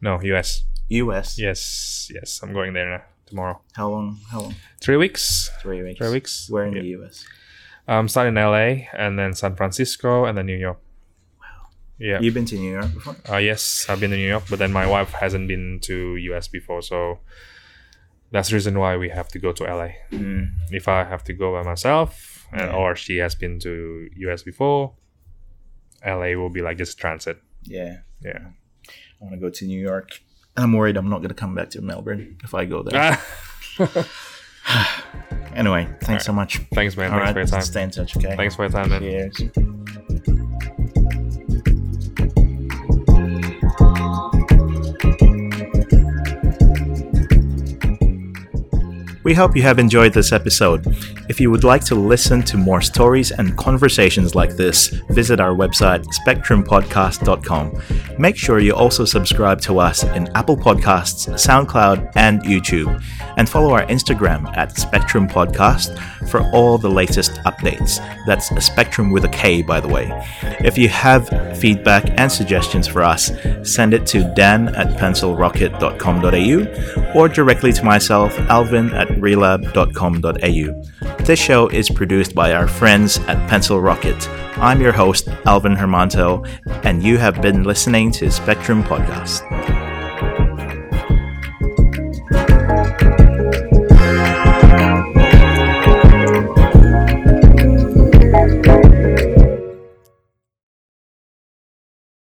no 0.00 0.20
us 0.38 0.62
us 0.90 1.38
yes 1.38 2.10
yes. 2.14 2.40
I'm 2.42 2.52
going 2.52 2.72
there 2.74 2.90
now 2.90 3.02
tomorrow. 3.26 3.60
How 3.72 3.88
long 3.88 4.18
how 4.30 4.40
long? 4.40 4.54
Three 4.80 4.96
weeks. 4.96 5.50
Three 5.62 5.82
weeks. 5.82 5.98
Three 5.98 6.12
weeks. 6.12 6.50
Where 6.50 6.64
in 6.66 6.74
Yeah. 6.76 6.82
the 6.82 7.06
us 7.06 7.24
um 7.88 8.06
started 8.08 8.28
in 8.28 8.34
la 8.36 8.52
and 9.02 9.18
then 9.18 9.32
san 9.34 9.56
francisco 9.56 10.26
and 10.26 10.36
then 10.36 10.44
new 10.46 10.56
york 10.56 10.78
yeah 11.98 12.18
you've 12.20 12.34
been 12.34 12.44
to 12.46 12.56
new 12.56 12.72
york 12.72 12.92
before 12.94 13.16
Uh, 13.28 13.36
yes, 13.38 13.86
I've 13.88 14.00
been 14.00 14.10
to 14.10 14.16
New 14.16 14.28
York, 14.28 14.44
but 14.50 14.58
then 14.58 14.72
my 14.72 14.86
wife 14.86 15.12
hasn't 15.12 15.48
been 15.48 15.78
to 15.82 16.16
US 16.16 16.48
before, 16.48 16.80
so 16.82 17.18
that's 18.30 18.48
the 18.50 18.54
reason 18.56 18.78
why 18.78 18.96
we 18.96 19.08
have 19.08 19.28
to 19.28 19.38
go 19.38 19.52
to 19.52 19.64
LA. 19.64 19.90
mm. 20.12 20.46
If 20.70 20.86
I 20.88 21.04
have 21.04 21.24
to 21.24 21.32
go 21.32 21.52
by 21.52 21.62
myself, 21.62 22.46
and, 22.52 22.60
Yeah. 22.70 22.76
or 22.76 22.94
she 22.96 23.16
has 23.18 23.34
been 23.34 23.58
to 23.60 24.08
US 24.28 24.42
before, 24.42 24.92
LA 26.06 26.34
will 26.36 26.50
be 26.50 26.62
like 26.62 26.76
just 26.78 26.98
transit. 26.98 27.36
yeah 27.64 27.98
Yeah. 28.22 28.42
i 29.20 29.24
want 29.24 29.32
to 29.34 29.40
go 29.40 29.50
to 29.50 29.64
new 29.66 29.80
york 29.90 30.08
i'm 30.56 30.72
worried 30.78 30.96
i'm 30.96 31.08
not 31.10 31.18
going 31.22 31.34
to 31.36 31.40
come 31.44 31.54
back 31.58 31.68
to 31.70 31.80
melbourne 31.82 32.38
if 32.44 32.52
i 32.54 32.64
go 32.64 32.82
there 32.82 32.94
Ah. 33.04 33.16
anyway 35.54 35.84
thanks 36.06 36.24
so 36.24 36.32
much 36.32 36.50
Thanks, 36.78 36.96
man. 36.96 37.10
all 37.10 37.18
Thanks 37.18 37.26
right 37.26 37.32
for 37.34 37.38
your 37.40 37.46
time. 37.46 37.62
stay 37.62 37.82
in 37.82 37.90
touch 37.90 38.16
okay 38.16 38.36
Thanks 38.36 38.54
for 38.56 38.62
your 38.66 38.70
time, 38.78 38.88
man. 38.90 39.00
Cheers. 39.02 39.76
We 49.28 49.34
hope 49.34 49.54
you 49.54 49.62
have 49.64 49.78
enjoyed 49.78 50.14
this 50.14 50.32
episode. 50.32 50.86
If 51.28 51.38
you 51.38 51.50
would 51.50 51.62
like 51.62 51.84
to 51.84 51.94
listen 51.94 52.40
to 52.44 52.56
more 52.56 52.80
stories 52.80 53.30
and 53.30 53.54
conversations 53.58 54.34
like 54.34 54.56
this, 54.56 54.88
visit 55.10 55.38
our 55.38 55.54
website 55.54 56.06
spektrumpodcast.com. 56.06 57.82
Make 58.18 58.38
sure 58.38 58.58
you 58.58 58.74
also 58.74 59.04
subscribe 59.04 59.60
to 59.60 59.80
us 59.80 60.02
in 60.02 60.34
Apple 60.34 60.56
Podcasts, 60.56 61.28
SoundCloud, 61.28 62.10
and 62.16 62.40
YouTube, 62.40 63.04
and 63.36 63.46
follow 63.46 63.74
our 63.74 63.84
Instagram 63.84 64.50
at 64.56 64.76
Spektrum 64.76 65.30
Podcast 65.30 66.00
for 66.30 66.40
all 66.52 66.78
the 66.78 66.88
latest 66.88 67.32
updates. 67.44 67.98
That's 68.26 68.50
a 68.50 68.54
Spektrum 68.54 69.12
with 69.12 69.24
a 69.24 69.28
K, 69.28 69.60
by 69.60 69.78
the 69.78 69.88
way. 69.88 70.08
If 70.60 70.78
you 70.78 70.88
have 70.88 71.28
feedback 71.58 72.18
and 72.18 72.32
suggestions 72.32 72.88
for 72.88 73.02
us, 73.02 73.30
send 73.62 73.92
it 73.92 74.06
to 74.06 74.32
dan 74.34 74.74
at 74.74 74.98
pencilrocket.com.au 74.98 77.12
or 77.14 77.28
directly 77.28 77.74
to 77.74 77.84
myself, 77.84 78.32
alvin 78.50 78.94
at 78.94 79.17
relab.com.au. 79.18 81.24
This 81.24 81.38
show 81.38 81.68
is 81.68 81.90
produced 81.90 82.34
by 82.34 82.52
our 82.52 82.68
friends 82.68 83.18
at 83.26 83.48
Pencil 83.48 83.80
Rocket. 83.80 84.28
I'm 84.58 84.80
your 84.80 84.92
host, 84.92 85.28
Alvin 85.46 85.76
Hermanto, 85.76 86.46
and 86.84 87.02
you 87.02 87.18
have 87.18 87.42
been 87.42 87.64
listening 87.64 88.10
to 88.12 88.26
Spektrum 88.26 88.82
Podcast. 88.82 89.87